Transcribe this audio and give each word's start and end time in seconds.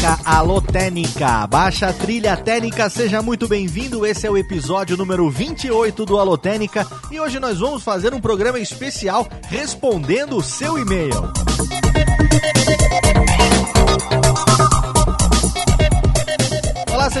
Técnica, 0.00 0.18
alô 0.24 0.62
Técnica, 0.62 1.46
baixa 1.46 1.92
trilha 1.92 2.34
técnica, 2.34 2.88
seja 2.88 3.20
muito 3.20 3.46
bem-vindo. 3.46 4.06
Esse 4.06 4.26
é 4.26 4.30
o 4.30 4.36
episódio 4.38 4.96
número 4.96 5.28
28 5.28 6.06
do 6.06 6.18
Alô 6.18 6.38
Técnica 6.38 6.86
e 7.10 7.20
hoje 7.20 7.38
nós 7.38 7.58
vamos 7.58 7.82
fazer 7.82 8.14
um 8.14 8.20
programa 8.20 8.58
especial 8.58 9.28
respondendo 9.50 10.38
o 10.38 10.42
seu 10.42 10.78
e-mail. 10.78 11.30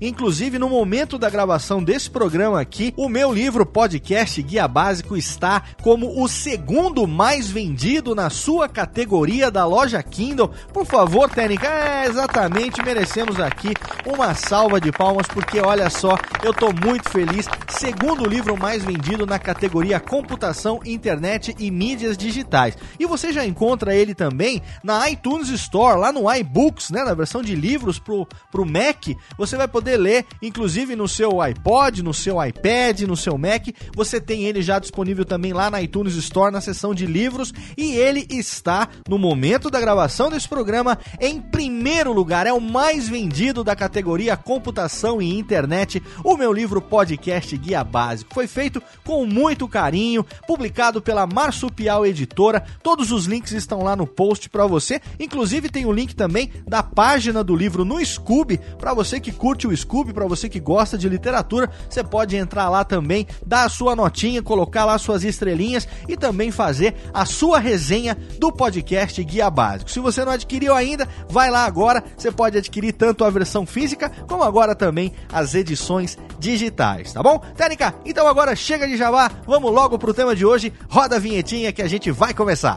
Inclusive, 0.00 0.58
no 0.58 0.68
momento 0.68 1.18
da 1.18 1.30
gravação 1.30 1.82
desse 1.82 2.10
programa 2.10 2.60
aqui, 2.60 2.92
o 2.96 3.08
meu 3.08 3.32
livro 3.32 3.64
podcast 3.64 4.40
Guia 4.42 4.68
Básico 4.68 5.16
está 5.16 5.62
como 5.82 6.22
o 6.22 6.28
segundo 6.28 7.06
mais 7.06 7.48
vendido 7.48 8.14
na 8.14 8.30
sua 8.30 8.68
categoria 8.68 9.50
da 9.50 9.66
loja 9.66 10.02
Kindle. 10.02 10.50
Por 10.72 10.86
favor, 10.86 11.28
técnica, 11.30 11.66
é 11.66 12.06
exatamente, 12.06 12.82
merecemos 12.82 13.40
aqui 13.40 13.72
uma 14.06 14.34
salva 14.34 14.80
de 14.80 14.92
palmas, 14.92 15.26
porque 15.26 15.60
olha 15.60 15.88
só, 15.90 16.16
eu 16.42 16.52
tô 16.52 16.72
muito 16.72 17.08
feliz. 17.10 17.46
Segundo 17.68 18.28
livro 18.28 18.56
mais 18.56 18.84
vendido 18.84 19.26
na 19.26 19.38
categoria 19.38 20.00
Computação, 20.00 20.80
Internet 20.84 21.54
e 21.58 21.70
Mídias 21.70 22.16
Digitais. 22.16 22.76
E 22.98 23.06
você 23.06 23.32
já 23.32 23.44
encontra 23.44 23.94
ele 23.94 24.14
também 24.14 24.62
na 24.82 25.08
iTunes 25.08 25.48
Store, 25.48 25.98
lá 25.98 26.12
no 26.12 26.32
iBooks, 26.32 26.90
né, 26.90 27.04
na 27.04 27.14
versão 27.14 27.42
de 27.42 27.54
livros 27.54 27.98
pro, 27.98 28.26
pro 28.50 28.64
Mac 28.64 29.03
e-book. 29.04 29.16
Você 29.36 29.56
vai 29.56 29.68
poder 29.68 29.96
ler, 29.96 30.24
inclusive 30.40 30.96
no 30.96 31.06
seu 31.06 31.40
iPod, 31.40 32.02
no 32.02 32.14
seu 32.14 32.42
iPad, 32.44 33.02
no 33.02 33.16
seu 33.16 33.36
Mac. 33.36 33.68
Você 33.94 34.20
tem 34.20 34.44
ele 34.44 34.62
já 34.62 34.78
disponível 34.78 35.24
também 35.24 35.52
lá 35.52 35.70
na 35.70 35.82
iTunes 35.82 36.14
Store, 36.14 36.52
na 36.52 36.60
seção 36.60 36.94
de 36.94 37.06
livros. 37.06 37.52
E 37.76 37.92
ele 37.92 38.26
está, 38.30 38.88
no 39.08 39.18
momento 39.18 39.70
da 39.70 39.80
gravação 39.80 40.30
desse 40.30 40.48
programa, 40.48 40.98
em 41.20 41.40
primeiro 41.40 42.12
lugar. 42.12 42.46
É 42.46 42.52
o 42.52 42.60
mais 42.60 43.08
vendido 43.08 43.62
da 43.62 43.76
categoria 43.76 44.36
Computação 44.36 45.20
e 45.20 45.38
Internet. 45.38 46.02
O 46.24 46.36
meu 46.36 46.52
livro 46.52 46.80
podcast 46.80 47.56
Guia 47.56 47.84
Básico. 47.84 48.32
Foi 48.32 48.46
feito 48.46 48.82
com 49.04 49.26
muito 49.26 49.68
carinho, 49.68 50.24
publicado 50.46 51.02
pela 51.02 51.26
Marsupial 51.26 52.06
Editora. 52.06 52.64
Todos 52.82 53.12
os 53.12 53.26
links 53.26 53.52
estão 53.52 53.82
lá 53.82 53.96
no 53.96 54.06
post 54.06 54.48
para 54.48 54.66
você. 54.66 55.00
Inclusive 55.18 55.68
tem 55.68 55.84
o 55.84 55.92
link 55.92 56.14
também 56.14 56.50
da 56.66 56.82
página 56.82 57.42
do 57.42 57.54
livro 57.54 57.84
no 57.84 58.04
Scooby, 58.04 58.60
para 58.78 58.93
você 58.94 59.20
que 59.20 59.32
curte 59.32 59.66
o 59.66 59.76
Scooby, 59.76 60.12
para 60.12 60.26
você 60.26 60.48
que 60.48 60.60
gosta 60.60 60.96
de 60.96 61.08
literatura, 61.08 61.70
você 61.88 62.02
pode 62.02 62.36
entrar 62.36 62.68
lá 62.68 62.84
também, 62.84 63.26
dar 63.44 63.64
a 63.64 63.68
sua 63.68 63.96
notinha, 63.96 64.42
colocar 64.42 64.84
lá 64.84 64.96
suas 64.98 65.24
estrelinhas 65.24 65.86
e 66.08 66.16
também 66.16 66.50
fazer 66.50 66.94
a 67.12 67.24
sua 67.24 67.58
resenha 67.58 68.16
do 68.38 68.52
podcast 68.52 69.22
Guia 69.22 69.50
Básico. 69.50 69.90
Se 69.90 70.00
você 70.00 70.24
não 70.24 70.32
adquiriu 70.32 70.74
ainda, 70.74 71.08
vai 71.28 71.50
lá 71.50 71.64
agora, 71.64 72.02
você 72.16 72.30
pode 72.30 72.58
adquirir 72.58 72.92
tanto 72.92 73.24
a 73.24 73.30
versão 73.30 73.66
física 73.66 74.10
como 74.28 74.42
agora 74.42 74.74
também 74.74 75.12
as 75.32 75.54
edições 75.54 76.16
digitais, 76.38 77.12
tá 77.12 77.22
bom? 77.22 77.38
Técnica, 77.56 77.94
então 78.04 78.26
agora 78.26 78.54
chega 78.54 78.86
de 78.86 78.96
jabá, 78.96 79.30
vamos 79.46 79.72
logo 79.72 79.98
pro 79.98 80.14
tema 80.14 80.34
de 80.34 80.44
hoje, 80.44 80.72
roda 80.88 81.16
a 81.16 81.18
vinhetinha 81.18 81.72
que 81.72 81.82
a 81.82 81.88
gente 81.88 82.10
vai 82.10 82.34
começar. 82.34 82.76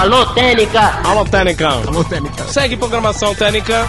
Alô, 0.00 0.24
Técnica! 0.32 0.80
Alô, 1.06 1.26
Técnica! 1.26 1.68
Alô, 1.68 2.02
Técnica! 2.02 2.44
Segue 2.44 2.74
programação 2.74 3.34
Técnica! 3.34 3.86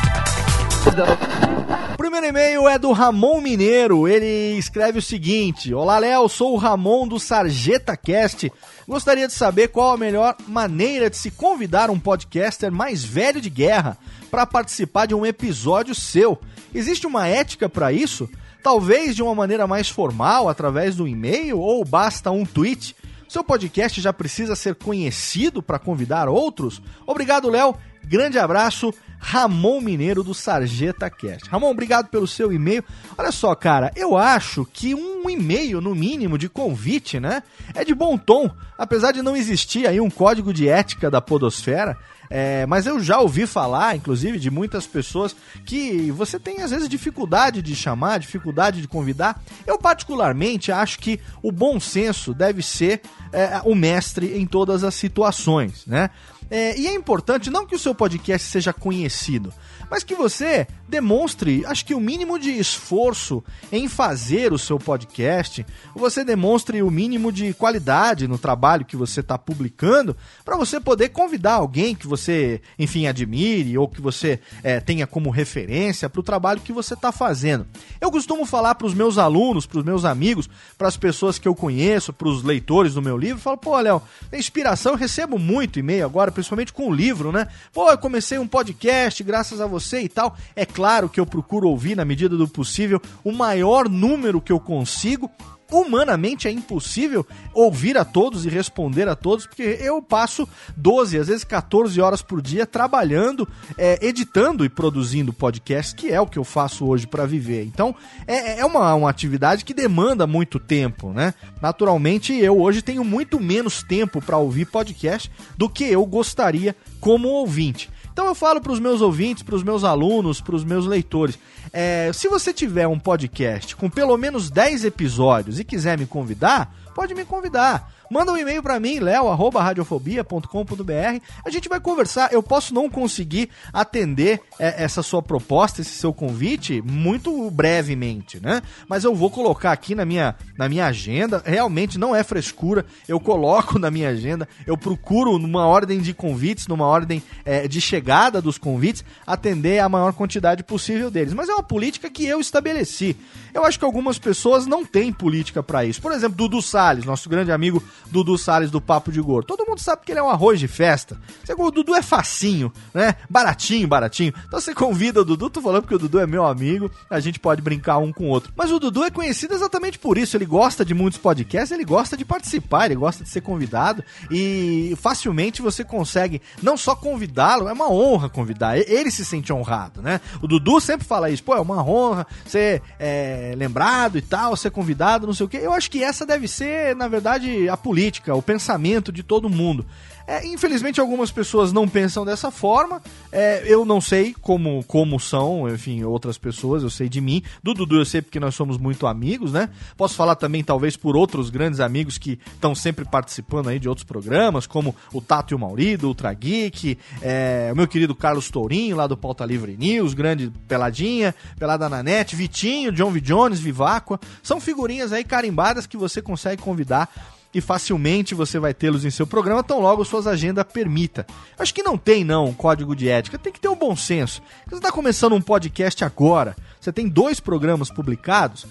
O 1.93 1.97
primeiro 1.97 2.25
e-mail 2.25 2.67
é 2.67 2.77
do 2.77 2.91
Ramon 2.91 3.39
Mineiro. 3.39 4.09
Ele 4.09 4.57
escreve 4.57 4.99
o 4.99 5.01
seguinte: 5.01 5.73
Olá, 5.73 5.97
Léo, 5.99 6.27
sou 6.27 6.51
o 6.51 6.57
Ramon 6.57 7.07
do 7.07 7.17
Sarjeta 7.17 7.95
Cast. 7.95 8.51
Gostaria 8.85 9.25
de 9.25 9.31
saber 9.31 9.69
qual 9.69 9.93
a 9.93 9.97
melhor 9.97 10.35
maneira 10.49 11.09
de 11.09 11.15
se 11.15 11.31
convidar 11.31 11.89
um 11.89 11.97
podcaster 11.97 12.69
mais 12.69 13.01
velho 13.05 13.39
de 13.39 13.49
guerra 13.49 13.97
para 14.29 14.45
participar 14.45 15.05
de 15.05 15.15
um 15.15 15.25
episódio 15.25 15.95
seu. 15.95 16.37
Existe 16.75 17.07
uma 17.07 17.25
ética 17.25 17.69
para 17.69 17.93
isso? 17.93 18.29
Talvez 18.61 19.15
de 19.15 19.23
uma 19.23 19.33
maneira 19.33 19.65
mais 19.65 19.87
formal, 19.87 20.49
através 20.49 20.93
do 20.93 21.07
e-mail, 21.07 21.57
ou 21.57 21.85
basta 21.85 22.29
um 22.31 22.45
tweet? 22.45 22.97
Seu 23.31 23.45
podcast 23.45 24.01
já 24.01 24.11
precisa 24.11 24.57
ser 24.57 24.75
conhecido 24.75 25.63
para 25.63 25.79
convidar 25.79 26.27
outros? 26.27 26.81
Obrigado, 27.07 27.49
Léo. 27.49 27.73
Grande 28.03 28.37
abraço. 28.37 28.93
Ramon 29.17 29.79
Mineiro 29.79 30.21
do 30.21 30.33
Sarjeta 30.33 31.09
Cast. 31.09 31.49
Ramon, 31.49 31.71
obrigado 31.71 32.09
pelo 32.09 32.27
seu 32.27 32.51
e-mail. 32.51 32.83
Olha 33.17 33.31
só, 33.31 33.55
cara, 33.55 33.89
eu 33.95 34.17
acho 34.17 34.67
que 34.73 34.93
um 34.93 35.29
e-mail, 35.29 35.79
no 35.79 35.95
mínimo, 35.95 36.37
de 36.37 36.49
convite, 36.49 37.21
né? 37.21 37.41
É 37.73 37.85
de 37.85 37.95
bom 37.95 38.17
tom. 38.17 38.51
Apesar 38.77 39.13
de 39.13 39.21
não 39.21 39.33
existir 39.33 39.87
aí 39.87 40.01
um 40.01 40.09
código 40.09 40.53
de 40.53 40.67
ética 40.67 41.09
da 41.09 41.21
Podosfera, 41.21 41.97
é, 42.33 42.65
mas 42.65 42.87
eu 42.87 43.01
já 43.01 43.19
ouvi 43.19 43.45
falar, 43.45 43.97
inclusive, 43.97 44.39
de 44.39 44.49
muitas 44.49 44.87
pessoas 44.87 45.35
que 45.65 46.09
você 46.11 46.39
tem 46.39 46.61
às 46.61 46.71
vezes 46.71 46.87
dificuldade 46.87 47.61
de 47.61 47.75
chamar, 47.75 48.19
dificuldade 48.19 48.81
de 48.81 48.87
convidar. 48.87 49.43
Eu, 49.67 49.77
particularmente, 49.77 50.71
acho 50.71 50.97
que 50.99 51.19
o 51.43 51.51
bom 51.51 51.77
senso 51.77 52.33
deve 52.33 52.63
ser 52.63 53.01
é, 53.33 53.59
o 53.65 53.75
mestre 53.75 54.37
em 54.37 54.45
todas 54.45 54.85
as 54.85 54.95
situações, 54.95 55.85
né? 55.85 56.09
É, 56.51 56.77
e 56.77 56.85
é 56.85 56.93
importante 56.93 57.49
não 57.49 57.65
que 57.65 57.73
o 57.73 57.79
seu 57.79 57.95
podcast 57.95 58.45
seja 58.45 58.73
conhecido, 58.73 59.53
mas 59.89 60.03
que 60.03 60.13
você 60.13 60.67
demonstre, 60.87 61.65
acho 61.65 61.85
que 61.85 61.95
o 61.95 61.99
mínimo 61.99 62.37
de 62.37 62.51
esforço 62.51 63.41
em 63.71 63.87
fazer 63.87 64.51
o 64.51 64.57
seu 64.57 64.77
podcast, 64.77 65.65
você 65.95 66.25
demonstre 66.25 66.83
o 66.83 66.91
mínimo 66.91 67.31
de 67.31 67.53
qualidade 67.53 68.27
no 68.27 68.37
trabalho 68.37 68.83
que 68.83 68.97
você 68.97 69.21
está 69.21 69.37
publicando, 69.37 70.15
para 70.43 70.57
você 70.57 70.77
poder 70.77 71.09
convidar 71.09 71.53
alguém 71.53 71.95
que 71.95 72.05
você, 72.05 72.61
enfim, 72.77 73.07
admire 73.07 73.77
ou 73.77 73.87
que 73.87 74.01
você 74.01 74.41
é, 74.61 74.81
tenha 74.81 75.07
como 75.07 75.29
referência 75.29 76.09
para 76.09 76.19
o 76.19 76.23
trabalho 76.23 76.59
que 76.59 76.73
você 76.73 76.93
está 76.93 77.13
fazendo. 77.13 77.65
Eu 78.01 78.11
costumo 78.11 78.45
falar 78.45 78.75
para 78.75 78.87
os 78.87 78.93
meus 78.93 79.17
alunos, 79.17 79.65
para 79.65 79.79
os 79.79 79.85
meus 79.85 80.03
amigos, 80.03 80.49
para 80.77 80.89
as 80.89 80.97
pessoas 80.97 81.39
que 81.39 81.47
eu 81.47 81.55
conheço, 81.55 82.11
para 82.11 82.27
os 82.27 82.43
leitores 82.43 82.93
do 82.93 83.01
meu 83.01 83.17
livro, 83.17 83.41
falo, 83.41 83.57
pô, 83.57 83.79
Léo, 83.79 84.01
inspiração, 84.33 84.95
recebo 84.95 85.39
muito 85.39 85.79
e-mail 85.79 86.05
agora, 86.05 86.29
principalmente 86.41 86.73
com 86.73 86.87
o 86.87 86.93
livro, 86.93 87.31
né? 87.31 87.47
Pô, 87.71 87.89
eu 87.89 87.97
comecei 87.97 88.37
um 88.37 88.47
podcast 88.47 89.23
graças 89.23 89.61
a 89.61 89.67
você 89.67 90.01
e 90.01 90.09
tal. 90.09 90.35
É 90.55 90.65
claro 90.65 91.07
que 91.07 91.19
eu 91.19 91.25
procuro 91.25 91.69
ouvir, 91.69 91.95
na 91.95 92.03
medida 92.03 92.35
do 92.35 92.47
possível, 92.47 93.01
o 93.23 93.31
maior 93.31 93.87
número 93.87 94.41
que 94.41 94.51
eu 94.51 94.59
consigo 94.59 95.29
humanamente 95.71 96.47
é 96.47 96.51
impossível 96.51 97.25
ouvir 97.53 97.97
a 97.97 98.05
todos 98.05 98.45
e 98.45 98.49
responder 98.49 99.07
a 99.07 99.15
todos, 99.15 99.45
porque 99.45 99.77
eu 99.81 100.01
passo 100.01 100.47
12, 100.75 101.17
às 101.17 101.27
vezes 101.27 101.43
14 101.43 101.99
horas 102.01 102.21
por 102.21 102.41
dia 102.41 102.65
trabalhando, 102.65 103.47
é, 103.77 104.05
editando 104.05 104.65
e 104.65 104.69
produzindo 104.69 105.33
podcast, 105.33 105.95
que 105.95 106.11
é 106.11 106.19
o 106.19 106.27
que 106.27 106.37
eu 106.37 106.43
faço 106.43 106.85
hoje 106.85 107.07
para 107.07 107.25
viver. 107.25 107.63
Então, 107.63 107.95
é, 108.27 108.59
é 108.59 108.65
uma, 108.65 108.93
uma 108.93 109.09
atividade 109.09 109.63
que 109.63 109.73
demanda 109.73 110.27
muito 110.27 110.59
tempo, 110.59 111.11
né? 111.11 111.33
Naturalmente, 111.61 112.33
eu 112.33 112.59
hoje 112.59 112.81
tenho 112.81 113.03
muito 113.03 113.39
menos 113.39 113.81
tempo 113.83 114.21
para 114.21 114.37
ouvir 114.37 114.65
podcast 114.65 115.31
do 115.57 115.69
que 115.69 115.85
eu 115.85 116.05
gostaria 116.05 116.75
como 116.99 117.29
ouvinte. 117.29 117.89
Então 118.21 118.29
eu 118.29 118.35
falo 118.35 118.61
para 118.61 118.71
os 118.71 118.79
meus 118.79 119.01
ouvintes, 119.01 119.41
para 119.41 119.55
os 119.55 119.63
meus 119.63 119.83
alunos, 119.83 120.39
para 120.39 120.55
os 120.55 120.63
meus 120.63 120.85
leitores. 120.85 121.39
É, 121.73 122.11
se 122.13 122.27
você 122.27 122.53
tiver 122.53 122.87
um 122.87 122.99
podcast 122.99 123.75
com 123.75 123.89
pelo 123.89 124.15
menos 124.15 124.51
10 124.51 124.85
episódios 124.85 125.59
e 125.59 125.63
quiser 125.63 125.97
me 125.97 126.05
convidar, 126.05 126.71
pode 126.93 127.15
me 127.15 127.25
convidar. 127.25 127.91
Manda 128.11 128.31
um 128.33 128.37
e-mail 128.37 128.61
para 128.61 128.77
mim, 128.77 128.99
leo@radiofobia.com.br. 128.99 131.23
A 131.45 131.49
gente 131.49 131.69
vai 131.69 131.79
conversar. 131.79 132.33
Eu 132.33 132.43
posso 132.43 132.73
não 132.73 132.89
conseguir 132.89 133.49
atender 133.71 134.41
é, 134.59 134.83
essa 134.83 135.01
sua 135.01 135.21
proposta, 135.21 135.79
esse 135.79 135.91
seu 135.91 136.13
convite 136.13 136.81
muito 136.81 137.49
brevemente, 137.49 138.37
né? 138.41 138.61
Mas 138.89 139.05
eu 139.05 139.15
vou 139.15 139.31
colocar 139.31 139.71
aqui 139.71 139.95
na 139.95 140.03
minha, 140.03 140.35
na 140.57 140.67
minha 140.67 140.87
agenda. 140.87 141.41
Realmente 141.45 141.97
não 141.97 142.13
é 142.13 142.21
frescura. 142.21 142.85
Eu 143.07 143.17
coloco 143.17 143.79
na 143.79 143.89
minha 143.89 144.09
agenda. 144.09 144.45
Eu 144.67 144.77
procuro 144.77 145.39
numa 145.39 145.65
ordem 145.65 146.01
de 146.01 146.13
convites, 146.13 146.67
numa 146.67 146.85
ordem 146.85 147.23
é, 147.45 147.65
de 147.65 147.79
chegada 147.79 148.41
dos 148.41 148.57
convites, 148.57 149.05
atender 149.25 149.79
a 149.79 149.87
maior 149.87 150.11
quantidade 150.11 150.63
possível 150.63 151.09
deles. 151.09 151.33
Mas 151.33 151.47
é 151.47 151.53
uma 151.53 151.63
política 151.63 152.09
que 152.09 152.25
eu 152.25 152.41
estabeleci. 152.41 153.15
Eu 153.53 153.63
acho 153.63 153.79
que 153.79 153.85
algumas 153.85 154.19
pessoas 154.19 154.67
não 154.67 154.83
têm 154.83 155.13
política 155.13 155.63
para 155.63 155.85
isso. 155.85 156.01
Por 156.01 156.11
exemplo, 156.11 156.35
Dudu 156.35 156.61
Salles, 156.61 157.05
nosso 157.05 157.29
grande 157.29 157.53
amigo 157.53 157.81
Dudu 158.09 158.37
Salles 158.37 158.71
do 158.71 158.81
Papo 158.81 159.11
de 159.11 159.21
Gordo. 159.21 159.47
Todo 159.47 159.65
mundo 159.67 159.79
sabe 159.79 160.01
que 160.05 160.11
ele 160.11 160.19
é 160.19 160.23
um 160.23 160.29
arroz 160.29 160.59
de 160.59 160.67
festa. 160.67 161.17
O 161.57 161.71
Dudu 161.71 161.95
é 161.95 162.01
facinho, 162.01 162.71
né? 162.93 163.15
Baratinho, 163.29 163.87
baratinho. 163.87 164.33
Então 164.47 164.59
você 164.59 164.73
convida 164.73 165.21
o 165.21 165.25
Dudu, 165.25 165.49
tô 165.49 165.61
falando 165.61 165.83
porque 165.83 165.95
o 165.95 165.99
Dudu 165.99 166.19
é 166.19 166.27
meu 166.27 166.45
amigo, 166.45 166.89
a 167.09 167.19
gente 167.19 167.39
pode 167.39 167.61
brincar 167.61 167.97
um 167.97 168.11
com 168.11 168.25
o 168.25 168.29
outro. 168.29 168.51
Mas 168.55 168.71
o 168.71 168.79
Dudu 168.79 169.03
é 169.03 169.11
conhecido 169.11 169.53
exatamente 169.53 169.99
por 169.99 170.17
isso. 170.17 170.35
Ele 170.35 170.45
gosta 170.45 170.83
de 170.83 170.93
muitos 170.93 171.19
podcasts, 171.19 171.71
ele 171.71 171.85
gosta 171.85 172.17
de 172.17 172.25
participar, 172.25 172.85
ele 172.85 172.95
gosta 172.95 173.23
de 173.23 173.29
ser 173.29 173.41
convidado 173.41 174.03
e 174.29 174.95
facilmente 174.99 175.61
você 175.61 175.83
consegue 175.83 176.41
não 176.61 176.77
só 176.77 176.95
convidá-lo, 176.95 177.67
é 177.67 177.73
uma 177.73 177.91
honra 177.91 178.29
convidar. 178.29 178.77
Ele 178.77 179.11
se 179.11 179.25
sente 179.25 179.51
honrado, 179.51 180.01
né? 180.01 180.19
O 180.41 180.47
Dudu 180.47 180.79
sempre 180.79 181.05
fala 181.05 181.29
isso, 181.29 181.43
pô, 181.43 181.55
é 181.55 181.59
uma 181.59 181.83
honra 181.83 182.25
ser 182.45 182.81
é, 182.99 183.53
lembrado 183.57 184.17
e 184.17 184.21
tal, 184.21 184.55
ser 184.55 184.71
convidado, 184.71 185.27
não 185.27 185.33
sei 185.33 185.45
o 185.45 185.49
quê. 185.49 185.59
Eu 185.61 185.73
acho 185.73 185.89
que 185.91 186.03
essa 186.03 186.25
deve 186.25 186.47
ser, 186.47 186.95
na 186.95 187.07
verdade, 187.07 187.69
a 187.69 187.77
política, 187.91 188.33
o 188.33 188.41
pensamento 188.41 189.11
de 189.11 189.21
todo 189.21 189.49
mundo. 189.49 189.85
É, 190.25 190.47
infelizmente, 190.47 191.01
algumas 191.01 191.29
pessoas 191.29 191.73
não 191.73 191.89
pensam 191.89 192.23
dessa 192.23 192.49
forma. 192.49 193.01
É, 193.33 193.63
eu 193.65 193.83
não 193.83 193.99
sei 193.99 194.33
como, 194.39 194.81
como 194.85 195.19
são, 195.19 195.67
enfim, 195.67 196.05
outras 196.05 196.37
pessoas, 196.37 196.83
eu 196.83 196.89
sei 196.89 197.09
de 197.09 197.19
mim. 197.19 197.43
Do 197.61 197.73
Dudu 197.73 197.97
eu 197.97 198.05
sei 198.05 198.21
porque 198.21 198.39
nós 198.39 198.55
somos 198.55 198.77
muito 198.77 199.07
amigos, 199.07 199.51
né? 199.51 199.67
Posso 199.97 200.15
falar 200.15 200.35
também, 200.35 200.63
talvez, 200.63 200.95
por 200.95 201.17
outros 201.17 201.49
grandes 201.49 201.81
amigos 201.81 202.17
que 202.17 202.39
estão 202.53 202.73
sempre 202.73 203.03
participando 203.03 203.67
aí 203.67 203.77
de 203.77 203.89
outros 203.89 204.05
programas, 204.05 204.65
como 204.65 204.95
o 205.11 205.19
Tato 205.19 205.53
e 205.53 205.55
o 205.55 205.59
Mauri, 205.59 205.97
do 205.97 206.07
Ultra 206.07 206.33
Geek, 206.33 206.97
é, 207.21 207.69
o 207.73 207.75
meu 207.75 207.87
querido 207.87 208.15
Carlos 208.15 208.49
Tourinho, 208.49 208.95
lá 208.95 209.07
do 209.07 209.17
Pauta 209.17 209.43
Livre 209.43 209.75
News, 209.75 210.13
grande 210.13 210.49
Peladinha, 210.65 211.35
Pelada 211.59 211.89
na 211.89 212.01
Net, 212.01 212.37
Vitinho, 212.37 212.93
John 212.93 213.11
V. 213.11 213.19
Jones, 213.19 213.59
Viváqua. 213.59 214.17
São 214.41 214.61
figurinhas 214.61 215.11
aí 215.11 215.25
carimbadas 215.25 215.85
que 215.85 215.97
você 215.97 216.21
consegue 216.21 216.61
convidar 216.61 217.09
e 217.53 217.59
facilmente 217.59 218.33
você 218.33 218.59
vai 218.59 218.73
tê-los 218.73 219.05
em 219.05 219.11
seu 219.11 219.27
programa, 219.27 219.63
tão 219.63 219.79
logo 219.79 220.05
suas 220.05 220.27
agendas 220.27 220.65
permita. 220.71 221.25
Acho 221.57 221.73
que 221.73 221.83
não 221.83 221.97
tem, 221.97 222.23
não, 222.23 222.45
um 222.45 222.53
código 222.53 222.95
de 222.95 223.09
ética, 223.09 223.37
tem 223.37 223.51
que 223.51 223.59
ter 223.59 223.67
um 223.67 223.75
bom 223.75 223.95
senso. 223.95 224.41
Você 224.67 224.75
está 224.75 224.91
começando 224.91 225.33
um 225.33 225.41
podcast 225.41 226.03
agora, 226.03 226.55
você 226.79 226.91
tem 226.91 227.07
dois 227.07 227.39
programas 227.39 227.89
publicados, 227.89 228.65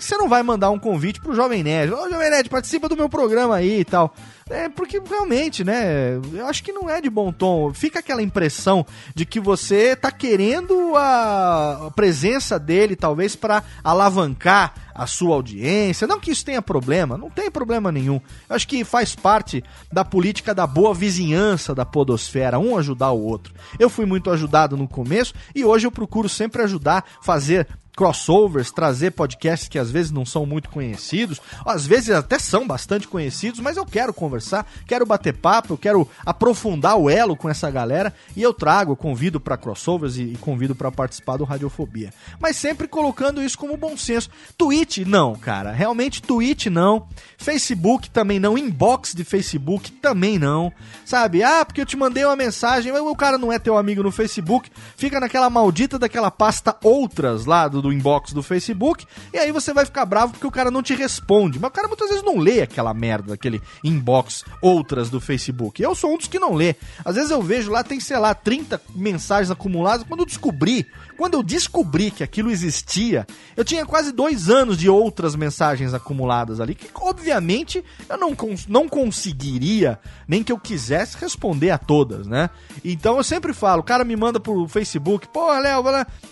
você 0.00 0.16
não 0.16 0.28
vai 0.28 0.42
mandar 0.42 0.70
um 0.70 0.78
convite 0.78 1.20
pro 1.20 1.34
Jovem 1.34 1.62
Nerd. 1.62 1.92
Ô, 1.92 2.08
Jovem 2.08 2.30
Nerd, 2.30 2.48
participa 2.48 2.88
do 2.88 2.96
meu 2.96 3.08
programa 3.08 3.56
aí 3.56 3.80
e 3.80 3.84
tal. 3.84 4.14
É, 4.48 4.68
porque 4.68 5.00
realmente, 5.00 5.64
né, 5.64 6.20
eu 6.32 6.46
acho 6.46 6.62
que 6.62 6.72
não 6.72 6.88
é 6.88 7.00
de 7.00 7.08
bom 7.08 7.32
tom. 7.32 7.72
Fica 7.72 8.00
aquela 8.00 8.22
impressão 8.22 8.84
de 9.14 9.24
que 9.24 9.40
você 9.40 9.96
tá 9.96 10.10
querendo 10.10 10.94
a 10.96 11.90
presença 11.96 12.58
dele, 12.58 12.94
talvez, 12.94 13.34
para 13.34 13.62
alavancar 13.82 14.74
a 14.94 15.06
sua 15.06 15.34
audiência. 15.34 16.06
Não 16.06 16.20
que 16.20 16.30
isso 16.30 16.44
tenha 16.44 16.60
problema, 16.60 17.16
não 17.16 17.30
tem 17.30 17.50
problema 17.50 17.90
nenhum. 17.90 18.20
Eu 18.48 18.56
acho 18.56 18.68
que 18.68 18.84
faz 18.84 19.14
parte 19.14 19.64
da 19.90 20.04
política 20.04 20.54
da 20.54 20.66
boa 20.66 20.94
vizinhança 20.94 21.74
da 21.74 21.84
podosfera, 21.84 22.58
um 22.58 22.76
ajudar 22.76 23.10
o 23.10 23.22
outro. 23.22 23.54
Eu 23.78 23.88
fui 23.88 24.04
muito 24.04 24.30
ajudado 24.30 24.76
no 24.76 24.86
começo 24.86 25.34
e 25.54 25.64
hoje 25.64 25.86
eu 25.86 25.90
procuro 25.90 26.28
sempre 26.28 26.62
ajudar, 26.62 27.04
fazer 27.22 27.66
crossovers, 27.94 28.70
trazer 28.70 29.12
podcasts 29.12 29.68
que 29.68 29.78
às 29.78 29.90
vezes 29.90 30.10
não 30.10 30.26
são 30.26 30.44
muito 30.44 30.68
conhecidos, 30.68 31.40
às 31.64 31.86
vezes 31.86 32.10
até 32.10 32.38
são 32.38 32.66
bastante 32.66 33.06
conhecidos, 33.06 33.60
mas 33.60 33.76
eu 33.76 33.86
quero 33.86 34.12
conversar, 34.12 34.66
quero 34.86 35.06
bater 35.06 35.34
papo, 35.34 35.74
eu 35.74 35.78
quero 35.78 36.08
aprofundar 36.26 36.96
o 36.96 37.08
elo 37.08 37.36
com 37.36 37.48
essa 37.48 37.70
galera 37.70 38.12
e 38.36 38.42
eu 38.42 38.52
trago, 38.52 38.96
convido 38.96 39.40
para 39.40 39.56
crossovers 39.56 40.16
e, 40.16 40.22
e 40.22 40.36
convido 40.36 40.74
para 40.74 40.90
participar 40.90 41.36
do 41.36 41.44
Radiofobia. 41.44 42.12
Mas 42.40 42.56
sempre 42.56 42.88
colocando 42.88 43.42
isso 43.42 43.58
como 43.58 43.76
bom 43.76 43.96
senso. 43.96 44.30
Twitch 44.58 44.98
não, 44.98 45.34
cara, 45.34 45.72
realmente 45.72 46.22
Twitch 46.22 46.66
não. 46.66 47.06
Facebook 47.38 48.10
também 48.10 48.40
não, 48.40 48.58
inbox 48.58 49.14
de 49.14 49.24
Facebook 49.24 49.92
também 49.92 50.38
não. 50.38 50.72
Sabe? 51.04 51.42
Ah, 51.42 51.64
porque 51.64 51.80
eu 51.80 51.86
te 51.86 51.96
mandei 51.96 52.24
uma 52.24 52.36
mensagem, 52.36 52.92
o 52.92 53.16
cara 53.16 53.38
não 53.38 53.52
é 53.52 53.58
teu 53.58 53.76
amigo 53.76 54.02
no 54.02 54.10
Facebook, 54.10 54.70
fica 54.96 55.20
naquela 55.20 55.48
maldita 55.48 55.98
daquela 55.98 56.30
pasta 56.30 56.76
outras 56.82 57.44
lá 57.44 57.68
do 57.68 57.83
do 57.84 57.92
inbox 57.92 58.32
do 58.32 58.42
Facebook, 58.42 59.06
e 59.30 59.36
aí 59.36 59.52
você 59.52 59.74
vai 59.74 59.84
ficar 59.84 60.06
bravo 60.06 60.32
porque 60.32 60.46
o 60.46 60.50
cara 60.50 60.70
não 60.70 60.82
te 60.82 60.94
responde. 60.94 61.58
Mas 61.58 61.68
o 61.68 61.72
cara 61.74 61.86
muitas 61.86 62.08
vezes 62.08 62.24
não 62.24 62.38
lê 62.38 62.62
aquela 62.62 62.94
merda, 62.94 63.34
aquele 63.34 63.60
inbox 63.84 64.42
outras 64.62 65.10
do 65.10 65.20
Facebook. 65.20 65.82
Eu 65.82 65.94
sou 65.94 66.14
um 66.14 66.16
dos 66.16 66.26
que 66.26 66.38
não 66.38 66.54
lê. 66.54 66.76
Às 67.04 67.16
vezes 67.16 67.30
eu 67.30 67.42
vejo 67.42 67.70
lá, 67.70 67.84
tem, 67.84 68.00
sei 68.00 68.16
lá, 68.16 68.34
30 68.34 68.80
mensagens 68.94 69.50
acumuladas. 69.50 70.06
Quando 70.06 70.20
eu 70.20 70.26
descobri, 70.26 70.86
quando 71.18 71.34
eu 71.34 71.42
descobri 71.42 72.10
que 72.10 72.24
aquilo 72.24 72.50
existia, 72.50 73.26
eu 73.54 73.64
tinha 73.64 73.84
quase 73.84 74.12
dois 74.12 74.48
anos 74.48 74.78
de 74.78 74.88
outras 74.88 75.36
mensagens 75.36 75.92
acumuladas 75.92 76.60
ali, 76.60 76.74
que 76.74 76.88
obviamente 76.94 77.84
eu 78.08 78.16
não, 78.16 78.34
cons 78.34 78.66
não 78.66 78.88
conseguiria, 78.88 79.98
nem 80.26 80.42
que 80.42 80.50
eu 80.50 80.58
quisesse 80.58 81.18
responder 81.18 81.70
a 81.70 81.76
todas, 81.76 82.26
né? 82.26 82.48
Então 82.82 83.18
eu 83.18 83.24
sempre 83.24 83.52
falo, 83.52 83.82
o 83.82 83.84
cara 83.84 84.04
me 84.04 84.16
manda 84.16 84.40
pro 84.40 84.66
Facebook, 84.66 85.28
pô, 85.28 85.52
Léo, 85.58 85.84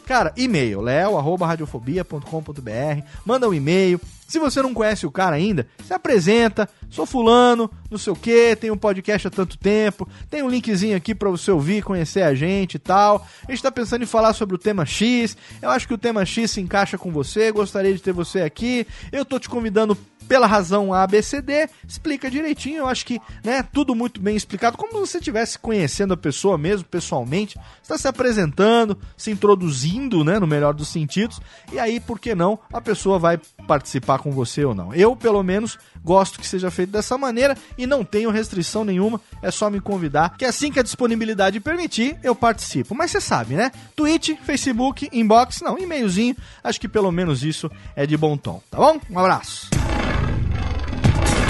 cara, 0.07 0.33
e-mail, 0.35 0.81
léo, 0.81 1.19
arroba 1.19 1.42
radiofobia.com.br, 1.45 3.03
manda 3.25 3.49
um 3.49 3.55
e-mail. 3.55 4.01
Se 4.27 4.39
você 4.39 4.63
não 4.63 4.73
conhece 4.73 5.07
o 5.07 5.11
cara 5.11 5.37
ainda, 5.37 5.67
se 5.85 5.93
apresenta, 5.93 6.67
sou 6.89 7.05
fulano, 7.05 7.71
não 7.91 7.99
sei 7.99 8.13
o 8.13 8.17
que, 8.17 8.57
tem 8.57 8.71
um 8.71 8.79
podcast 8.79 9.29
há 9.29 9.31
tanto 9.31 9.59
tempo, 9.59 10.09
tem 10.31 10.43
um 10.43 10.49
linkzinho 10.49 10.97
aqui 10.97 11.15
para 11.15 11.29
você 11.29 11.51
ouvir, 11.51 11.83
conhecer 11.83 12.23
a 12.23 12.35
gente 12.35 12.77
e 12.77 12.79
tal. 12.79 13.27
A 13.47 13.51
gente 13.51 13.63
tá 13.63 13.71
pensando 13.71 14.03
em 14.05 14.07
falar 14.07 14.33
sobre 14.33 14.55
o 14.55 14.59
tema 14.59 14.87
X, 14.87 15.37
eu 15.61 15.69
acho 15.69 15.87
que 15.87 15.93
o 15.93 15.99
tema 15.99 16.25
X 16.25 16.51
se 16.51 16.63
encaixa 16.63 16.97
com 16.97 17.13
você, 17.13 17.53
gostaria 17.53 17.93
de 17.93 18.01
ter 18.01 18.13
você 18.13 18.41
aqui. 18.41 18.87
Eu 19.13 19.25
tô 19.25 19.39
te 19.39 19.51
convidando 19.51 19.95
pela 20.29 20.47
razão 20.47 20.93
ABCD, 20.93 21.69
explica 21.87 22.31
direitinho. 22.31 22.79
Eu 22.79 22.87
acho 22.87 23.05
que, 23.05 23.21
né, 23.45 23.63
tudo 23.63 23.95
muito 23.95 24.21
bem 24.21 24.37
explicado, 24.37 24.77
como 24.77 24.93
se 24.93 25.13
você 25.13 25.19
estivesse 25.19 25.59
conhecendo 25.59 26.15
a 26.15 26.17
pessoa 26.17 26.57
mesmo, 26.57 26.85
pessoalmente, 26.85 27.59
está 27.83 27.99
se 27.99 28.09
apresentando, 28.09 28.99
se 29.17 29.31
introduzindo, 29.31 30.25
né, 30.25 30.39
no 30.39 30.47
melhor 30.47 30.75
dos 30.75 30.89
sentidos, 30.89 31.41
e 31.73 31.79
aí, 31.79 32.01
por 32.01 32.19
que 32.19 32.35
não, 32.35 32.59
a 32.73 32.81
pessoa 32.81 33.19
vai 33.19 33.41
participar 33.67 34.19
com 34.19 34.31
você 34.31 34.65
ou 34.65 34.75
não. 34.75 34.95
Eu, 34.95 35.15
pelo 35.15 35.43
menos, 35.43 35.79
gosto 36.05 36.39
que 36.39 36.47
seja 36.47 36.71
feito 36.71 36.91
dessa 36.91 37.17
maneira 37.17 37.57
e 37.77 37.87
não 37.87 38.05
tenho 38.05 38.31
restrição 38.31 38.85
nenhuma, 38.85 39.21
é 39.43 39.51
só 39.51 39.71
me 39.71 39.81
convidar, 39.81 40.37
que 40.37 40.45
assim 40.45 40.71
que 40.71 40.81
a 40.81 40.83
disponibilidade 40.83 41.61
permitir, 41.61 42.19
eu 42.23 42.35
participo. 42.35 42.95
Mas 42.95 43.11
você 43.11 43.21
sabe, 43.21 43.55
né? 43.55 43.71
Twitch, 43.95 44.31
Facebook, 44.45 45.09
inbox, 45.13 45.61
não, 45.61 45.79
e-mailzinho, 45.79 46.37
acho 46.63 46.81
que 46.81 46.89
pelo 46.89 47.13
menos 47.13 47.43
isso 47.43 47.71
é 47.95 48.07
de 48.07 48.17
bom 48.17 48.37
tom, 48.37 48.61
tá 48.71 48.79
bom? 48.79 49.01
Um 49.11 49.19
abraço. 49.19 49.71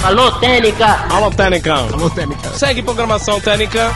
Alô, 0.05 0.33
Técnica! 0.33 1.07
Alô, 1.15 1.31
Técnica! 1.31 1.75
Alô, 1.75 2.11
Técnica! 2.11 2.51
Segue 2.55 2.83
programação 2.83 3.41
Técnica. 3.41 3.93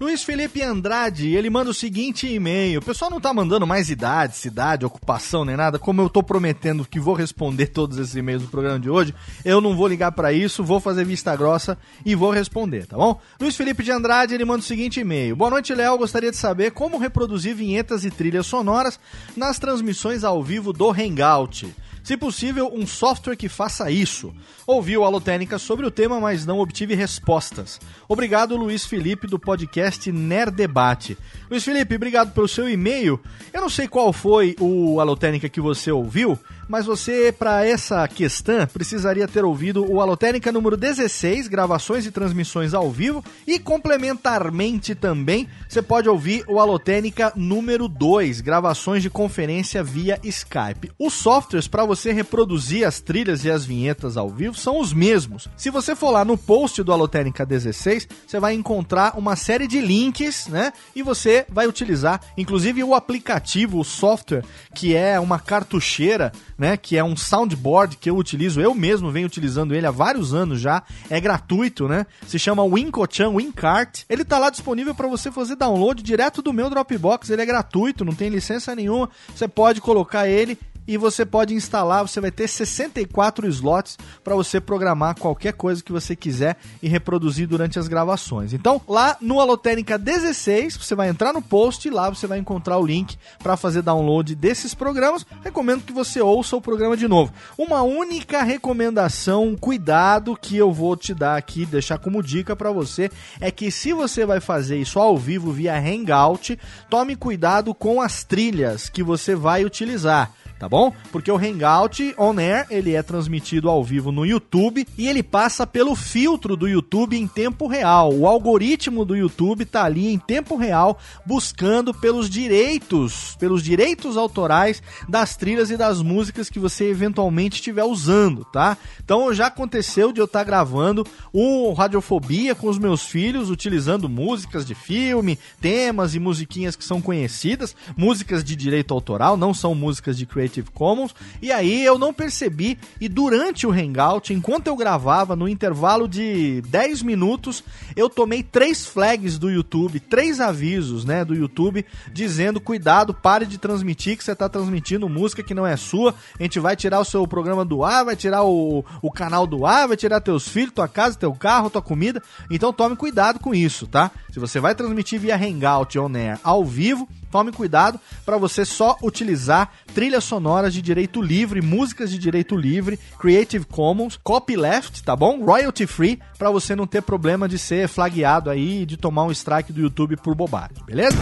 Luiz 0.00 0.24
Felipe 0.24 0.62
Andrade, 0.62 1.34
ele 1.34 1.50
manda 1.50 1.70
o 1.70 1.74
seguinte 1.74 2.26
e-mail. 2.26 2.80
O 2.80 2.82
pessoal 2.82 3.10
não 3.10 3.20
tá 3.20 3.34
mandando 3.34 3.66
mais 3.66 3.90
idade, 3.90 4.34
cidade, 4.34 4.86
ocupação 4.86 5.44
nem 5.44 5.58
nada. 5.58 5.78
Como 5.78 6.00
eu 6.00 6.08
tô 6.08 6.22
prometendo 6.22 6.86
que 6.86 6.98
vou 6.98 7.12
responder 7.12 7.66
todos 7.66 7.98
esses 7.98 8.16
e-mails 8.16 8.40
do 8.40 8.48
programa 8.48 8.80
de 8.80 8.88
hoje, 8.88 9.14
eu 9.44 9.60
não 9.60 9.76
vou 9.76 9.86
ligar 9.86 10.12
para 10.12 10.32
isso, 10.32 10.64
vou 10.64 10.80
fazer 10.80 11.04
vista 11.04 11.36
grossa 11.36 11.76
e 12.02 12.14
vou 12.14 12.30
responder, 12.30 12.86
tá 12.86 12.96
bom? 12.96 13.20
Luiz 13.38 13.56
Felipe 13.56 13.82
de 13.82 13.90
Andrade, 13.90 14.32
ele 14.32 14.46
manda 14.46 14.60
o 14.60 14.62
seguinte 14.62 15.00
e-mail. 15.00 15.36
Boa 15.36 15.50
noite, 15.50 15.74
Léo. 15.74 15.98
Gostaria 15.98 16.30
de 16.30 16.36
saber 16.38 16.70
como 16.70 16.96
reproduzir 16.96 17.54
vinhetas 17.54 18.06
e 18.06 18.10
trilhas 18.10 18.46
sonoras 18.46 18.98
nas 19.36 19.58
transmissões 19.58 20.24
ao 20.24 20.42
vivo 20.42 20.72
do 20.72 20.90
Hangout. 20.90 21.68
Se 22.02 22.16
possível, 22.16 22.70
um 22.72 22.86
software 22.86 23.36
que 23.36 23.48
faça 23.48 23.90
isso. 23.90 24.34
Ouvi 24.66 24.96
o 24.96 25.04
Alotênica 25.04 25.58
sobre 25.58 25.86
o 25.86 25.90
tema, 25.90 26.20
mas 26.20 26.46
não 26.46 26.58
obtive 26.58 26.94
respostas. 26.94 27.80
Obrigado, 28.08 28.56
Luiz 28.56 28.84
Felipe, 28.84 29.26
do 29.26 29.38
podcast 29.38 30.10
Nerd 30.10 30.54
Debate. 30.54 31.16
Luiz 31.50 31.64
Felipe, 31.64 31.94
obrigado 31.94 32.32
pelo 32.32 32.48
seu 32.48 32.68
e-mail. 32.68 33.20
Eu 33.52 33.60
não 33.60 33.68
sei 33.68 33.88
qual 33.88 34.12
foi 34.12 34.56
o 34.60 35.00
Alotênica 35.00 35.48
que 35.48 35.60
você 35.60 35.90
ouviu, 35.90 36.38
mas 36.68 36.86
você, 36.86 37.32
para 37.32 37.66
essa 37.66 38.06
questão, 38.06 38.66
precisaria 38.66 39.26
ter 39.26 39.44
ouvido 39.44 39.90
o 39.90 40.00
Alotênica 40.00 40.52
número 40.52 40.76
16, 40.76 41.48
gravações 41.48 42.04
e 42.04 42.10
transmissões 42.10 42.74
ao 42.74 42.90
vivo, 42.90 43.24
e 43.46 43.58
complementarmente 43.58 44.94
também, 44.94 45.48
você 45.68 45.80
pode 45.80 46.08
ouvir 46.08 46.44
o 46.46 46.60
Alotênica 46.60 47.32
número 47.34 47.88
2, 47.88 48.40
gravações 48.40 49.02
de 49.02 49.08
conferência 49.08 49.82
via 49.82 50.20
Skype. 50.22 50.92
Os 50.98 51.14
softwares 51.14 51.66
para 51.66 51.84
você 51.84 52.12
reproduzir 52.12 52.86
as 52.86 53.00
trilhas 53.00 53.44
e 53.44 53.50
as 53.50 53.64
vinhetas 53.64 54.16
ao 54.16 54.28
vivo 54.28 54.54
são 54.54 54.80
os 54.80 54.92
mesmos. 54.92 55.48
Se 55.56 55.70
você 55.70 55.96
for 55.96 56.10
lá 56.10 56.24
no 56.24 56.36
post 56.36 56.82
do 56.82 56.92
Alotênica 56.92 57.46
16, 57.46 58.06
você 58.26 58.38
vai 58.38 58.54
encontrar 58.54 59.16
uma 59.16 59.36
série 59.36 59.66
de 59.66 59.80
links, 59.80 60.46
né? 60.48 60.72
E 60.94 61.02
você 61.02 61.46
vai 61.48 61.66
utilizar, 61.66 62.20
inclusive 62.36 62.84
o 62.84 62.94
aplicativo, 62.94 63.80
o 63.80 63.84
software, 63.84 64.44
que 64.74 64.94
é 64.94 65.18
uma 65.18 65.38
cartucheira 65.38 66.32
né? 66.58 66.76
Que 66.76 66.96
é 66.96 67.04
um 67.04 67.16
soundboard 67.16 67.96
que 67.96 68.10
eu 68.10 68.16
utilizo, 68.16 68.60
eu 68.60 68.74
mesmo 68.74 69.10
venho 69.10 69.26
utilizando 69.26 69.74
ele 69.74 69.86
há 69.86 69.90
vários 69.90 70.34
anos 70.34 70.60
já. 70.60 70.82
É 71.08 71.20
gratuito, 71.20 71.86
né? 71.86 72.04
Se 72.26 72.38
chama 72.38 72.64
Wincochan 72.64 73.30
Wincart. 73.30 74.02
Ele 74.08 74.24
tá 74.24 74.38
lá 74.38 74.50
disponível 74.50 74.94
para 74.94 75.06
você 75.06 75.30
fazer 75.30 75.54
download 75.54 76.02
direto 76.02 76.42
do 76.42 76.52
meu 76.52 76.68
Dropbox. 76.68 77.30
Ele 77.30 77.42
é 77.42 77.46
gratuito, 77.46 78.04
não 78.04 78.14
tem 78.14 78.28
licença 78.28 78.74
nenhuma. 78.74 79.08
Você 79.34 79.46
pode 79.46 79.80
colocar 79.80 80.28
ele 80.28 80.58
e 80.88 80.96
você 80.96 81.26
pode 81.26 81.52
instalar, 81.52 82.08
você 82.08 82.18
vai 82.18 82.30
ter 82.30 82.48
64 82.48 83.46
slots 83.48 83.98
para 84.24 84.34
você 84.34 84.58
programar 84.58 85.18
qualquer 85.18 85.52
coisa 85.52 85.84
que 85.84 85.92
você 85.92 86.16
quiser 86.16 86.56
e 86.82 86.88
reproduzir 86.88 87.46
durante 87.46 87.78
as 87.78 87.86
gravações. 87.86 88.54
Então, 88.54 88.80
lá 88.88 89.18
no 89.20 89.38
Alotênica 89.38 89.98
16, 89.98 90.78
você 90.78 90.94
vai 90.94 91.10
entrar 91.10 91.34
no 91.34 91.42
post 91.42 91.86
e 91.86 91.90
lá 91.90 92.08
você 92.08 92.26
vai 92.26 92.38
encontrar 92.38 92.78
o 92.78 92.86
link 92.86 93.18
para 93.42 93.54
fazer 93.54 93.82
download 93.82 94.34
desses 94.34 94.74
programas. 94.74 95.26
Recomendo 95.44 95.84
que 95.84 95.92
você 95.92 96.22
ouça 96.22 96.56
o 96.56 96.60
programa 96.60 96.96
de 96.96 97.06
novo. 97.06 97.34
Uma 97.58 97.82
única 97.82 98.42
recomendação, 98.42 99.54
cuidado 99.60 100.38
que 100.40 100.56
eu 100.56 100.72
vou 100.72 100.96
te 100.96 101.12
dar 101.12 101.36
aqui, 101.36 101.66
deixar 101.66 101.98
como 101.98 102.22
dica 102.22 102.56
para 102.56 102.72
você, 102.72 103.10
é 103.42 103.50
que 103.50 103.70
se 103.70 103.92
você 103.92 104.24
vai 104.24 104.40
fazer 104.40 104.78
isso 104.78 104.98
ao 104.98 105.18
vivo 105.18 105.52
via 105.52 105.78
Hangout, 105.78 106.58
tome 106.88 107.14
cuidado 107.14 107.74
com 107.74 108.00
as 108.00 108.24
trilhas 108.24 108.88
que 108.88 109.02
você 109.02 109.34
vai 109.34 109.66
utilizar 109.66 110.32
tá 110.58 110.68
bom? 110.68 110.92
Porque 111.12 111.30
o 111.30 111.36
Hangout 111.36 112.14
On 112.18 112.38
Air, 112.38 112.66
ele 112.68 112.94
é 112.94 113.02
transmitido 113.02 113.68
ao 113.68 113.84
vivo 113.84 114.10
no 114.10 114.26
YouTube 114.26 114.86
e 114.98 115.06
ele 115.06 115.22
passa 115.22 115.66
pelo 115.66 115.94
filtro 115.94 116.56
do 116.56 116.66
YouTube 116.66 117.16
em 117.16 117.28
tempo 117.28 117.66
real. 117.66 118.12
O 118.12 118.26
algoritmo 118.26 119.04
do 119.04 119.16
YouTube 119.16 119.64
tá 119.64 119.84
ali 119.84 120.12
em 120.12 120.18
tempo 120.18 120.56
real 120.56 120.98
buscando 121.24 121.94
pelos 121.94 122.28
direitos, 122.28 123.36
pelos 123.38 123.62
direitos 123.62 124.16
autorais 124.16 124.82
das 125.08 125.36
trilhas 125.36 125.70
e 125.70 125.76
das 125.76 126.02
músicas 126.02 126.50
que 126.50 126.58
você 126.58 126.86
eventualmente 126.86 127.56
estiver 127.56 127.84
usando, 127.84 128.44
tá? 128.44 128.76
Então 129.02 129.32
já 129.32 129.46
aconteceu 129.46 130.12
de 130.12 130.20
eu 130.20 130.24
estar 130.24 130.40
tá 130.40 130.44
gravando 130.44 131.06
um 131.32 131.72
Radiofobia 131.72 132.54
com 132.54 132.68
os 132.68 132.78
meus 132.78 133.02
filhos 133.02 133.50
utilizando 133.50 134.08
músicas 134.08 134.66
de 134.66 134.74
filme, 134.74 135.38
temas 135.60 136.14
e 136.14 136.18
musiquinhas 136.18 136.74
que 136.74 136.84
são 136.84 137.00
conhecidas, 137.00 137.76
músicas 137.96 138.42
de 138.42 138.56
direito 138.56 138.92
autoral, 138.92 139.36
não 139.36 139.54
são 139.54 139.74
músicas 139.74 140.16
de 140.16 140.26
creative 140.26 140.47
Creative 140.48 140.70
Commons. 140.72 141.14
E 141.40 141.52
aí 141.52 141.84
eu 141.84 141.98
não 141.98 142.12
percebi. 142.12 142.78
E 143.00 143.08
durante 143.08 143.66
o 143.66 143.72
Hangout, 143.72 144.32
enquanto 144.32 144.66
eu 144.66 144.76
gravava, 144.76 145.36
no 145.36 145.48
intervalo 145.48 146.08
de 146.08 146.62
10 146.62 147.02
minutos, 147.02 147.62
eu 147.94 148.08
tomei 148.08 148.42
três 148.42 148.86
flags 148.86 149.38
do 149.38 149.50
YouTube, 149.50 150.00
três 150.00 150.40
avisos, 150.40 151.04
né, 151.04 151.24
do 151.24 151.34
YouTube, 151.34 151.84
dizendo: 152.12 152.60
cuidado, 152.60 153.14
pare 153.14 153.46
de 153.46 153.58
transmitir, 153.58 154.16
que 154.16 154.24
você 154.24 154.32
está 154.32 154.48
transmitindo 154.48 155.08
música 155.08 155.42
que 155.42 155.54
não 155.54 155.66
é 155.66 155.76
sua. 155.76 156.14
A 156.38 156.42
gente 156.42 156.58
vai 156.58 156.74
tirar 156.74 157.00
o 157.00 157.04
seu 157.04 157.26
programa 157.26 157.64
do 157.64 157.84
ar, 157.84 158.04
vai 158.04 158.16
tirar 158.16 158.42
o, 158.42 158.84
o 159.02 159.10
canal 159.10 159.46
do 159.46 159.66
ar, 159.66 159.88
vai 159.88 159.96
tirar 159.96 160.20
teus 160.20 160.48
filhos, 160.48 160.72
tua 160.72 160.88
casa, 160.88 161.18
teu 161.18 161.32
carro, 161.32 161.70
tua 161.70 161.82
comida. 161.82 162.22
Então 162.50 162.72
tome 162.72 162.96
cuidado 162.96 163.38
com 163.38 163.54
isso, 163.54 163.86
tá? 163.86 164.10
Se 164.32 164.40
você 164.40 164.58
vai 164.60 164.74
transmitir 164.74 165.20
via 165.20 165.36
Hangout 165.36 165.98
on 165.98 166.14
Air 166.14 166.38
ao 166.42 166.64
vivo, 166.64 167.08
Tome 167.30 167.52
cuidado 167.52 168.00
para 168.24 168.38
você 168.38 168.64
só 168.64 168.96
utilizar 169.02 169.70
trilhas 169.94 170.24
sonoras 170.38 170.72
de 170.72 170.80
direito 170.80 171.20
livre, 171.20 171.60
músicas 171.60 172.12
de 172.12 172.16
direito 172.16 172.56
livre, 172.56 172.96
Creative 173.18 173.64
Commons, 173.64 174.16
copyleft, 174.22 175.02
tá 175.02 175.16
bom? 175.16 175.44
Royalty 175.44 175.84
free, 175.84 176.20
para 176.38 176.48
você 176.48 176.76
não 176.76 176.86
ter 176.86 177.02
problema 177.02 177.48
de 177.48 177.58
ser 177.58 177.88
flagueado 177.88 178.48
aí 178.48 178.82
e 178.82 178.86
de 178.86 178.96
tomar 178.96 179.24
um 179.24 179.32
strike 179.32 179.72
do 179.72 179.80
YouTube 179.80 180.16
por 180.16 180.36
bobagem, 180.36 180.76
beleza? 180.86 181.18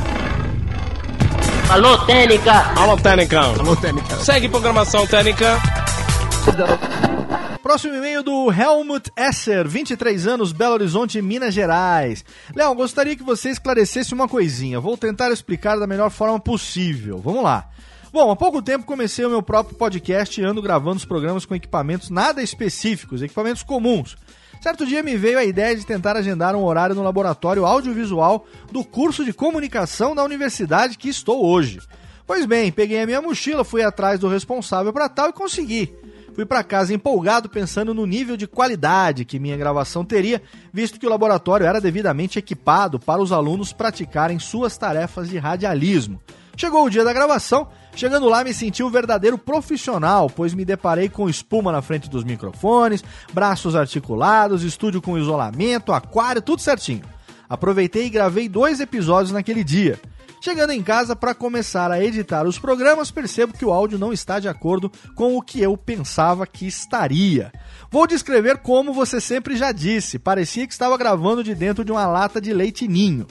Alô, 1.70 1.96
Técnica! 2.04 2.52
Alô, 2.78 2.96
Técnica! 2.98 3.40
Alô, 3.40 3.74
Técnica! 3.74 4.16
Segue 4.16 4.50
programação 4.50 5.06
Técnica! 5.06 5.56
Próximo 7.62 7.94
e-mail 7.94 8.22
do 8.22 8.52
Helmut 8.52 9.10
Esser, 9.16 9.66
23 9.66 10.26
anos, 10.26 10.52
Belo 10.52 10.74
Horizonte, 10.74 11.22
Minas 11.22 11.54
Gerais. 11.54 12.22
Léo, 12.54 12.74
gostaria 12.74 13.16
que 13.16 13.22
você 13.22 13.48
esclarecesse 13.48 14.12
uma 14.12 14.28
coisinha. 14.28 14.78
Vou 14.78 14.94
tentar 14.96 15.32
explicar 15.32 15.78
da 15.78 15.86
melhor 15.86 16.10
forma 16.10 16.38
possível. 16.38 17.18
Vamos 17.18 17.42
lá. 17.42 17.70
Bom, 18.16 18.30
há 18.30 18.34
pouco 18.34 18.62
tempo 18.62 18.86
comecei 18.86 19.26
o 19.26 19.28
meu 19.28 19.42
próprio 19.42 19.76
podcast 19.76 20.40
e 20.40 20.42
ando 20.42 20.62
gravando 20.62 20.96
os 20.96 21.04
programas 21.04 21.44
com 21.44 21.54
equipamentos 21.54 22.08
nada 22.08 22.42
específicos, 22.42 23.20
equipamentos 23.20 23.62
comuns. 23.62 24.16
Certo 24.58 24.86
dia 24.86 25.02
me 25.02 25.18
veio 25.18 25.38
a 25.38 25.44
ideia 25.44 25.76
de 25.76 25.84
tentar 25.84 26.16
agendar 26.16 26.56
um 26.56 26.64
horário 26.64 26.94
no 26.94 27.02
laboratório 27.02 27.66
audiovisual 27.66 28.46
do 28.72 28.82
curso 28.82 29.22
de 29.22 29.34
comunicação 29.34 30.14
da 30.14 30.24
universidade 30.24 30.96
que 30.96 31.10
estou 31.10 31.44
hoje. 31.44 31.78
Pois 32.26 32.46
bem, 32.46 32.72
peguei 32.72 33.02
a 33.02 33.06
minha 33.06 33.20
mochila, 33.20 33.62
fui 33.62 33.82
atrás 33.82 34.18
do 34.18 34.28
responsável 34.28 34.94
para 34.94 35.10
tal 35.10 35.28
e 35.28 35.34
consegui. 35.34 35.94
Fui 36.34 36.46
para 36.46 36.64
casa 36.64 36.94
empolgado 36.94 37.50
pensando 37.50 37.92
no 37.92 38.06
nível 38.06 38.34
de 38.34 38.46
qualidade 38.46 39.26
que 39.26 39.38
minha 39.38 39.58
gravação 39.58 40.06
teria, 40.06 40.40
visto 40.72 40.98
que 40.98 41.06
o 41.06 41.10
laboratório 41.10 41.66
era 41.66 41.82
devidamente 41.82 42.38
equipado 42.38 42.98
para 42.98 43.20
os 43.20 43.30
alunos 43.30 43.74
praticarem 43.74 44.38
suas 44.38 44.78
tarefas 44.78 45.28
de 45.28 45.36
radialismo. 45.36 46.18
Chegou 46.56 46.86
o 46.86 46.90
dia 46.90 47.04
da 47.04 47.12
gravação, 47.12 47.68
chegando 47.96 48.28
lá 48.28 48.44
me 48.44 48.54
senti 48.54 48.82
um 48.82 48.90
verdadeiro 48.90 49.36
profissional, 49.36 50.30
pois 50.30 50.54
me 50.54 50.64
deparei 50.64 51.08
com 51.08 51.28
espuma 51.28 51.72
na 51.72 51.82
frente 51.82 52.08
dos 52.08 52.22
microfones, 52.22 53.02
braços 53.32 53.74
articulados, 53.74 54.62
estúdio 54.62 55.02
com 55.02 55.18
isolamento, 55.18 55.92
aquário, 55.92 56.42
tudo 56.42 56.62
certinho. 56.62 57.02
Aproveitei 57.48 58.06
e 58.06 58.10
gravei 58.10 58.48
dois 58.48 58.78
episódios 58.80 59.32
naquele 59.32 59.64
dia. 59.64 59.98
Chegando 60.40 60.70
em 60.70 60.82
casa 60.82 61.16
para 61.16 61.34
começar 61.34 61.90
a 61.90 62.02
editar 62.02 62.46
os 62.46 62.58
programas, 62.58 63.10
percebo 63.10 63.52
que 63.52 63.64
o 63.64 63.72
áudio 63.72 63.98
não 63.98 64.12
está 64.12 64.38
de 64.38 64.48
acordo 64.48 64.92
com 65.14 65.36
o 65.36 65.42
que 65.42 65.60
eu 65.60 65.76
pensava 65.76 66.46
que 66.46 66.66
estaria. 66.66 67.50
Vou 67.90 68.06
descrever 68.06 68.58
como 68.58 68.92
você 68.92 69.20
sempre 69.20 69.56
já 69.56 69.72
disse, 69.72 70.18
parecia 70.18 70.66
que 70.66 70.72
estava 70.72 70.96
gravando 70.98 71.42
de 71.42 71.54
dentro 71.54 71.84
de 71.84 71.90
uma 71.90 72.06
lata 72.06 72.40
de 72.40 72.52
leite 72.52 72.86
ninho. 72.86 73.26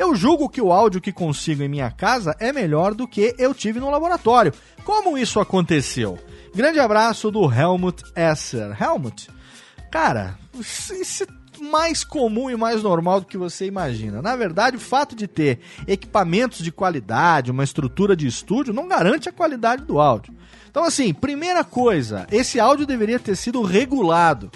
Eu 0.00 0.14
julgo 0.14 0.48
que 0.48 0.62
o 0.62 0.72
áudio 0.72 0.98
que 0.98 1.12
consigo 1.12 1.62
em 1.62 1.68
minha 1.68 1.90
casa 1.90 2.34
é 2.40 2.54
melhor 2.54 2.94
do 2.94 3.06
que 3.06 3.34
eu 3.36 3.52
tive 3.52 3.78
no 3.78 3.90
laboratório. 3.90 4.50
Como 4.82 5.18
isso 5.18 5.38
aconteceu? 5.38 6.18
Grande 6.54 6.80
abraço 6.80 7.30
do 7.30 7.52
Helmut 7.52 8.02
Esser. 8.16 8.74
Helmut, 8.82 9.28
cara, 9.90 10.38
isso 10.58 11.24
é 11.24 11.26
mais 11.62 12.02
comum 12.02 12.48
e 12.48 12.56
mais 12.56 12.82
normal 12.82 13.20
do 13.20 13.26
que 13.26 13.36
você 13.36 13.66
imagina. 13.66 14.22
Na 14.22 14.34
verdade, 14.36 14.78
o 14.78 14.80
fato 14.80 15.14
de 15.14 15.28
ter 15.28 15.58
equipamentos 15.86 16.64
de 16.64 16.72
qualidade, 16.72 17.50
uma 17.50 17.62
estrutura 17.62 18.16
de 18.16 18.26
estúdio, 18.26 18.72
não 18.72 18.88
garante 18.88 19.28
a 19.28 19.32
qualidade 19.32 19.84
do 19.84 20.00
áudio. 20.00 20.34
Então, 20.70 20.82
assim, 20.82 21.12
primeira 21.12 21.62
coisa, 21.62 22.26
esse 22.32 22.58
áudio 22.58 22.86
deveria 22.86 23.18
ter 23.18 23.36
sido 23.36 23.60
regulado, 23.60 24.50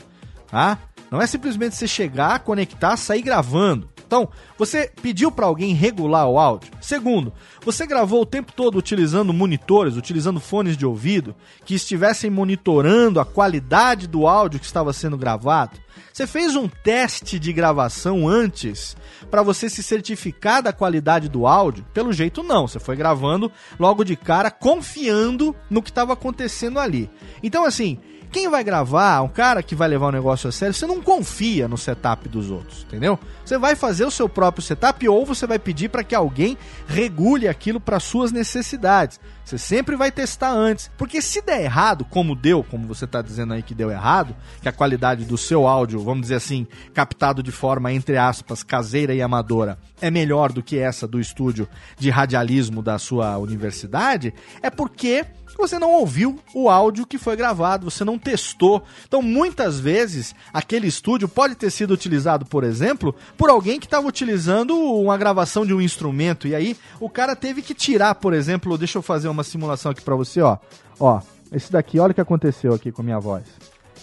tá? 0.47 0.79
Não 1.11 1.21
é 1.21 1.27
simplesmente 1.27 1.77
você 1.77 1.87
chegar, 1.87 2.39
conectar, 2.39 2.97
sair 2.97 3.21
gravando. 3.21 3.93
Então, 4.07 4.29
você 4.59 4.91
pediu 5.03 5.31
para 5.31 5.47
alguém 5.47 5.75
regular 5.75 6.29
o 6.29 6.39
áudio? 6.39 6.71
Segundo, 6.81 7.33
você 7.65 7.87
gravou 7.87 8.23
o 8.23 8.27
tempo 8.27 8.53
todo 8.53 8.77
utilizando 8.77 9.33
monitores, 9.33 9.97
utilizando 9.97 10.41
fones 10.41 10.77
de 10.77 10.87
ouvido 10.87 11.35
que 11.65 11.75
estivessem 11.75 12.31
monitorando 12.31 13.21
a 13.21 13.25
qualidade 13.25 14.07
do 14.07 14.27
áudio 14.27 14.61
que 14.61 14.67
estava 14.67 14.93
sendo 14.93 15.17
gravado? 15.17 15.85
Você 16.13 16.27
fez 16.29 16.55
um 16.55 16.69
teste 16.69 17.41
de 17.41 17.53
gravação 17.53 18.29
antes 18.29 18.97
para 19.31 19.43
você 19.43 19.69
se 19.69 19.83
certificar 19.83 20.63
da 20.63 20.73
qualidade 20.73 21.29
do 21.29 21.47
áudio? 21.47 21.85
Pelo 21.93 22.13
jeito 22.13 22.43
não, 22.43 22.69
você 22.69 22.79
foi 22.79 22.95
gravando 22.95 23.51
logo 23.81 24.05
de 24.05 24.15
cara 24.15 24.51
confiando 24.51 25.57
no 25.69 25.83
que 25.83 25.91
estava 25.91 26.13
acontecendo 26.13 26.79
ali. 26.79 27.11
Então 27.43 27.65
assim, 27.65 27.99
quem 28.35 28.49
vai 28.49 28.65
gravar, 28.65 29.23
um 29.23 29.29
cara 29.29 29.63
que 29.63 29.77
vai 29.77 29.87
levar 29.87 30.09
o 30.09 30.11
negócio 30.11 30.49
a 30.49 30.53
sério, 30.53 30.75
você 30.75 30.89
não 30.89 31.01
confia 31.01 31.69
no 31.69 31.79
setup 31.79 32.29
dos 32.29 32.51
outros, 32.51 32.83
entendeu? 32.83 33.17
Você 33.45 33.57
vai 33.57 33.77
fazer 33.77 34.05
o 34.05 34.11
seu 34.11 34.29
próprio 34.29 34.61
setup 34.61 35.09
ou 35.09 35.25
você 35.25 35.47
vai 35.47 35.57
pedir 35.57 35.89
para 35.89 36.03
que 36.03 36.17
alguém 36.17 36.59
regule 36.89 37.47
aquilo 37.47 37.79
para 37.79 38.01
suas 38.01 38.33
necessidades. 38.33 39.21
Você 39.45 39.59
sempre 39.59 39.95
vai 39.95 40.11
testar 40.11 40.53
antes, 40.53 40.91
porque 40.97 41.21
se 41.21 41.43
der 41.43 41.63
errado, 41.63 42.05
como 42.05 42.35
deu, 42.35 42.65
como 42.65 42.87
você 42.87 43.05
está 43.05 43.21
dizendo 43.21 43.53
aí 43.53 43.63
que 43.63 43.75
deu 43.75 43.91
errado, 43.91 44.35
que 44.63 44.69
a 44.69 44.73
qualidade 44.73 45.25
do 45.25 45.37
seu 45.37 45.67
áudio, 45.67 46.01
vamos 46.01 46.23
dizer 46.23 46.37
assim, 46.37 46.67
captado 46.95 47.43
de 47.43 47.53
forma 47.53 47.93
entre 47.93 48.17
aspas 48.17 48.63
caseira 48.63 49.15
e 49.15 49.21
amadora, 49.21 49.79
é 50.01 50.11
melhor 50.11 50.51
do 50.51 50.63
que 50.63 50.79
essa 50.79 51.07
do 51.07 51.21
estúdio 51.21 51.69
de 51.99 52.09
radialismo 52.09 52.83
da 52.83 52.99
sua 52.99 53.37
universidade, 53.37 54.33
é 54.63 54.71
porque 54.71 55.27
você 55.57 55.79
não 55.79 55.93
ouviu 55.93 56.39
o 56.53 56.69
áudio 56.69 57.07
que 57.07 57.19
foi 57.19 57.37
gravado, 57.37 57.91
você 57.91 58.05
não 58.05 58.19
testou. 58.19 58.83
Então, 59.07 59.23
muitas 59.23 59.79
vezes, 59.79 60.35
aquele 60.53 60.87
estúdio 60.87 61.29
pode 61.29 61.55
ter 61.55 61.71
sido 61.71 61.95
utilizado, 61.95 62.45
por 62.45 62.65
exemplo, 62.65 63.15
por 63.37 63.51
alguém 63.51 63.79
que 63.79 63.87
estava 63.87 64.07
utilizando 64.07 64.77
uma 64.77 65.17
gravação 65.17 65.65
de 65.65 65.73
um 65.73 65.81
instrumento. 65.81 66.49
E 66.49 66.55
aí, 66.55 66.77
o 66.99 67.09
cara 67.09 67.37
teve 67.37 67.63
que 67.63 67.75
tirar, 67.75 68.17
por 68.17 68.33
exemplo, 68.33 68.77
deixa 68.77 68.99
eu 68.99 69.03
fazer 69.03 69.29
uma 69.35 69.45
simulação 69.45 69.93
aqui 69.93 70.01
para 70.01 70.15
você, 70.15 70.41
ó. 70.41 70.57
Ó, 70.99 71.21
esse 71.53 71.71
daqui, 71.71 71.99
olha 71.99 72.13
o 72.13 72.15
que 72.15 72.21
aconteceu 72.21 72.73
aqui 72.73 72.91
com 72.91 73.03
a 73.03 73.05
minha 73.05 73.21
voz. 73.21 73.45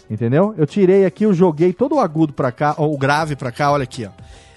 Entendeu? 0.09 0.53
Eu 0.57 0.67
tirei 0.67 1.05
aqui, 1.05 1.25
eu 1.25 1.33
joguei 1.33 1.73
todo 1.73 1.95
o 1.95 1.99
agudo 1.99 2.33
para 2.33 2.51
cá, 2.51 2.75
ó, 2.77 2.85
o 2.85 2.97
grave 2.97 3.35
para 3.35 3.51
cá, 3.51 3.71
olha 3.71 3.83
aqui, 3.83 4.05
ó. 4.05 4.11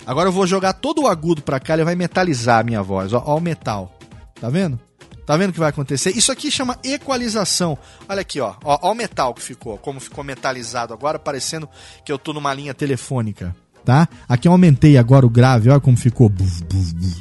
Agora 0.06 0.28
eu 0.28 0.32
vou 0.32 0.46
jogar 0.46 0.74
todo 0.74 1.02
o 1.02 1.08
agudo 1.08 1.42
para 1.42 1.58
cá, 1.58 1.74
ele 1.74 1.84
vai 1.84 1.94
metalizar 1.94 2.60
a 2.60 2.62
minha 2.62 2.82
voz, 2.82 3.12
ó, 3.12 3.22
ó 3.24 3.36
o 3.36 3.40
metal. 3.40 3.90
Tá 4.38 4.50
vendo? 4.50 4.78
Tá 5.24 5.36
vendo 5.36 5.50
o 5.50 5.52
que 5.52 5.58
vai 5.58 5.70
acontecer? 5.70 6.10
Isso 6.10 6.30
aqui 6.30 6.50
chama 6.50 6.78
equalização. 6.84 7.78
Olha 8.08 8.20
aqui, 8.20 8.40
ó. 8.40 8.54
ó. 8.62 8.78
Ó, 8.82 8.92
o 8.92 8.94
metal 8.94 9.32
que 9.32 9.40
ficou. 9.40 9.78
Como 9.78 9.98
ficou 9.98 10.22
metalizado 10.22 10.92
agora, 10.92 11.18
parecendo 11.18 11.68
que 12.04 12.12
eu 12.12 12.18
tô 12.18 12.32
numa 12.32 12.52
linha 12.52 12.74
telefônica. 12.74 13.56
Tá? 13.84 14.08
Aqui 14.28 14.48
eu 14.48 14.52
aumentei 14.52 14.98
agora 14.98 15.24
o 15.24 15.30
grave. 15.30 15.70
Olha 15.70 15.80
como 15.80 15.96
ficou. 15.96 16.30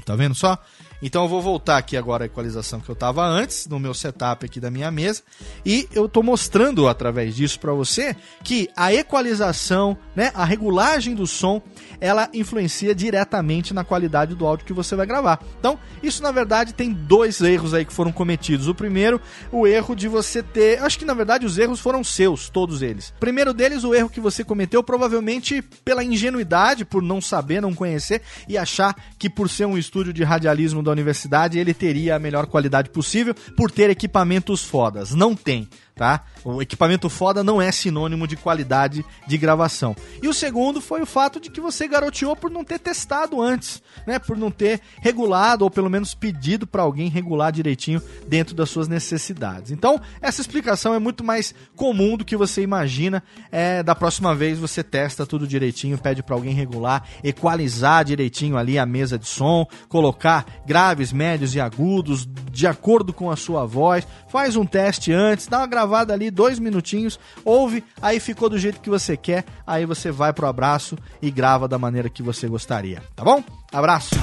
Tá 0.05 0.15
vendo 0.15 0.35
só? 0.35 0.57
Então 1.05 1.23
eu 1.23 1.27
vou 1.27 1.41
voltar 1.41 1.75
aqui 1.75 1.97
agora 1.97 2.23
a 2.23 2.27
equalização 2.27 2.79
que 2.79 2.87
eu 2.87 2.93
estava 2.93 3.25
antes, 3.25 3.67
no 3.67 3.77
meu 3.77 3.93
setup 3.93 4.45
aqui 4.45 4.57
da 4.57 4.71
minha 4.71 4.89
mesa, 4.89 5.21
e 5.65 5.85
eu 5.93 6.05
estou 6.05 6.23
mostrando 6.23 6.87
através 6.87 7.35
disso 7.35 7.59
para 7.59 7.73
você 7.73 8.15
que 8.41 8.69
a 8.73 8.93
equalização, 8.93 9.97
né, 10.15 10.31
a 10.33 10.45
regulagem 10.45 11.13
do 11.13 11.27
som, 11.27 11.61
ela 11.99 12.29
influencia 12.33 12.95
diretamente 12.95 13.73
na 13.73 13.83
qualidade 13.83 14.33
do 14.33 14.47
áudio 14.47 14.65
que 14.65 14.71
você 14.71 14.95
vai 14.95 15.05
gravar. 15.05 15.43
Então, 15.59 15.77
isso 16.01 16.23
na 16.23 16.31
verdade 16.31 16.73
tem 16.73 16.93
dois 16.93 17.41
erros 17.41 17.73
aí 17.73 17.83
que 17.83 17.91
foram 17.91 18.13
cometidos. 18.13 18.69
O 18.69 18.75
primeiro, 18.75 19.19
o 19.51 19.67
erro 19.67 19.95
de 19.95 20.07
você 20.07 20.41
ter, 20.41 20.81
acho 20.81 20.97
que 20.97 21.03
na 21.03 21.13
verdade 21.13 21.45
os 21.45 21.57
erros 21.57 21.81
foram 21.81 22.01
seus, 22.01 22.47
todos 22.47 22.81
eles. 22.81 23.13
Primeiro 23.19 23.53
deles, 23.53 23.83
o 23.83 23.93
erro 23.93 24.09
que 24.09 24.21
você 24.21 24.41
cometeu 24.41 24.81
provavelmente 24.81 25.61
pela 25.83 26.01
ingenuidade, 26.01 26.85
por 26.85 27.01
não 27.01 27.19
saber, 27.19 27.61
não 27.61 27.73
conhecer 27.73 28.21
e 28.47 28.57
achar 28.57 28.95
que 29.19 29.29
por 29.29 29.49
ser 29.49 29.65
um 29.65 29.77
estúdio 29.77 30.13
de 30.13 30.23
radialismo 30.23 30.81
da 30.81 30.92
universidade, 30.93 31.59
ele 31.59 31.73
teria 31.73 32.15
a 32.15 32.19
melhor 32.19 32.45
qualidade 32.47 32.89
possível 32.89 33.33
por 33.57 33.69
ter 33.69 33.89
equipamentos 33.89 34.63
fodas. 34.63 35.13
Não 35.13 35.35
tem 35.35 35.67
tá? 35.95 36.23
O 36.43 36.61
equipamento 36.61 37.09
foda 37.09 37.43
não 37.43 37.61
é 37.61 37.71
sinônimo 37.71 38.27
de 38.27 38.35
qualidade 38.35 39.05
de 39.27 39.37
gravação. 39.37 39.95
E 40.21 40.27
o 40.27 40.33
segundo 40.33 40.81
foi 40.81 41.01
o 41.01 41.05
fato 41.05 41.39
de 41.39 41.49
que 41.49 41.61
você 41.61 41.87
garoteou 41.87 42.35
por 42.35 42.49
não 42.49 42.63
ter 42.63 42.79
testado 42.79 43.41
antes, 43.41 43.81
né? 44.05 44.17
Por 44.19 44.35
não 44.37 44.49
ter 44.49 44.81
regulado 44.99 45.63
ou 45.63 45.71
pelo 45.71 45.89
menos 45.89 46.13
pedido 46.13 46.65
para 46.65 46.81
alguém 46.81 47.09
regular 47.09 47.51
direitinho 47.51 48.01
dentro 48.27 48.55
das 48.55 48.69
suas 48.69 48.87
necessidades. 48.87 49.71
Então, 49.71 50.01
essa 50.21 50.41
explicação 50.41 50.93
é 50.93 50.99
muito 50.99 51.23
mais 51.23 51.53
comum 51.75 52.17
do 52.17 52.25
que 52.25 52.35
você 52.35 52.61
imagina. 52.61 53.23
É, 53.51 53.83
da 53.83 53.93
próxima 53.93 54.33
vez 54.33 54.57
você 54.57 54.83
testa 54.83 55.25
tudo 55.25 55.47
direitinho, 55.47 55.97
pede 55.97 56.23
para 56.23 56.35
alguém 56.35 56.53
regular, 56.53 57.07
equalizar 57.23 58.03
direitinho 58.03 58.57
ali 58.57 58.79
a 58.79 58.85
mesa 58.85 59.17
de 59.17 59.27
som, 59.27 59.67
colocar 59.87 60.45
graves, 60.65 61.13
médios 61.13 61.53
e 61.55 61.61
agudos 61.61 62.27
de 62.51 62.67
acordo 62.67 63.13
com 63.13 63.29
a 63.29 63.35
sua 63.35 63.65
voz. 63.65 64.07
Faz 64.27 64.55
um 64.55 64.65
teste 64.65 65.11
antes, 65.11 65.47
dá 65.47 65.59
uma 65.59 65.67
gravada 65.83 66.13
ali, 66.13 66.31
dois 66.31 66.59
minutinhos, 66.59 67.19
ouve, 67.43 67.83
aí 68.01 68.19
ficou 68.19 68.49
do 68.49 68.57
jeito 68.57 68.79
que 68.79 68.89
você 68.89 69.17
quer, 69.17 69.43
aí 69.67 69.85
você 69.85 70.11
vai 70.11 70.31
pro 70.31 70.47
abraço 70.47 70.97
e 71.21 71.29
grava 71.29 71.67
da 71.67 71.77
maneira 71.77 72.09
que 72.09 72.23
você 72.23 72.47
gostaria, 72.47 73.03
tá 73.15 73.23
bom? 73.23 73.43
Abraço! 73.71 74.15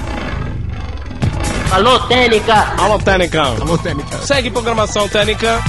Alô, 1.71 1.99
Técnica! 2.07 2.55
Alô, 2.77 2.99
Técnica! 2.99 3.43
Alô, 3.43 3.77
Técnica! 3.77 4.17
Segue 4.19 4.49
programação 4.49 5.07
Técnica! 5.07 5.59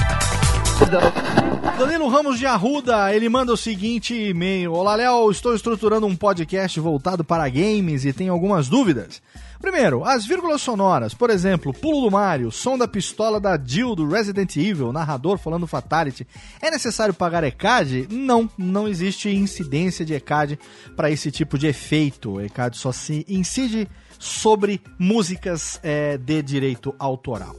Danilo 1.85 2.07
Ramos 2.07 2.39
de 2.39 2.45
Arruda, 2.45 3.13
ele 3.13 3.27
manda 3.27 3.51
o 3.51 3.57
seguinte 3.57 4.15
e-mail: 4.15 4.71
Olá, 4.71 4.95
Léo, 4.95 5.29
estou 5.29 5.53
estruturando 5.53 6.07
um 6.07 6.15
podcast 6.15 6.79
voltado 6.79 7.25
para 7.25 7.49
games 7.49 8.05
e 8.05 8.13
tenho 8.13 8.31
algumas 8.31 8.69
dúvidas. 8.69 9.21
Primeiro, 9.59 10.05
as 10.05 10.25
vírgulas 10.25 10.61
sonoras, 10.61 11.13
por 11.13 11.29
exemplo, 11.29 11.73
pulo 11.73 11.99
do 11.99 12.09
Mario, 12.09 12.53
som 12.53 12.77
da 12.77 12.87
pistola 12.87 13.37
da 13.37 13.59
Jill 13.61 13.95
do 13.95 14.07
Resident 14.07 14.55
Evil, 14.55 14.93
narrador 14.93 15.37
falando 15.37 15.67
Fatality. 15.67 16.25
É 16.61 16.71
necessário 16.71 17.13
pagar 17.13 17.43
ECAD? 17.43 18.07
Não, 18.09 18.49
não 18.57 18.87
existe 18.87 19.27
incidência 19.29 20.05
de 20.05 20.13
ECAD 20.13 20.57
para 20.95 21.11
esse 21.11 21.31
tipo 21.31 21.57
de 21.57 21.67
efeito. 21.67 22.39
ECAD 22.39 22.77
só 22.77 22.93
se 22.93 23.25
incide 23.27 23.89
sobre 24.17 24.79
músicas 24.97 25.81
é, 25.83 26.17
de 26.17 26.41
direito 26.41 26.95
autoral. 26.97 27.53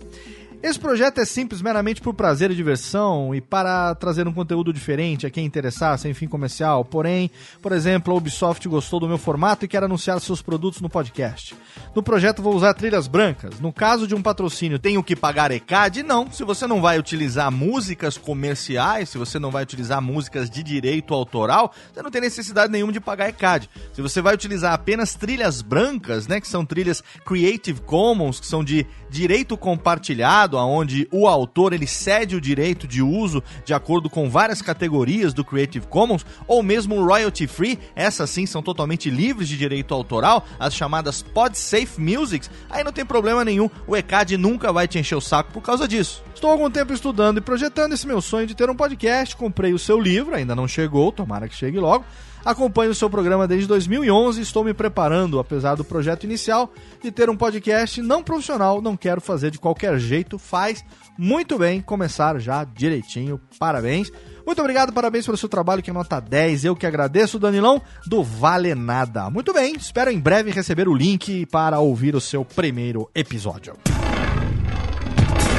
Esse 0.65 0.81
projeto 0.81 1.19
é 1.19 1.27
simples 1.27 1.61
meramente 1.61 2.01
por 2.01 2.15
prazer 2.15 2.51
e 2.51 2.55
diversão 2.55 3.35
e 3.35 3.41
para 3.43 3.95
trazer 3.97 4.27
um 4.27 4.33
conteúdo 4.33 4.73
diferente 4.73 5.27
a 5.27 5.31
quem 5.31 5.45
interessar, 5.45 5.99
sem 5.99 6.15
fim 6.15 6.27
comercial. 6.27 6.87
Porém, 6.87 7.31
por 7.61 7.71
exemplo, 7.71 8.15
a 8.15 8.17
Ubisoft 8.17 8.67
gostou 8.67 8.99
do 8.99 9.07
meu 9.07 9.19
formato 9.19 9.67
e 9.67 9.69
quer 9.69 9.85
anunciar 9.85 10.19
seus 10.23 10.41
produtos 10.41 10.81
no 10.81 10.89
podcast. 10.89 11.55
No 11.95 12.03
projeto 12.03 12.41
vou 12.41 12.55
usar 12.55 12.73
trilhas 12.73 13.07
brancas. 13.07 13.61
No 13.61 13.75
caso 13.75 14.07
de 14.07 14.15
um 14.15 14.23
patrocínio, 14.23 14.79
tenho 14.79 15.05
que 15.05 15.15
pagar 15.15 15.51
ECAD? 15.51 16.03
Não. 16.03 16.33
Se 16.33 16.43
você 16.43 16.67
não 16.67 16.81
vai 16.81 16.99
utilizar 16.99 17.53
músicas 17.53 18.17
comerciais, 18.17 19.11
se 19.11 19.19
você 19.19 19.39
não 19.39 19.51
vai 19.51 19.65
utilizar 19.65 20.01
músicas 20.01 20.49
de 20.49 20.63
direito 20.63 21.13
autoral, 21.13 21.75
você 21.93 22.01
não 22.01 22.11
tem 22.11 22.23
necessidade 22.23 22.73
nenhuma 22.73 22.91
de 22.91 23.01
pagar 23.01 23.29
ECAD. 23.29 23.69
Se 23.93 24.01
você 24.01 24.23
vai 24.23 24.33
utilizar 24.33 24.73
apenas 24.73 25.15
trilhas 25.15 25.61
brancas, 25.61 26.27
né, 26.27 26.41
que 26.41 26.49
são 26.49 26.65
trilhas 26.65 27.05
Creative 27.23 27.83
Commons, 27.83 28.41
que 28.41 28.47
são 28.47 28.65
de 28.65 28.87
direito 29.11 29.59
compartilhado, 29.59 30.54
mercado 30.55 30.75
onde 30.75 31.09
o 31.11 31.27
autor 31.27 31.73
ele 31.73 31.87
cede 31.87 32.37
o 32.37 32.41
direito 32.41 32.87
de 32.87 33.03
uso 33.03 33.43
de 33.65 33.75
acordo 33.75 34.09
com 34.09 34.31
várias 34.31 34.63
categorias 34.63 35.35
do 35.35 35.45
Creative 35.45 35.87
Commons 35.87 36.25
ou 36.47 36.63
mesmo 36.63 37.05
royalty 37.05 37.47
free, 37.47 37.79
essas 37.95 38.31
sim 38.31 38.47
são 38.47 38.63
totalmente 38.63 39.11
livres 39.11 39.49
de 39.49 39.57
direito 39.57 39.95
autoral, 39.95 40.45
as 40.59 40.75
chamadas 40.75 41.23
PodSafe 41.23 42.01
Musics, 42.01 42.51
aí 42.71 42.85
não 42.85 42.93
tem 42.93 43.05
problema 43.05 43.45
nenhum, 43.45 43.69
o 43.87 43.97
ECAD 43.97 44.37
nunca 44.37 44.73
vai 44.73 44.87
te 44.87 44.99
encher 44.99 45.17
o 45.17 45.21
saco 45.21 45.53
por 45.53 45.63
causa 45.63 45.89
disso. 45.89 46.23
Estou 46.35 46.51
há 46.51 46.53
algum 46.53 46.71
tempo 46.71 46.93
estudando 46.93 47.39
e 47.39 47.41
projetando 47.41 47.93
esse 47.93 48.07
meu 48.07 48.21
sonho 48.21 48.47
de 48.47 48.55
ter 48.55 48.69
um 48.69 48.77
podcast, 48.77 49.37
comprei 49.37 49.73
o 49.73 49.79
seu 49.79 49.99
livro, 49.99 50.35
ainda 50.35 50.55
não 50.55 50.69
chegou, 50.69 51.11
tomara 51.13 51.49
que 51.49 51.55
chegue 51.55 51.79
logo. 51.79 52.05
Acompanho 52.45 52.91
o 52.91 52.95
seu 52.95 53.09
programa 53.09 53.49
desde 53.49 53.67
2011 53.67 54.39
e 54.39 54.43
estou 54.43 54.63
me 54.63 54.75
preparando, 54.75 55.39
apesar 55.39 55.77
do 55.77 55.85
projeto 55.85 56.25
inicial 56.25 56.71
de 57.03 57.11
ter 57.11 57.31
um 57.31 57.37
podcast 57.37 58.03
não 58.03 58.23
profissional, 58.23 58.83
não 58.83 58.97
quero 58.97 59.21
fazer 59.21 59.51
de 59.51 59.59
qualquer 59.59 59.99
jeito, 59.99 60.39
faz 60.39 60.85
muito 61.17 61.59
bem 61.59 61.81
começar 61.81 62.39
já 62.39 62.63
direitinho. 62.65 63.41
Parabéns. 63.59 64.13
Muito 64.45 64.61
obrigado, 64.61 64.93
parabéns 64.93 65.25
pelo 65.25 65.39
seu 65.39 65.49
trabalho, 65.49 65.83
que 65.83 65.89
é 65.89 65.93
nota 65.93 66.21
10. 66.21 66.67
Eu 66.67 66.77
que 66.77 66.87
agradeço, 66.87 67.39
Danilão, 67.39 67.81
do 68.07 68.23
Vale 68.23 68.75
Nada. 68.75 69.31
Muito 69.31 69.55
bem, 69.55 69.75
espero 69.77 70.11
em 70.11 70.19
breve 70.19 70.51
receber 70.51 70.87
o 70.87 70.95
link 70.95 71.47
para 71.47 71.79
ouvir 71.79 72.15
o 72.15 72.21
seu 72.21 72.45
primeiro 72.45 73.09
episódio. 73.15 73.75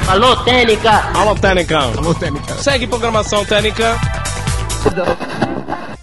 Alô, 0.08 0.36
Técnica! 0.44 0.92
Alô, 1.18 1.34
Técnica! 1.34 1.80
Alô, 1.80 2.14
Técnica! 2.14 2.54
Segue 2.56 2.86
programação 2.86 3.44
Técnica! 3.44 3.98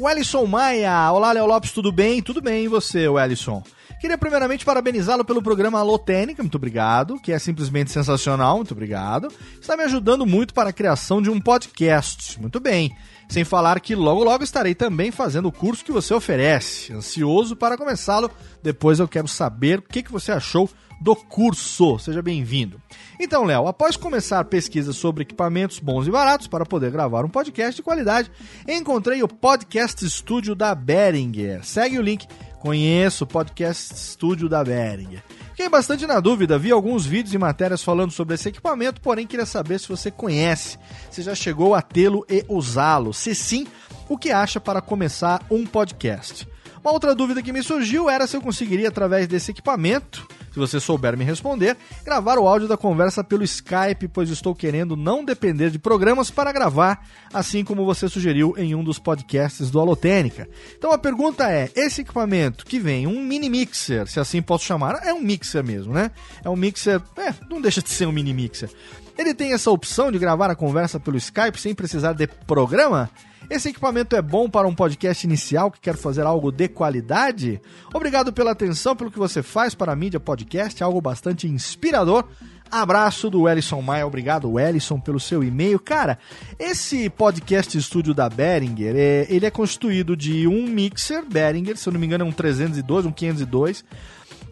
Wellison 0.01 0.47
Maia, 0.47 1.13
olá 1.13 1.33
Léo 1.33 1.47
Lopes, 1.47 1.73
tudo 1.73 1.93
bem? 1.93 2.23
Tudo 2.23 2.41
bem, 2.41 2.65
e 2.65 2.69
você, 2.69 3.09
Wellison? 3.09 3.63
Queria 4.01 4.19
primeiramente 4.19 4.65
parabenizá-lo 4.65 5.25
pelo 5.25 5.41
programa 5.41 5.79
Alô 5.79 5.97
Técnica, 5.97 6.43
muito 6.43 6.57
obrigado, 6.57 7.21
que 7.21 7.31
é 7.31 7.39
simplesmente 7.39 7.93
sensacional, 7.93 8.57
muito 8.57 8.73
obrigado. 8.73 9.29
Está 9.61 9.77
me 9.77 9.85
ajudando 9.85 10.27
muito 10.27 10.53
para 10.53 10.71
a 10.71 10.73
criação 10.73 11.23
de 11.23 11.31
um 11.31 11.41
podcast, 11.41 12.41
muito 12.41 12.59
bem. 12.59 12.93
Sem 13.29 13.45
falar 13.45 13.79
que 13.79 13.95
logo 13.95 14.25
logo 14.25 14.43
estarei 14.43 14.75
também 14.75 15.13
fazendo 15.13 15.47
o 15.47 15.53
curso 15.53 15.85
que 15.85 15.93
você 15.93 16.13
oferece. 16.13 16.93
Ansioso 16.93 17.55
para 17.55 17.79
começá-lo. 17.79 18.29
Depois 18.61 18.99
eu 18.99 19.07
quero 19.07 19.29
saber 19.29 19.79
o 19.79 19.83
que, 19.83 20.03
que 20.03 20.11
você 20.11 20.33
achou 20.33 20.69
do 21.03 21.17
curso. 21.17 21.99
Seja 21.99 22.23
bem-vindo. 22.23 22.81
Então, 23.19 23.45
Léo, 23.45 23.67
após 23.67 23.97
começar 23.97 24.45
pesquisa 24.45 24.93
sobre 24.93 25.23
equipamentos 25.23 25.81
bons 25.81 26.07
e 26.07 26.11
baratos 26.11 26.47
para 26.47 26.65
poder 26.65 26.93
gravar 26.93 27.25
um 27.25 27.29
podcast 27.29 27.77
de 27.77 27.83
qualidade, 27.83 28.31
encontrei 28.69 29.23
o 29.23 29.29
Podcast 29.29 30.09
Studio 30.09 30.55
da 30.55 30.75
Behringer. 30.75 31.65
Segue 31.65 31.99
o 31.99 32.03
link. 32.03 32.27
Conheço 32.61 33.25
o 33.25 33.27
Podcast 33.27 33.99
Studio 33.99 34.49
da 34.49 34.63
Behringer. 34.63 35.23
Fiquei 35.49 35.69
bastante 35.69 36.07
na 36.07 36.21
dúvida, 36.21 36.59
vi 36.59 36.71
alguns 36.71 37.05
vídeos 37.05 37.35
e 37.35 37.39
matérias 37.39 37.83
falando 37.83 38.13
sobre 38.13 38.37
esse 38.37 38.49
equipamento, 38.49 39.01
porém 39.01 39.27
queria 39.27 39.45
saber 39.45 39.79
se 39.81 39.89
você 39.89 40.11
conhece, 40.11 40.79
se 41.11 41.23
já 41.23 41.35
chegou 41.35 41.75
a 41.75 41.83
tê-lo 41.83 42.25
e 42.31 42.45
usá-lo. 42.49 43.13
Se 43.13 43.35
sim, 43.35 43.67
o 44.09 44.17
que 44.17 44.31
acha 44.31 44.61
para 44.61 44.81
começar 44.81 45.45
um 45.51 45.67
podcast? 45.67 46.47
Uma 46.85 46.93
outra 46.93 47.15
dúvida 47.15 47.41
que 47.41 47.53
me 47.53 47.63
surgiu 47.63 48.11
era 48.11 48.27
se 48.27 48.37
eu 48.37 48.41
conseguiria, 48.41 48.89
através 48.89 49.29
desse 49.29 49.53
equipamento, 49.53 50.27
se 50.53 50.59
você 50.59 50.81
souber 50.81 51.17
me 51.17 51.25
responder, 51.25 51.77
gravar 52.05 52.39
o 52.39 52.49
áudio 52.49 52.67
da 52.67 52.77
conversa 52.77 53.23
pelo 53.23 53.45
Skype, 53.45 54.09
pois 54.13 54.29
estou 54.31 54.53
querendo 54.53 54.97
não 54.97 55.25
depender 55.25 55.71
de 55.71 55.79
programas 55.79 56.29
para 56.29 56.51
gravar, 56.51 57.07
assim 57.33 57.65
como 57.65 57.85
você 57.85 58.09
sugeriu 58.09 58.55
em 58.59 58.75
um 58.75 58.83
dos 58.83 58.99
podcasts 58.99 59.71
do 59.71 59.79
Alotênica. 59.79 60.49
Então 60.77 60.91
a 60.91 60.99
pergunta 60.99 61.49
é: 61.49 61.71
esse 61.77 62.01
equipamento 62.01 62.67
que 62.67 62.81
vem, 62.81 63.07
um 63.07 63.23
mini 63.23 63.49
mixer, 63.49 64.09
se 64.09 64.19
assim 64.19 64.43
posso 64.43 64.65
chamar, 64.65 65.07
é 65.07 65.15
um 65.15 65.21
mixer 65.21 65.63
mesmo, 65.63 65.95
né? 65.95 66.11
É 66.45 66.51
um 66.51 66.57
mixer, 66.57 67.01
é, 67.17 67.33
não 67.49 67.61
deixa 67.61 67.81
de 67.81 67.91
ser 67.91 68.07
um 68.07 68.13
mini 68.13 68.35
mixer. 68.35 68.69
Ele 69.17 69.33
tem 69.33 69.53
essa 69.53 69.71
opção 69.71 70.11
de 70.11 70.19
gravar 70.19 70.51
a 70.51 70.57
conversa 70.57 70.99
pelo 70.99 71.17
Skype 71.17 71.61
sem 71.61 71.77
precisar 71.77 72.13
de 72.13 72.27
programa? 72.27 73.09
Esse 73.53 73.69
equipamento 73.69 74.17
é 74.17 74.23
bom 74.23 74.49
para 74.49 74.67
um 74.67 74.75
podcast 74.75 75.27
inicial 75.27 75.71
que 75.71 75.79
quer 75.79 75.95
fazer 75.95 76.23
algo 76.23 76.51
de 76.51 76.69
qualidade? 76.69 77.61
Obrigado 77.93 78.33
pela 78.33 78.53
atenção, 78.53 78.97
pelo 78.97 79.11
que 79.11 79.19
você 79.19 79.43
faz 79.43 79.75
para 79.75 79.93
a 79.93 79.95
mídia 79.95 80.19
podcast, 80.19 80.83
algo 80.83 81.03
bastante 81.03 81.47
inspirador. 81.47 82.25
Abraço 82.71 83.29
do 83.29 83.47
Ellison 83.47 83.83
Maia, 83.83 84.07
obrigado 84.07 84.59
Ellison 84.59 84.99
pelo 84.99 85.21
seu 85.21 85.45
e-mail. 85.45 85.79
Cara, 85.79 86.19
esse 86.59 87.11
podcast 87.11 87.77
estúdio 87.77 88.15
da 88.15 88.27
Behringer, 88.27 88.95
é, 88.97 89.27
ele 89.29 89.45
é 89.45 89.51
constituído 89.51 90.17
de 90.17 90.49
um 90.49 90.67
mixer 90.67 91.23
Behringer, 91.23 91.77
se 91.77 91.87
eu 91.87 91.93
não 91.93 92.01
me 92.01 92.07
engano 92.07 92.25
é 92.25 92.27
um 92.27 92.33
302, 92.33 93.05
um 93.05 93.13
502. 93.13 93.85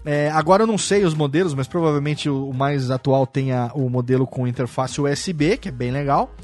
É, 0.05 0.31
agora 0.31 0.65
eu 0.65 0.67
não 0.67 0.77
sei 0.77 1.05
os 1.05 1.15
modelos, 1.15 1.55
mas 1.55 1.67
provavelmente 1.67 2.29
o, 2.29 2.53
mais 2.53 2.91
atual 2.91 3.27
tem 3.27 3.53
a, 3.53 3.71
o 3.75 3.89
modelo 3.89 4.27
com 4.27 4.47
interface 4.47 5.01
USB, 5.01 5.57
que 5.57 5.71
é 5.71 5.73
bem 5.73 5.91
legal. 5.91 6.35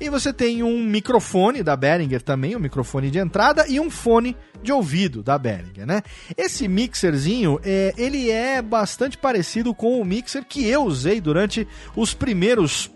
E 0.00 0.10
você 0.10 0.32
tem 0.32 0.62
um 0.62 0.82
microfone 0.82 1.62
da 1.62 1.76
Behringer 1.76 2.22
também, 2.22 2.56
um 2.56 2.60
microfone 2.60 3.10
de 3.10 3.18
entrada 3.18 3.66
e 3.68 3.80
um 3.80 3.90
fone 3.90 4.36
de 4.62 4.72
ouvido 4.72 5.22
da 5.22 5.38
Behringer, 5.38 5.86
né? 5.86 6.02
Esse 6.36 6.68
mixerzinho, 6.68 7.60
é, 7.64 7.94
ele 7.96 8.30
é 8.30 8.60
bastante 8.60 9.16
parecido 9.16 9.74
com 9.74 10.00
o 10.00 10.04
mixer 10.04 10.44
que 10.44 10.66
eu 10.66 10.84
usei 10.84 11.20
durante 11.20 11.66
os 11.94 12.14
primeiros 12.14 12.90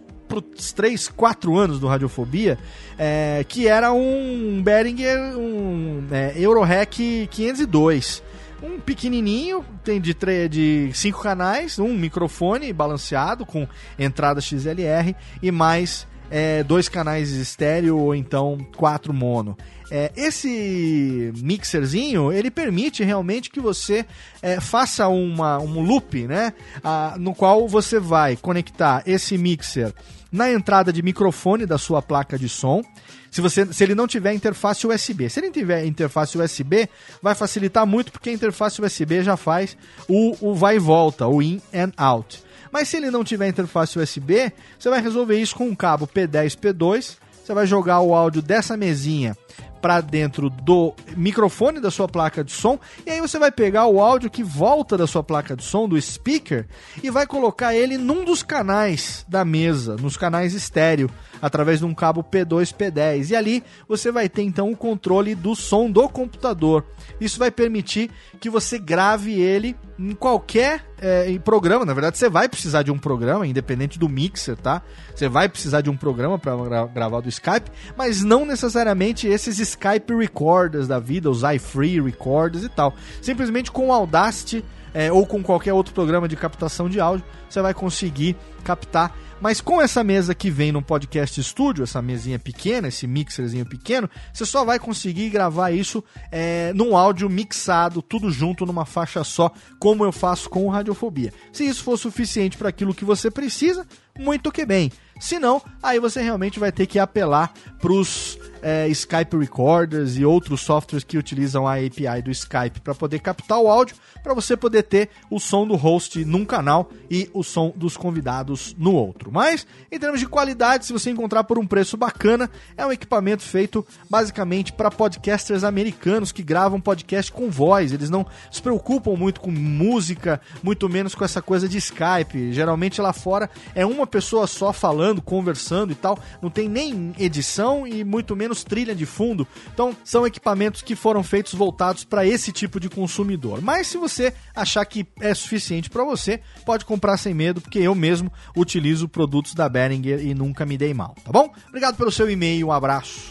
os 0.56 0.72
3, 0.72 1.08
4 1.08 1.58
anos 1.58 1.80
do 1.80 1.88
Radiofobia, 1.88 2.56
é, 2.96 3.44
que 3.48 3.66
era 3.66 3.92
um 3.92 4.62
Behringer, 4.62 5.36
um 5.36 6.06
é, 6.08 6.34
Eurohack 6.36 7.28
502 7.28 8.22
um 8.62 8.78
pequenininho, 8.78 9.64
tem 9.82 10.00
de, 10.00 10.14
de 10.48 10.90
cinco 10.92 11.22
canais, 11.22 11.78
um 11.78 11.96
microfone 11.96 12.72
balanceado 12.72 13.46
com 13.46 13.66
entrada 13.98 14.40
XLR 14.40 15.16
e 15.42 15.50
mais 15.50 16.06
é, 16.30 16.62
dois 16.62 16.88
canais 16.88 17.30
estéreo 17.30 17.98
ou 17.98 18.14
então 18.14 18.58
quatro 18.76 19.12
mono. 19.12 19.56
É, 19.90 20.12
esse 20.16 21.32
mixerzinho 21.38 22.32
ele 22.32 22.50
permite 22.50 23.02
realmente 23.02 23.50
que 23.50 23.60
você 23.60 24.06
é, 24.40 24.60
faça 24.60 25.08
uma, 25.08 25.58
um 25.58 25.80
loop, 25.80 26.28
né? 26.28 26.52
A, 26.84 27.16
no 27.18 27.34
qual 27.34 27.66
você 27.66 27.98
vai 27.98 28.36
conectar 28.36 29.02
esse 29.04 29.36
mixer 29.36 29.92
na 30.30 30.50
entrada 30.50 30.92
de 30.92 31.02
microfone 31.02 31.66
da 31.66 31.76
sua 31.76 32.00
placa 32.00 32.38
de 32.38 32.48
som. 32.48 32.82
Se, 33.30 33.40
você, 33.40 33.72
se 33.72 33.82
ele 33.82 33.94
não 33.94 34.06
tiver 34.06 34.32
interface 34.32 34.86
USB. 34.86 35.28
Se 35.28 35.40
ele 35.40 35.50
tiver 35.50 35.84
interface 35.84 36.38
USB, 36.38 36.88
vai 37.22 37.34
facilitar 37.34 37.86
muito 37.86 38.12
porque 38.12 38.30
a 38.30 38.32
interface 38.32 38.80
USB 38.80 39.22
já 39.22 39.36
faz 39.36 39.76
o, 40.08 40.36
o 40.40 40.54
vai 40.54 40.76
e 40.76 40.78
volta, 40.78 41.26
o 41.26 41.42
in 41.42 41.60
and 41.74 41.92
out. 41.96 42.42
Mas 42.70 42.88
se 42.88 42.96
ele 42.96 43.10
não 43.10 43.24
tiver 43.24 43.48
interface 43.48 43.98
USB, 43.98 44.52
você 44.78 44.88
vai 44.88 45.00
resolver 45.00 45.40
isso 45.40 45.56
com 45.56 45.64
um 45.64 45.74
cabo 45.74 46.06
P10, 46.06 46.56
P2. 46.56 47.16
Você 47.42 47.54
vai 47.54 47.66
jogar 47.66 48.00
o 48.00 48.14
áudio 48.14 48.40
dessa 48.40 48.76
mesinha 48.76 49.36
para 49.80 50.00
dentro 50.00 50.50
do 50.50 50.94
microfone 51.16 51.80
da 51.80 51.90
sua 51.90 52.06
placa 52.06 52.44
de 52.44 52.52
som 52.52 52.78
e 53.06 53.10
aí 53.10 53.20
você 53.20 53.38
vai 53.38 53.50
pegar 53.50 53.86
o 53.86 54.00
áudio 54.00 54.30
que 54.30 54.42
volta 54.42 54.96
da 54.96 55.06
sua 55.06 55.22
placa 55.22 55.56
de 55.56 55.64
som, 55.64 55.88
do 55.88 56.00
speaker, 56.00 56.66
e 57.02 57.10
vai 57.10 57.26
colocar 57.26 57.74
ele 57.74 57.96
num 57.96 58.24
dos 58.24 58.42
canais 58.42 59.24
da 59.28 59.44
mesa, 59.44 59.96
nos 59.96 60.16
canais 60.16 60.54
estéreo 60.54 61.10
através 61.40 61.80
de 61.80 61.84
um 61.84 61.94
cabo 61.94 62.22
P2, 62.22 62.74
P10. 62.74 63.30
E 63.30 63.36
ali 63.36 63.62
você 63.88 64.10
vai 64.10 64.28
ter 64.28 64.42
então 64.42 64.70
o 64.70 64.76
controle 64.76 65.34
do 65.34 65.54
som 65.54 65.90
do 65.90 66.08
computador. 66.08 66.84
Isso 67.20 67.38
vai 67.38 67.50
permitir 67.50 68.10
que 68.40 68.50
você 68.50 68.78
grave 68.78 69.40
ele 69.40 69.76
em 69.98 70.14
qualquer 70.14 70.84
é, 71.00 71.38
programa. 71.38 71.84
Na 71.84 71.92
verdade, 71.92 72.18
você 72.18 72.28
vai 72.28 72.48
precisar 72.48 72.82
de 72.82 72.90
um 72.90 72.98
programa, 72.98 73.46
independente 73.46 73.98
do 73.98 74.08
mixer, 74.08 74.56
tá? 74.56 74.82
Você 75.14 75.28
vai 75.28 75.48
precisar 75.48 75.80
de 75.80 75.90
um 75.90 75.96
programa 75.96 76.38
para 76.38 76.56
gra 76.56 76.86
gravar 76.86 77.20
do 77.20 77.28
Skype, 77.28 77.70
mas 77.96 78.22
não 78.22 78.44
necessariamente 78.44 79.26
esses 79.26 79.58
Skype 79.58 80.14
recorders 80.16 80.88
da 80.88 80.98
vida, 80.98 81.30
os 81.30 81.42
iFree 81.42 82.00
recorders 82.00 82.64
e 82.64 82.68
tal. 82.68 82.94
Simplesmente 83.20 83.70
com 83.70 83.88
o 83.88 83.92
Audacity 83.92 84.64
é, 84.94 85.12
ou 85.12 85.26
com 85.26 85.42
qualquer 85.42 85.72
outro 85.72 85.94
programa 85.94 86.28
de 86.28 86.36
captação 86.36 86.88
de 86.88 87.00
áudio, 87.00 87.24
você 87.48 87.60
vai 87.60 87.74
conseguir 87.74 88.36
captar 88.64 89.14
mas 89.40 89.60
com 89.60 89.80
essa 89.80 90.04
mesa 90.04 90.34
que 90.34 90.50
vem 90.50 90.70
no 90.70 90.82
podcast 90.82 91.40
estúdio, 91.40 91.84
essa 91.84 92.02
mesinha 92.02 92.38
pequena, 92.38 92.88
esse 92.88 93.06
mixerzinho 93.06 93.64
pequeno, 93.64 94.08
você 94.32 94.44
só 94.44 94.64
vai 94.64 94.78
conseguir 94.78 95.30
gravar 95.30 95.70
isso 95.70 96.04
é, 96.30 96.72
num 96.74 96.96
áudio 96.96 97.28
mixado, 97.28 98.02
tudo 98.02 98.30
junto 98.30 98.66
numa 98.66 98.84
faixa 98.84 99.24
só, 99.24 99.50
como 99.78 100.04
eu 100.04 100.12
faço 100.12 100.50
com 100.50 100.66
o 100.66 100.70
Radiofobia. 100.70 101.32
Se 101.52 101.64
isso 101.64 101.82
for 101.82 101.96
suficiente 101.96 102.56
para 102.56 102.68
aquilo 102.68 102.94
que 102.94 103.04
você 103.04 103.30
precisa, 103.30 103.86
muito 104.18 104.52
que 104.52 104.66
bem. 104.66 104.92
Se 105.18 105.38
não, 105.38 105.62
aí 105.82 105.98
você 105.98 106.22
realmente 106.22 106.58
vai 106.58 106.72
ter 106.72 106.86
que 106.86 106.98
apelar 106.98 107.52
para 107.78 107.92
os 107.92 108.38
é, 108.62 108.88
Skype 108.88 109.36
Recorders 109.36 110.16
e 110.16 110.24
outros 110.24 110.60
softwares 110.60 111.04
que 111.04 111.18
utilizam 111.18 111.66
a 111.66 111.74
API 111.74 112.22
do 112.22 112.30
Skype 112.30 112.80
para 112.80 112.94
poder 112.94 113.20
captar 113.20 113.58
o 113.58 113.68
áudio, 113.68 113.96
para 114.22 114.34
você 114.34 114.56
poder 114.56 114.82
ter 114.82 115.10
o 115.30 115.38
som 115.38 115.66
do 115.66 115.76
host 115.76 116.24
num 116.24 116.44
canal 116.44 116.90
e 117.10 117.30
o 117.32 117.42
som 117.42 117.72
dos 117.74 117.96
convidados 117.96 118.74
no 118.78 118.94
outro. 118.94 119.30
Mas, 119.32 119.66
em 119.90 119.98
termos 119.98 120.20
de 120.20 120.26
qualidade, 120.26 120.86
se 120.86 120.92
você 120.92 121.10
encontrar 121.10 121.44
por 121.44 121.58
um 121.58 121.66
preço 121.66 121.96
bacana, 121.96 122.50
é 122.76 122.84
um 122.84 122.92
equipamento 122.92 123.42
feito 123.42 123.86
basicamente 124.08 124.72
para 124.72 124.90
podcasters 124.90 125.64
americanos 125.64 126.32
que 126.32 126.42
gravam 126.42 126.80
podcast 126.80 127.32
com 127.32 127.50
voz. 127.50 127.92
Eles 127.92 128.10
não 128.10 128.26
se 128.50 128.60
preocupam 128.60 129.16
muito 129.16 129.40
com 129.40 129.50
música, 129.50 130.40
muito 130.62 130.88
menos 130.88 131.14
com 131.14 131.24
essa 131.24 131.40
coisa 131.40 131.68
de 131.68 131.78
Skype. 131.78 132.52
Geralmente 132.52 133.00
lá 133.00 133.12
fora 133.12 133.48
é 133.74 133.84
uma 133.86 134.06
pessoa 134.06 134.46
só 134.46 134.72
falando, 134.72 135.22
conversando 135.22 135.92
e 135.92 135.94
tal. 135.94 136.18
Não 136.42 136.50
tem 136.50 136.68
nem 136.68 137.14
edição 137.18 137.86
e 137.86 138.04
muito 138.04 138.36
menos 138.36 138.49
trilha 138.54 138.94
de 138.94 139.06
fundo. 139.06 139.46
Então, 139.72 139.96
são 140.04 140.26
equipamentos 140.26 140.82
que 140.82 140.94
foram 140.94 141.22
feitos 141.22 141.54
voltados 141.54 142.04
para 142.04 142.26
esse 142.26 142.52
tipo 142.52 142.78
de 142.78 142.88
consumidor. 142.88 143.60
Mas 143.60 143.86
se 143.86 143.96
você 143.96 144.32
achar 144.54 144.84
que 144.84 145.06
é 145.20 145.34
suficiente 145.34 145.90
para 145.90 146.04
você, 146.04 146.40
pode 146.64 146.84
comprar 146.84 147.16
sem 147.16 147.34
medo, 147.34 147.60
porque 147.60 147.78
eu 147.78 147.94
mesmo 147.94 148.32
utilizo 148.56 149.08
produtos 149.08 149.54
da 149.54 149.68
Behringer 149.68 150.20
e 150.24 150.34
nunca 150.34 150.66
me 150.66 150.76
dei 150.76 150.94
mal, 150.94 151.14
tá 151.24 151.32
bom? 151.32 151.50
Obrigado 151.68 151.96
pelo 151.96 152.10
seu 152.10 152.30
e-mail, 152.30 152.68
um 152.68 152.72
abraço. 152.72 153.30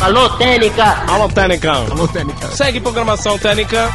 Alô, 0.00 0.28
Técnica! 0.36 0.84
Alô, 1.10 1.28
Técnica! 1.28 1.72
Alô, 1.72 2.06
Técnica! 2.06 2.48
Segue 2.48 2.80
programação 2.80 3.38
Técnica! 3.38 3.90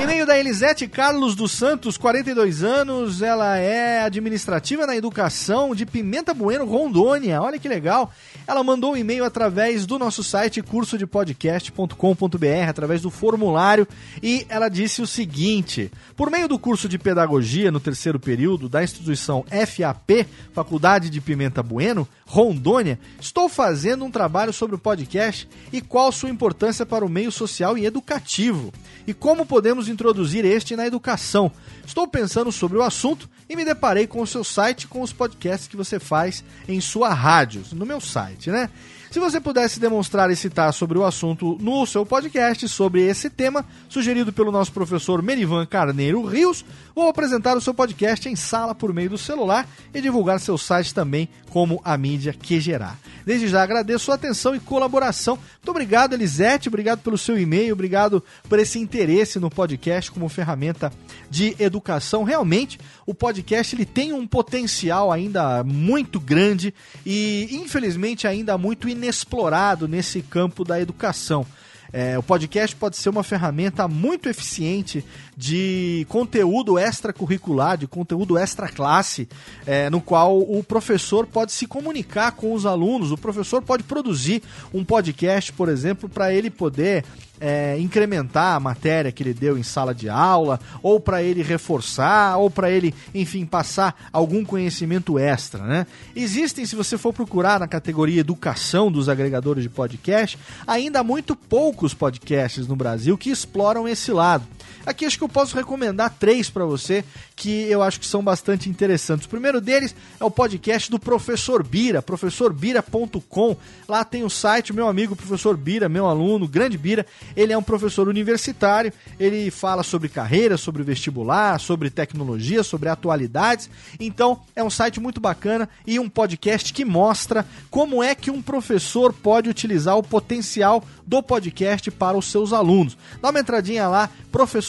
E-mail 0.00 0.24
da 0.24 0.38
Elisete 0.38 0.88
Carlos 0.88 1.34
dos 1.34 1.52
Santos, 1.52 1.98
42 1.98 2.64
anos. 2.64 3.20
Ela 3.20 3.58
é 3.58 4.00
administrativa 4.00 4.86
na 4.86 4.96
educação 4.96 5.74
de 5.74 5.84
Pimenta 5.84 6.32
Bueno, 6.32 6.64
Rondônia. 6.64 7.42
Olha 7.42 7.58
que 7.58 7.68
legal. 7.68 8.10
Ela 8.46 8.64
mandou 8.64 8.94
um 8.94 8.96
e-mail 8.96 9.24
através 9.24 9.84
do 9.84 9.98
nosso 9.98 10.24
site 10.24 10.62
cursodepodcast.com.br, 10.62 12.68
através 12.68 13.02
do 13.02 13.10
formulário, 13.10 13.86
e 14.22 14.46
ela 14.48 14.70
disse 14.70 15.02
o 15.02 15.06
seguinte: 15.06 15.92
Por 16.16 16.30
meio 16.30 16.48
do 16.48 16.58
curso 16.58 16.88
de 16.88 16.98
pedagogia 16.98 17.70
no 17.70 17.78
terceiro 17.78 18.18
período 18.18 18.70
da 18.70 18.82
instituição 18.82 19.44
FAP, 19.50 20.26
Faculdade 20.54 21.10
de 21.10 21.20
Pimenta 21.20 21.62
Bueno, 21.62 22.08
Rondônia, 22.30 22.96
estou 23.20 23.48
fazendo 23.48 24.04
um 24.04 24.10
trabalho 24.10 24.52
sobre 24.52 24.76
o 24.76 24.78
podcast 24.78 25.48
e 25.72 25.80
qual 25.80 26.12
sua 26.12 26.30
importância 26.30 26.86
para 26.86 27.04
o 27.04 27.08
meio 27.08 27.32
social 27.32 27.76
e 27.76 27.84
educativo 27.84 28.72
e 29.04 29.12
como 29.12 29.44
podemos 29.44 29.88
introduzir 29.88 30.44
este 30.44 30.76
na 30.76 30.86
educação. 30.86 31.50
Estou 31.84 32.06
pensando 32.06 32.52
sobre 32.52 32.78
o 32.78 32.82
assunto 32.82 33.28
e 33.48 33.56
me 33.56 33.64
deparei 33.64 34.06
com 34.06 34.22
o 34.22 34.26
seu 34.28 34.44
site 34.44 34.86
com 34.86 35.02
os 35.02 35.12
podcasts 35.12 35.66
que 35.66 35.76
você 35.76 35.98
faz 35.98 36.44
em 36.68 36.80
sua 36.80 37.12
rádio, 37.12 37.64
no 37.72 37.84
meu 37.84 38.00
site, 38.00 38.48
né? 38.48 38.70
Se 39.10 39.18
você 39.18 39.40
pudesse 39.40 39.80
demonstrar 39.80 40.30
e 40.30 40.36
citar 40.36 40.72
sobre 40.72 40.96
o 40.96 41.04
assunto 41.04 41.58
no 41.60 41.84
seu 41.84 42.06
podcast 42.06 42.68
sobre 42.68 43.02
esse 43.02 43.28
tema, 43.28 43.66
sugerido 43.88 44.32
pelo 44.32 44.52
nosso 44.52 44.70
professor 44.70 45.20
Merivan 45.20 45.66
Carneiro 45.66 46.24
Rios, 46.24 46.64
ou 46.94 47.08
apresentar 47.08 47.56
o 47.56 47.60
seu 47.60 47.74
podcast 47.74 48.28
em 48.28 48.36
sala 48.36 48.72
por 48.72 48.94
meio 48.94 49.10
do 49.10 49.18
celular 49.18 49.68
e 49.92 50.00
divulgar 50.00 50.38
seu 50.38 50.56
site 50.56 50.94
também 50.94 51.28
como 51.50 51.80
a 51.84 51.98
mídia 51.98 52.32
que 52.32 52.60
gerar. 52.60 52.96
Desde 53.26 53.48
já 53.48 53.62
agradeço 53.62 54.04
sua 54.04 54.14
atenção 54.14 54.54
e 54.54 54.60
colaboração. 54.60 55.36
Muito 55.36 55.70
obrigado, 55.70 56.14
Elisete, 56.14 56.68
obrigado 56.68 57.00
pelo 57.00 57.18
seu 57.18 57.38
e-mail, 57.38 57.72
obrigado 57.72 58.22
por 58.48 58.60
esse 58.60 58.78
interesse 58.78 59.40
no 59.40 59.50
podcast 59.50 60.10
como 60.12 60.28
ferramenta 60.28 60.92
de 61.28 61.56
educação. 61.58 62.22
Realmente, 62.22 62.78
o 63.04 63.12
podcast 63.12 63.74
ele 63.74 63.84
tem 63.84 64.12
um 64.12 64.26
potencial 64.26 65.10
ainda 65.10 65.64
muito 65.64 66.20
grande 66.20 66.72
e, 67.04 67.48
infelizmente, 67.50 68.26
ainda 68.26 68.56
muito 68.56 68.88
inexplorado 69.00 69.88
nesse 69.88 70.20
campo 70.20 70.64
da 70.64 70.80
educação. 70.80 71.46
É, 71.92 72.16
o 72.16 72.22
podcast 72.22 72.76
pode 72.76 72.96
ser 72.96 73.08
uma 73.08 73.24
ferramenta 73.24 73.88
muito 73.88 74.28
eficiente 74.28 75.04
de 75.40 76.04
conteúdo 76.10 76.78
extracurricular, 76.78 77.78
de 77.78 77.86
conteúdo 77.86 78.36
extra 78.36 78.68
classe, 78.68 79.26
é, 79.66 79.88
no 79.88 79.98
qual 79.98 80.38
o 80.38 80.62
professor 80.62 81.26
pode 81.26 81.50
se 81.52 81.66
comunicar 81.66 82.32
com 82.32 82.52
os 82.52 82.66
alunos. 82.66 83.10
O 83.10 83.16
professor 83.16 83.62
pode 83.62 83.82
produzir 83.82 84.42
um 84.72 84.84
podcast, 84.84 85.50
por 85.50 85.70
exemplo, 85.70 86.10
para 86.10 86.30
ele 86.30 86.50
poder 86.50 87.06
é, 87.40 87.78
incrementar 87.78 88.54
a 88.54 88.60
matéria 88.60 89.10
que 89.10 89.22
ele 89.22 89.32
deu 89.32 89.56
em 89.56 89.62
sala 89.62 89.94
de 89.94 90.10
aula, 90.10 90.60
ou 90.82 91.00
para 91.00 91.22
ele 91.22 91.42
reforçar, 91.42 92.36
ou 92.36 92.50
para 92.50 92.70
ele, 92.70 92.94
enfim, 93.14 93.46
passar 93.46 94.10
algum 94.12 94.44
conhecimento 94.44 95.18
extra, 95.18 95.64
né? 95.64 95.86
Existem, 96.14 96.66
se 96.66 96.76
você 96.76 96.98
for 96.98 97.14
procurar 97.14 97.58
na 97.58 97.66
categoria 97.66 98.20
educação 98.20 98.92
dos 98.92 99.08
agregadores 99.08 99.62
de 99.62 99.70
podcast, 99.70 100.38
ainda 100.66 101.02
muito 101.02 101.34
poucos 101.34 101.94
podcasts 101.94 102.68
no 102.68 102.76
Brasil 102.76 103.16
que 103.16 103.30
exploram 103.30 103.88
esse 103.88 104.12
lado. 104.12 104.46
Aqui 104.84 105.04
acho 105.04 105.18
que 105.18 105.24
eu 105.24 105.28
posso 105.28 105.56
recomendar 105.56 106.14
três 106.18 106.48
para 106.48 106.64
você 106.64 107.04
que 107.36 107.62
eu 107.70 107.82
acho 107.82 107.98
que 107.98 108.06
são 108.06 108.22
bastante 108.22 108.68
interessantes. 108.68 109.26
O 109.26 109.28
primeiro 109.28 109.60
deles 109.60 109.94
é 110.18 110.24
o 110.24 110.30
podcast 110.30 110.90
do 110.90 110.98
Professor 110.98 111.62
Bira, 111.62 112.02
professorbira.com. 112.02 113.56
Lá 113.88 114.04
tem 114.04 114.24
o 114.24 114.30
site, 114.30 114.72
meu 114.74 114.88
amigo 114.88 115.16
Professor 115.16 115.56
Bira, 115.56 115.88
meu 115.88 116.06
aluno, 116.06 116.46
grande 116.46 116.76
Bira. 116.76 117.06
Ele 117.34 117.52
é 117.52 117.56
um 117.56 117.62
professor 117.62 118.08
universitário, 118.08 118.92
ele 119.18 119.50
fala 119.50 119.82
sobre 119.82 120.08
carreira, 120.08 120.58
sobre 120.58 120.82
vestibular, 120.82 121.58
sobre 121.58 121.88
tecnologia, 121.88 122.62
sobre 122.62 122.88
atualidades. 122.88 123.70
Então, 123.98 124.40
é 124.54 124.62
um 124.62 124.70
site 124.70 125.00
muito 125.00 125.20
bacana 125.20 125.68
e 125.86 125.98
um 125.98 126.08
podcast 126.08 126.72
que 126.72 126.84
mostra 126.84 127.46
como 127.70 128.02
é 128.02 128.14
que 128.14 128.30
um 128.30 128.42
professor 128.42 129.12
pode 129.12 129.48
utilizar 129.48 129.96
o 129.96 130.02
potencial 130.02 130.84
do 131.06 131.22
podcast 131.22 131.90
para 131.90 132.16
os 132.16 132.26
seus 132.26 132.52
alunos. 132.52 132.96
Dá 133.20 133.30
uma 133.30 133.40
entradinha 133.40 133.88
lá, 133.88 134.08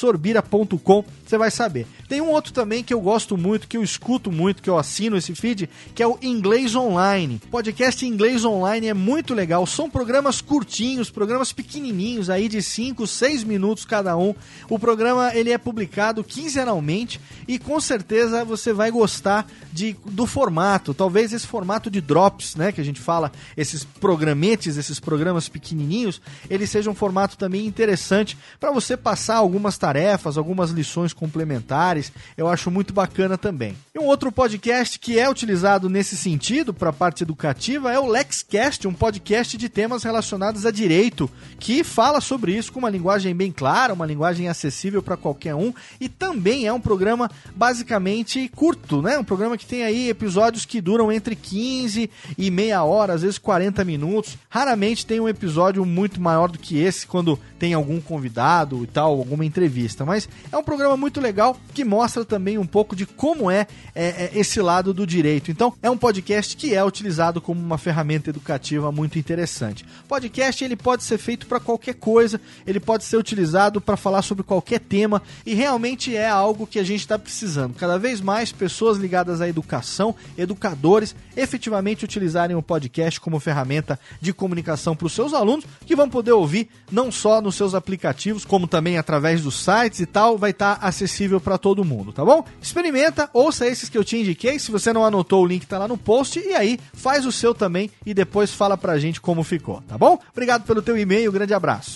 professorbira.com, 0.02 1.06
você 1.32 1.38
vai 1.38 1.50
saber. 1.50 1.88
Tem 2.10 2.20
um 2.20 2.30
outro 2.30 2.52
também 2.52 2.84
que 2.84 2.94
eu 2.94 3.00
gosto 3.00 3.38
muito, 3.38 3.68
que 3.68 3.78
eu 3.78 3.84
escuto 3.84 4.30
muito, 4.30 4.62
que 4.62 4.70
eu 4.70 4.78
assino 4.78 5.16
esse 5.16 5.34
feed, 5.34 5.70
que 5.96 6.04
é 6.04 6.08
o 6.08 6.18
Inglês 6.22 6.76
Online. 6.76 7.42
Podcast 7.50 8.06
Inglês 8.06 8.44
Online 8.44 8.88
é 8.88 8.94
muito 8.94 9.34
legal. 9.34 9.66
São 9.66 9.90
programas 9.90 10.42
curtinhos, 10.42 11.10
programas 11.10 11.54
pequenininhos, 11.54 12.30
aí 12.30 12.50
de 12.50 12.62
5, 12.62 13.08
6 13.08 13.46
minutos 13.46 13.86
cada 13.86 14.18
um. 14.18 14.36
O 14.68 14.78
programa 14.78 15.34
ele 15.34 15.52
é 15.52 15.58
publicado 15.58 16.22
quinzenalmente 16.22 17.18
e 17.48 17.58
com 17.58 17.80
certeza 17.80 18.44
você 18.44 18.74
vai 18.74 18.92
gostar 18.92 19.48
de, 19.72 19.96
do 20.06 20.26
formato. 20.26 20.94
Talvez 20.94 21.32
esse 21.32 21.48
formato 21.48 21.90
de 21.90 22.02
drops, 22.02 22.58
né, 22.58 22.74
que 22.74 22.82
a 22.82 22.86
gente 22.86 23.00
fala, 23.00 23.32
esses 23.56 23.86
programetes, 23.86 24.76
esses 24.76 25.00
programas 25.00 25.48
pequenininhos, 25.48 26.22
ele 26.50 26.68
seja 26.68 26.90
um 26.90 26.96
formato 26.96 27.38
também 27.38 27.66
interessante 27.66 28.38
para 28.60 28.70
você 28.70 28.98
passar 28.98 29.38
algumas 29.38 29.78
tarefas, 29.78 30.38
algumas 30.38 30.72
lições 30.72 31.14
complementares 31.22 32.12
eu 32.36 32.48
acho 32.48 32.72
muito 32.72 32.92
bacana 32.92 33.38
também. 33.38 33.76
E 33.94 34.00
um 34.00 34.06
outro 34.06 34.32
podcast 34.32 34.98
que 34.98 35.20
é 35.20 35.30
utilizado 35.30 35.88
nesse 35.88 36.18
sentido 36.18 36.74
para 36.74 36.90
a 36.90 36.94
parte 36.94 37.22
educativa 37.22 37.92
é 37.92 38.00
o 38.00 38.08
LexCast, 38.08 38.88
um 38.88 38.94
podcast 38.94 39.56
de 39.56 39.70
temas 39.70 40.04
relacionados 40.04 40.66
a 40.66 40.72
direito, 40.72 41.30
que 41.60 41.84
fala 41.84 42.20
sobre 42.20 42.58
isso 42.58 42.72
com 42.72 42.80
uma 42.80 42.90
linguagem 42.90 43.36
bem 43.36 43.52
clara, 43.52 43.94
uma 43.94 44.06
linguagem 44.06 44.50
acessível 44.50 45.04
para 45.04 45.16
qualquer 45.16 45.54
um 45.54 45.72
e 46.00 46.10
também 46.10 46.66
é 46.66 46.74
um 46.74 46.82
programa 46.82 47.30
basicamente 47.56 48.50
curto, 48.56 49.02
né? 49.02 49.20
Um 49.20 49.24
programa 49.24 49.58
que 49.58 49.66
tem 49.66 49.84
aí 49.84 50.10
episódios 50.10 50.66
que 50.66 50.82
duram 50.82 51.12
entre 51.12 51.36
15 51.36 52.10
e 52.36 52.50
meia 52.50 52.84
hora, 52.84 53.14
às 53.14 53.22
vezes 53.22 53.38
40 53.38 53.86
minutos. 53.86 54.38
Raramente 54.50 55.06
tem 55.06 55.20
um 55.20 55.30
episódio 55.30 55.86
muito 55.86 56.20
maior 56.20 56.50
do 56.50 56.58
que 56.58 56.80
esse 56.80 57.06
quando 57.06 57.40
tem 57.60 57.76
algum 57.76 58.02
convidado 58.02 58.84
e 58.84 58.88
tal, 58.88 59.12
alguma 59.12 59.46
entrevista, 59.46 60.04
mas 60.04 60.28
é 60.52 60.58
um 60.58 60.64
programa 60.64 60.98
muito 61.12 61.20
legal 61.20 61.58
que 61.74 61.84
mostra 61.84 62.24
também 62.24 62.58
um 62.58 62.66
pouco 62.66 62.96
de 62.96 63.06
como 63.06 63.52
é, 63.52 63.68
é, 63.94 64.06
é, 64.06 64.32
esse 64.34 64.62
lado 64.62 64.94
do 64.94 65.06
direito. 65.06 65.52
Então, 65.52 65.74
é 65.84 65.90
um 65.90 65.98
podcast 65.98 66.56
que 66.56 66.74
é 66.74 66.82
utilizado 66.82 67.42
como 67.42 67.60
uma 67.60 67.78
ferramenta 67.78 68.30
educativa 68.30 68.94
muito 68.94 69.20
interessante. 69.20 69.86
Podcast 70.08 70.64
ele 70.64 70.78
pode 70.78 71.04
ser 71.04 71.18
feito 71.18 71.48
para 71.48 71.60
qualquer 71.60 71.96
coisa, 71.96 72.40
ele 72.66 72.80
pode 72.80 73.04
ser 73.04 73.18
utilizado 73.18 73.82
para 73.82 73.98
falar 73.98 74.22
sobre 74.22 74.44
qualquer 74.44 74.80
tema 74.80 75.22
e 75.46 75.54
realmente 75.54 76.16
é 76.16 76.30
algo 76.30 76.66
que 76.66 76.80
a 76.80 76.84
gente 76.84 77.02
está 77.02 77.20
precisando. 77.20 77.74
Cada 77.74 78.00
vez 78.00 78.22
mais 78.22 78.54
pessoas 78.54 78.98
ligadas 78.98 79.42
à 79.42 79.50
educação, 79.50 80.16
educadores, 80.38 81.14
efetivamente 81.36 82.06
utilizarem 82.06 82.56
o 82.56 82.62
podcast 82.62 83.20
como 83.20 83.38
ferramenta 83.38 84.00
de 84.22 84.32
comunicação 84.32 84.96
para 84.96 85.08
os 85.08 85.14
seus 85.14 85.34
alunos, 85.34 85.66
que 85.86 85.96
vão 85.96 86.10
poder 86.10 86.32
ouvir 86.32 86.70
não 86.90 87.12
só 87.12 87.42
nos 87.42 87.56
seus 87.56 87.76
aplicativos, 87.76 88.46
como 88.46 88.66
também 88.66 88.98
através 88.98 89.42
dos 89.42 89.56
sites 89.56 90.00
e 90.00 90.06
tal, 90.06 90.38
vai 90.38 90.52
estar 90.52 90.80
tá 90.80 90.88
acessível 91.02 91.42
para 91.42 91.58
todo 91.58 91.84
mundo, 91.84 92.12
tá 92.12 92.24
bom? 92.24 92.44
Experimenta, 92.62 93.30
ouça 93.34 93.66
esses 93.66 93.90
que 93.90 93.98
eu 93.98 94.04
te 94.04 94.18
indiquei, 94.18 94.60
se 94.60 94.72
você 94.72 94.94
não 94.94 95.04
anotou 95.04 95.44
o 95.44 95.46
link 95.46 95.66
tá 95.66 95.78
lá 95.78 95.88
no 95.88 95.98
post 95.98 96.40
e 96.40 96.54
aí 96.54 96.80
faz 96.94 97.26
o 97.26 97.32
seu 97.32 97.54
também 97.54 97.90
e 98.06 98.14
depois 98.14 98.54
fala 98.54 98.78
pra 98.78 99.00
gente 99.00 99.20
como 99.20 99.44
ficou, 99.44 99.82
tá 99.88 99.98
bom? 99.98 100.20
Obrigado 100.32 100.64
pelo 100.64 100.82
teu 100.82 100.98
e-mail, 100.98 101.32
grande 101.32 101.54
abraço. 101.54 101.96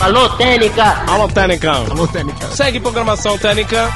Alô, 0.00 0.28
Técnica! 0.36 1.04
Alô, 1.06 1.28
Técnica! 1.28 1.72
Alô, 1.72 2.06
Técnica! 2.06 2.48
Segue 2.48 2.80
programação 2.80 3.38
Técnica! 3.38 3.90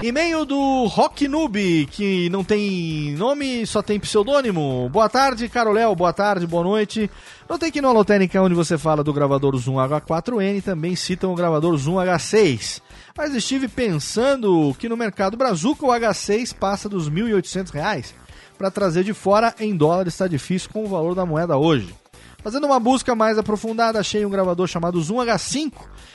E-mail 0.00 0.44
do 0.44 0.86
Rock 0.86 1.26
Noob, 1.26 1.88
que 1.90 2.30
não 2.30 2.44
tem 2.44 3.16
nome, 3.16 3.66
só 3.66 3.82
tem 3.82 3.98
pseudônimo. 3.98 4.88
Boa 4.90 5.08
tarde, 5.08 5.48
Caroléu. 5.48 5.94
Boa 5.96 6.12
tarde, 6.12 6.46
boa 6.46 6.62
noite. 6.62 7.10
No 7.48 7.88
Alotênica, 7.88 8.40
onde 8.40 8.54
você 8.54 8.78
fala 8.78 9.02
do 9.02 9.12
gravador 9.12 9.56
Zoom 9.56 9.74
H4N, 9.74 10.62
também 10.62 10.94
citam 10.94 11.32
o 11.32 11.34
gravador 11.34 11.76
Zoom 11.76 11.96
H6. 11.96 12.80
Mas 13.16 13.34
estive 13.34 13.66
pensando 13.66 14.74
que 14.78 14.88
no 14.88 14.96
mercado 14.96 15.36
brazuca 15.36 15.84
o 15.84 15.88
H6 15.88 16.54
passa 16.54 16.88
dos 16.88 17.08
R$ 17.08 17.20
1.800. 17.22 18.12
Para 18.56 18.70
trazer 18.70 19.02
de 19.02 19.12
fora 19.12 19.52
em 19.58 19.76
dólar 19.76 20.06
está 20.06 20.28
difícil 20.28 20.70
com 20.72 20.84
o 20.84 20.88
valor 20.88 21.14
da 21.16 21.26
moeda 21.26 21.56
hoje. 21.56 21.92
Fazendo 22.40 22.66
uma 22.68 22.78
busca 22.78 23.16
mais 23.16 23.36
aprofundada, 23.36 23.98
achei 23.98 24.24
um 24.24 24.30
gravador 24.30 24.68
chamado 24.68 25.02
Zoom 25.02 25.16
H5, 25.16 25.72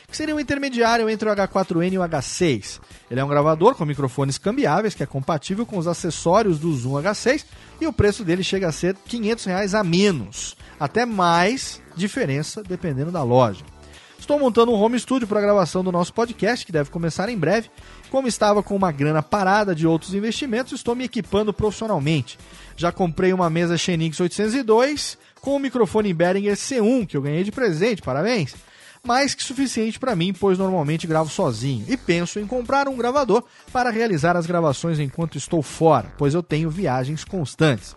que 0.08 0.16
seria 0.16 0.34
um 0.34 0.40
intermediário 0.40 1.10
entre 1.10 1.30
o 1.30 1.36
H4N 1.36 1.94
e 1.94 1.98
o 1.98 2.02
H6. 2.02 2.80
Ele 3.14 3.20
é 3.20 3.24
um 3.24 3.28
gravador 3.28 3.76
com 3.76 3.86
microfones 3.86 4.40
cambiáveis 4.40 4.96
que 4.96 5.04
é 5.04 5.06
compatível 5.06 5.68
com 5.68 5.78
os 5.78 5.86
acessórios 5.86 6.58
do 6.58 6.74
Zoom 6.74 6.94
H6 6.94 7.46
e 7.80 7.86
o 7.86 7.94
preço 7.94 8.24
dele 8.24 8.44
chega 8.44 8.68
a 8.68 8.72
ser 8.72 8.96
500 9.06 9.46
reais 9.46 9.76
a 9.76 9.84
menos, 9.84 10.58
até 10.80 11.06
mais 11.06 11.80
diferença 11.96 12.64
dependendo 12.64 13.12
da 13.12 13.22
loja. 13.22 13.64
Estou 14.18 14.40
montando 14.40 14.72
um 14.72 14.82
home 14.82 15.00
studio 15.00 15.28
para 15.28 15.38
a 15.38 15.44
gravação 15.44 15.84
do 15.84 15.92
nosso 15.92 16.12
podcast, 16.12 16.66
que 16.66 16.72
deve 16.72 16.90
começar 16.90 17.30
em 17.30 17.38
breve. 17.38 17.70
Como 18.10 18.28
estava 18.28 18.64
com 18.64 18.76
uma 18.76 18.92
grana 18.92 19.22
parada 19.22 19.76
de 19.76 19.86
outros 19.86 20.16
investimentos, 20.16 20.74
estou 20.74 20.96
me 20.96 21.04
equipando 21.04 21.54
profissionalmente. 21.54 22.40
Já 22.76 22.92
comprei 22.92 23.32
uma 23.32 23.48
mesa 23.48 23.78
Xenix 23.78 24.20
802 24.20 25.20
com 25.40 25.56
o 25.56 25.60
microfone 25.60 26.12
Behringer 26.16 26.56
C1, 26.56 27.06
que 27.06 27.16
eu 27.16 27.22
ganhei 27.22 27.44
de 27.44 27.52
presente, 27.52 28.02
parabéns. 28.02 28.56
Mais 29.06 29.36
que 29.36 29.44
suficiente 29.44 30.00
para 30.00 30.16
mim, 30.16 30.34
pois 30.34 30.58
normalmente 30.58 31.06
gravo 31.06 31.30
sozinho. 31.30 31.86
E 31.90 31.98
penso 31.98 32.40
em 32.40 32.48
comprar 32.48 32.88
um 32.88 32.96
gravador 32.96 33.44
para 33.72 33.90
realizar 33.90 34.38
as 34.38 34.46
gravações 34.46 34.98
enquanto 34.98 35.38
estou 35.38 35.62
fora, 35.62 36.14
pois 36.18 36.34
eu 36.34 36.42
tenho 36.42 36.70
viagens 36.70 37.26
constantes. 37.26 37.96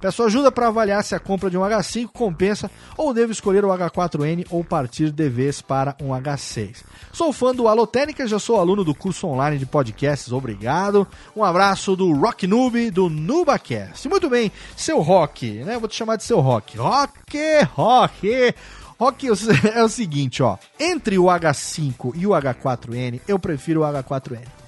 Peço 0.00 0.22
ajuda 0.22 0.52
para 0.52 0.68
avaliar 0.68 1.02
se 1.02 1.14
a 1.14 1.20
compra 1.20 1.50
de 1.50 1.58
um 1.58 1.62
H5 1.62 2.08
compensa 2.12 2.70
ou 2.96 3.12
devo 3.12 3.32
escolher 3.32 3.64
o 3.64 3.68
H4N 3.68 4.46
ou 4.50 4.62
partir 4.62 5.10
de 5.10 5.28
vez 5.28 5.60
para 5.60 5.96
um 6.00 6.08
H6. 6.08 6.84
Sou 7.12 7.32
fã 7.32 7.52
do 7.52 7.66
Alotênica, 7.66 8.26
já 8.26 8.38
sou 8.38 8.60
aluno 8.60 8.84
do 8.84 8.94
curso 8.94 9.26
online 9.26 9.58
de 9.58 9.66
podcasts, 9.66 10.32
obrigado. 10.32 11.06
Um 11.34 11.42
abraço 11.42 11.96
do 11.96 12.12
Rock 12.12 12.46
Noob, 12.46 12.90
do 12.90 13.08
NubaCast. 13.08 14.08
Muito 14.08 14.28
bem, 14.28 14.52
seu 14.76 15.00
Rock, 15.00 15.64
né? 15.64 15.78
Vou 15.78 15.88
te 15.88 15.96
chamar 15.96 16.16
de 16.16 16.24
seu 16.24 16.38
Rock. 16.38 16.78
Rock, 16.78 17.38
Rock. 17.74 18.54
Rock 18.98 19.28
é 19.74 19.82
o 19.82 19.88
seguinte, 19.88 20.42
ó. 20.42 20.56
Entre 20.78 21.18
o 21.18 21.24
H5 21.24 22.12
e 22.16 22.26
o 22.26 22.30
H4N, 22.30 23.20
eu 23.28 23.38
prefiro 23.38 23.82
o 23.82 23.84
H4N 23.84 24.58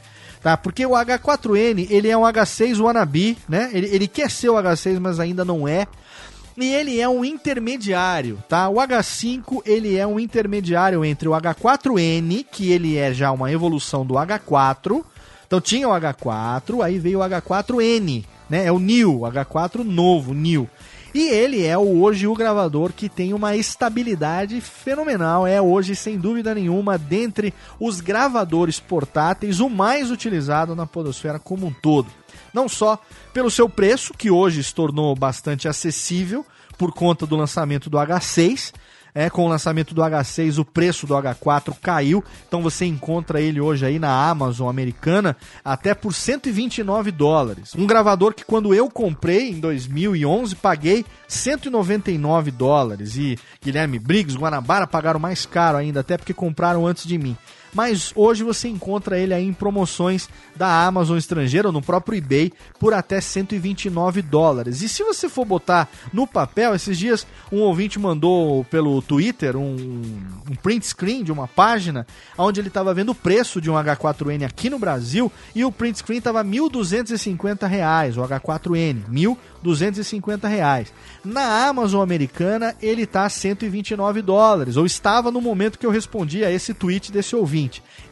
tá? 0.43 0.57
Porque 0.57 0.85
o 0.85 0.93
H4N, 0.93 1.87
ele 1.91 2.09
é 2.09 2.17
um 2.17 2.23
H6 2.23 2.81
wannabe, 2.81 3.37
né? 3.49 3.71
Ele, 3.73 3.87
ele 3.89 4.09
quer 4.09 4.31
ser 4.31 4.49
o 4.49 4.55
H6, 4.55 4.99
mas 4.99 5.21
ainda 5.21 5.45
não 5.45 5.69
é. 5.69 5.87
E 6.57 6.73
ele 6.75 7.01
é 7.01 7.09
um 7.09 7.25
intermediário, 7.25 8.43
tá? 8.49 8.69
O 8.69 8.75
H5, 8.75 9.63
ele 9.65 9.97
é 9.97 10.07
um 10.07 10.19
intermediário 10.19 11.05
entre 11.05 11.29
o 11.29 11.33
H4N, 11.33 12.45
que 12.51 12.71
ele 12.71 12.97
é 12.97 13.15
já 13.15 13.31
uma 13.33 13.51
evolução 13.51 14.05
do 14.05 14.15
H4. 14.15 15.03
Então 15.47 15.61
tinha 15.61 15.89
o 15.89 15.93
H4, 15.93 16.83
aí 16.83 16.99
veio 16.99 17.21
o 17.21 17.23
H4N, 17.23 18.25
né? 18.49 18.67
É 18.67 18.73
o 18.73 18.79
New, 18.79 19.21
H4 19.21 19.83
novo, 19.85 20.35
New. 20.35 20.69
E 21.13 21.29
ele 21.29 21.67
é 21.67 21.77
hoje 21.77 22.27
o 22.27 22.35
gravador 22.35 22.93
que 22.93 23.09
tem 23.09 23.35
uma 23.35 23.57
estabilidade 23.57 24.61
fenomenal. 24.61 25.47
É 25.47 25.61
hoje, 25.61 25.97
sem 25.97 26.17
dúvida 26.17 26.55
nenhuma, 26.55 26.97
dentre 26.97 27.53
os 27.81 28.01
gravadores 28.01 28.79
portáteis, 28.79 29.59
o 29.59 29.69
mais 29.69 30.11
utilizado 30.11 30.77
na 30.77 30.87
Podosfera 30.87 31.39
como 31.39 31.67
um 31.67 31.73
todo. 31.73 32.09
Não 32.55 32.69
só 32.69 32.99
pelo 33.33 33.51
seu 33.51 33.69
preço, 33.69 34.15
que 34.15 34.31
hoje 34.31 34.63
se 34.63 34.75
tornou 34.75 35.15
bastante 35.17 35.67
acessível 35.67 36.47
por 36.79 36.93
conta 36.93 37.27
do 37.27 37.37
lançamento 37.37 37.91
do 37.91 37.99
H6, 37.99 38.73
é, 39.15 39.29
com 39.31 39.45
o 39.45 39.49
lançamento 39.49 39.95
do 39.95 40.03
H6, 40.03 40.59
o 40.59 40.65
preço 40.65 41.07
do 41.07 41.15
H4 41.15 41.75
caiu. 41.81 42.25
Então 42.47 42.63
você 42.63 42.85
encontra 42.85 43.41
ele 43.41 43.61
hoje 43.61 43.87
aí 43.87 43.99
na 43.99 44.29
Amazon 44.29 44.69
americana 44.69 45.37
até 45.65 45.95
por 45.95 46.15
129 46.15 47.11
dólares. 47.11 47.75
Um 47.77 47.87
gravador 47.87 48.35
que 48.35 48.45
quando 48.45 48.75
eu 48.75 48.89
comprei 48.91 49.51
em 49.51 49.61
2011 49.61 50.57
paguei 50.57 51.05
199 51.29 52.51
dólares. 52.51 53.17
E 53.17 53.39
Guilherme 53.63 53.99
Briggs, 53.99 54.39
Guanabara 54.39 54.87
pagaram 54.87 55.21
mais 55.21 55.47
caro 55.47 55.79
ainda, 55.79 56.01
até 56.01 56.17
porque 56.17 56.35
compraram 56.35 56.87
antes 56.87 57.07
de 57.07 57.19
mim 57.19 57.37
mas 57.73 58.13
hoje 58.15 58.43
você 58.43 58.69
encontra 58.69 59.19
ele 59.19 59.35
aí 59.35 59.45
em 59.45 59.53
promoções 59.53 60.29
da 60.57 60.87
Amazon 60.87 61.17
estrangeira 61.17 61.69
ou 61.69 61.73
no 61.73 61.83
próprio 61.83 62.19
eBay 62.19 62.53
por 62.79 62.93
até 62.93 63.21
129 63.21 64.23
dólares. 64.23 64.83
E 64.83 64.89
se 64.89 65.03
você 65.03 65.29
for 65.29 65.45
botar 65.45 65.89
no 66.13 66.27
papel, 66.27 66.75
esses 66.75 66.99
dias 66.99 67.27
um 67.51 67.61
ouvinte 67.61 67.99
mandou 67.99 68.65
pelo 68.65 69.01
Twitter 69.03 69.57
um, 69.57 70.03
um 70.51 70.55
print 70.63 70.87
screen 70.87 71.23
de 71.23 71.33
uma 71.33 71.47
página 71.47 72.07
onde 72.37 72.61
ele 72.61 72.69
estava 72.69 72.93
vendo 72.95 73.11
o 73.11 73.15
preço 73.15 73.61
de 73.61 73.71
um 73.71 73.75
H4N 73.75 74.45
aqui 74.45 74.69
no 74.69 74.79
Brasil 74.79 75.31
e 75.55 75.65
o 75.65 75.73
print 75.73 75.99
screen 75.99 76.19
estava 76.19 76.45
1.250 76.45 77.67
reais, 77.67 78.17
o 78.17 78.23
H4N, 78.23 79.05
1.250 79.11 80.49
reais. 80.49 80.93
Na 81.25 81.69
Amazon 81.69 82.03
americana 82.03 82.75
ele 82.81 83.03
está 83.03 83.29
129 83.29 84.23
dólares, 84.23 84.77
ou 84.77 84.87
estava 84.87 85.31
no 85.31 85.41
momento 85.41 85.79
que 85.79 85.87
eu 85.87 85.91
respondi 85.91 86.45
a 86.45 86.51
esse 86.51 86.75
tweet 86.75 87.13
desse 87.13 87.37
ouvinte. 87.37 87.60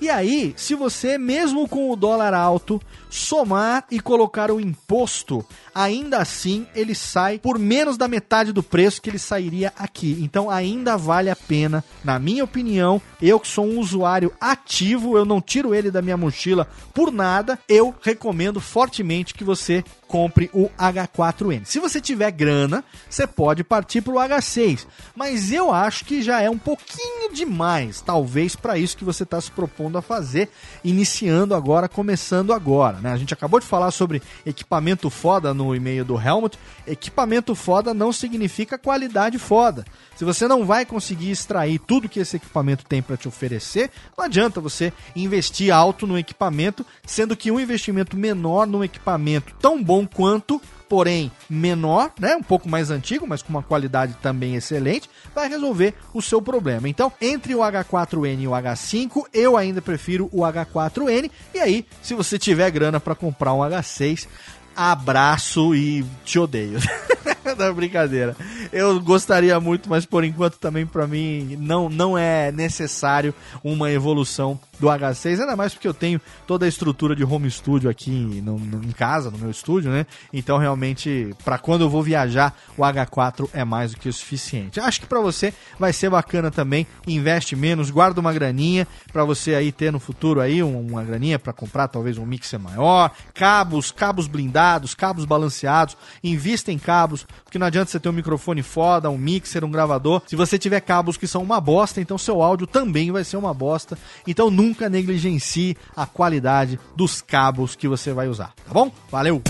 E 0.00 0.08
aí, 0.08 0.52
se 0.56 0.74
você, 0.74 1.16
mesmo 1.16 1.68
com 1.68 1.90
o 1.90 1.96
dólar 1.96 2.34
alto, 2.34 2.80
somar 3.10 3.84
e 3.90 4.00
colocar 4.00 4.50
o 4.50 4.60
imposto, 4.60 5.44
ainda 5.74 6.18
assim 6.18 6.66
ele 6.74 6.94
sai 6.94 7.38
por 7.38 7.58
menos 7.58 7.96
da 7.96 8.08
metade 8.08 8.52
do 8.52 8.62
preço 8.62 9.00
que 9.00 9.08
ele 9.08 9.18
sairia 9.18 9.72
aqui. 9.76 10.18
Então 10.20 10.50
ainda 10.50 10.96
vale 10.96 11.30
a 11.30 11.36
pena, 11.36 11.84
na 12.04 12.18
minha 12.18 12.44
opinião, 12.44 13.00
eu 13.20 13.40
que 13.40 13.48
sou 13.48 13.66
um 13.66 13.78
usuário 13.78 14.32
ativo, 14.40 15.16
eu 15.16 15.24
não 15.24 15.40
tiro 15.40 15.74
ele 15.74 15.90
da 15.90 16.02
minha 16.02 16.16
mochila 16.16 16.68
por 16.92 17.12
nada, 17.12 17.58
eu 17.68 17.94
recomendo 18.02 18.60
fortemente 18.60 19.34
que 19.34 19.44
você 19.44 19.84
compre 20.08 20.50
o 20.54 20.70
H4N. 20.70 21.66
Se 21.66 21.78
você 21.78 22.00
tiver 22.00 22.30
grana, 22.30 22.82
você 23.08 23.26
pode 23.26 23.62
partir 23.62 24.00
para 24.00 24.12
o 24.12 24.16
H6, 24.16 24.86
mas 25.14 25.52
eu 25.52 25.70
acho 25.72 26.04
que 26.06 26.22
já 26.22 26.40
é 26.40 26.48
um 26.48 26.58
pouquinho 26.58 27.32
demais, 27.32 28.00
talvez 28.00 28.56
para 28.56 28.78
isso 28.78 28.96
que 28.96 29.04
você 29.04 29.22
está 29.22 29.38
se 29.40 29.50
propondo 29.50 29.98
a 29.98 30.02
fazer, 30.02 30.48
iniciando 30.82 31.54
agora, 31.54 31.88
começando 31.88 32.52
agora. 32.52 32.98
Né? 32.98 33.12
A 33.12 33.16
gente 33.16 33.34
acabou 33.34 33.60
de 33.60 33.66
falar 33.66 33.90
sobre 33.90 34.22
equipamento 34.46 35.10
foda 35.10 35.52
no 35.52 35.74
e-mail 35.74 36.04
do 36.04 36.18
Helmut. 36.18 36.58
Equipamento 36.86 37.54
foda 37.54 37.92
não 37.92 38.12
significa 38.12 38.78
qualidade 38.78 39.38
foda. 39.38 39.84
Se 40.16 40.24
você 40.24 40.48
não 40.48 40.64
vai 40.64 40.86
conseguir 40.86 41.30
extrair 41.30 41.78
tudo 41.78 42.08
que 42.08 42.20
esse 42.20 42.36
equipamento 42.36 42.84
tem 42.86 43.02
para 43.02 43.16
te 43.16 43.28
oferecer, 43.28 43.90
não 44.16 44.24
adianta 44.24 44.60
você 44.60 44.92
investir 45.14 45.72
alto 45.72 46.06
no 46.06 46.18
equipamento, 46.18 46.84
sendo 47.06 47.36
que 47.36 47.50
um 47.50 47.60
investimento 47.60 48.16
menor 48.16 48.66
num 48.66 48.82
equipamento 48.82 49.54
tão 49.60 49.82
bom 49.82 49.97
quanto 50.06 50.60
porém 50.88 51.30
menor, 51.48 52.10
né, 52.18 52.34
um 52.34 52.42
pouco 52.42 52.68
mais 52.68 52.90
antigo, 52.90 53.26
mas 53.26 53.42
com 53.42 53.50
uma 53.50 53.62
qualidade 53.62 54.16
também 54.22 54.54
excelente, 54.54 55.08
vai 55.34 55.48
resolver 55.48 55.94
o 56.14 56.22
seu 56.22 56.40
problema. 56.40 56.88
Então, 56.88 57.12
entre 57.20 57.54
o 57.54 57.58
H4N 57.58 58.40
e 58.40 58.48
o 58.48 58.52
H5, 58.52 59.24
eu 59.32 59.56
ainda 59.56 59.82
prefiro 59.82 60.28
o 60.32 60.40
H4N. 60.40 61.30
E 61.54 61.58
aí, 61.58 61.86
se 62.02 62.14
você 62.14 62.38
tiver 62.38 62.70
grana 62.70 62.98
para 62.98 63.14
comprar 63.14 63.52
um 63.52 63.58
H6, 63.58 64.26
abraço 64.74 65.74
e 65.74 66.04
te 66.24 66.38
odeio. 66.38 66.78
da 67.56 67.72
brincadeira. 67.72 68.36
Eu 68.72 69.00
gostaria 69.00 69.58
muito, 69.60 69.88
mas 69.88 70.04
por 70.04 70.24
enquanto 70.24 70.58
também 70.58 70.86
para 70.86 71.06
mim 71.06 71.56
não, 71.58 71.88
não 71.88 72.16
é 72.16 72.52
necessário 72.52 73.34
uma 73.62 73.90
evolução 73.90 74.58
do 74.78 74.86
H6, 74.86 75.40
ainda 75.40 75.56
mais 75.56 75.74
porque 75.74 75.88
eu 75.88 75.94
tenho 75.94 76.20
toda 76.46 76.64
a 76.64 76.68
estrutura 76.68 77.14
de 77.14 77.24
home 77.24 77.50
studio 77.50 77.90
aqui 77.90 78.10
no, 78.10 78.58
no, 78.58 78.84
em 78.84 78.92
casa, 78.92 79.30
no 79.30 79.38
meu 79.38 79.50
estúdio, 79.50 79.90
né? 79.90 80.06
Então 80.32 80.56
realmente, 80.56 81.34
para 81.44 81.58
quando 81.58 81.82
eu 81.82 81.90
vou 81.90 82.02
viajar, 82.02 82.56
o 82.76 82.82
H4 82.82 83.50
é 83.52 83.64
mais 83.64 83.92
do 83.92 83.98
que 83.98 84.08
o 84.08 84.12
suficiente. 84.12 84.78
Acho 84.78 85.00
que 85.00 85.06
para 85.06 85.20
você 85.20 85.52
vai 85.78 85.92
ser 85.92 86.10
bacana 86.10 86.50
também, 86.50 86.86
investe 87.06 87.56
menos, 87.56 87.90
guarda 87.90 88.20
uma 88.20 88.32
graninha 88.32 88.86
para 89.12 89.24
você 89.24 89.54
aí 89.54 89.72
ter 89.72 89.92
no 89.92 89.98
futuro 89.98 90.40
aí 90.40 90.62
uma 90.62 91.02
graninha 91.02 91.38
para 91.38 91.52
comprar 91.52 91.88
talvez 91.88 92.18
um 92.18 92.26
mixer 92.26 92.60
maior, 92.60 93.10
cabos, 93.34 93.90
cabos 93.90 94.26
blindados, 94.26 94.94
cabos 94.94 95.24
balanceados, 95.24 95.96
invista 96.22 96.70
em 96.70 96.78
cabos, 96.78 97.26
porque 97.44 97.58
não 97.58 97.66
adianta 97.66 97.90
você 97.90 98.00
ter 98.00 98.08
um 98.08 98.12
microfone 98.12 98.62
foda, 98.62 99.10
um 99.10 99.18
mixer, 99.18 99.64
um 99.64 99.70
gravador, 99.70 100.22
se 100.26 100.36
você 100.36 100.58
tiver 100.58 100.80
cabos 100.80 101.16
que 101.16 101.26
são 101.26 101.42
uma 101.42 101.60
bosta, 101.60 102.00
então 102.00 102.18
seu 102.18 102.42
áudio 102.42 102.66
também 102.66 103.10
vai 103.10 103.24
ser 103.24 103.36
uma 103.36 103.54
bosta. 103.54 103.98
Então 104.26 104.50
nunca 104.50 104.88
negligencie 104.88 105.76
a 105.96 106.06
qualidade 106.06 106.78
dos 106.96 107.20
cabos 107.20 107.74
que 107.74 107.88
você 107.88 108.12
vai 108.12 108.28
usar, 108.28 108.52
tá 108.66 108.72
bom? 108.72 108.90
Valeu! 109.10 109.42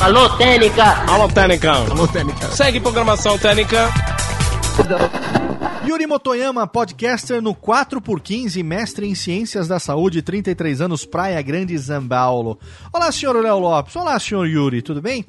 Alô, 0.00 0.28
Técnica! 0.30 0.84
Alô, 1.08 1.28
Técnica! 1.28 1.72
Alô, 1.72 2.08
Técnica! 2.08 2.50
Segue 2.50 2.80
programação 2.80 3.38
Técnica! 3.38 3.88
Yuri 5.86 6.06
Motoyama, 6.06 6.66
podcaster 6.66 7.42
no 7.42 7.54
4x15, 7.54 8.62
mestre 8.64 9.06
em 9.06 9.14
Ciências 9.14 9.68
da 9.68 9.78
Saúde, 9.78 10.22
33 10.22 10.80
anos, 10.80 11.04
Praia 11.04 11.42
Grande, 11.42 11.76
Zambaulo. 11.76 12.58
Olá, 12.92 13.12
senhor 13.12 13.36
Léo 13.36 13.58
Lopes. 13.58 13.94
Olá, 13.94 14.18
senhor 14.18 14.46
Yuri, 14.46 14.80
tudo 14.80 15.02
bem? 15.02 15.24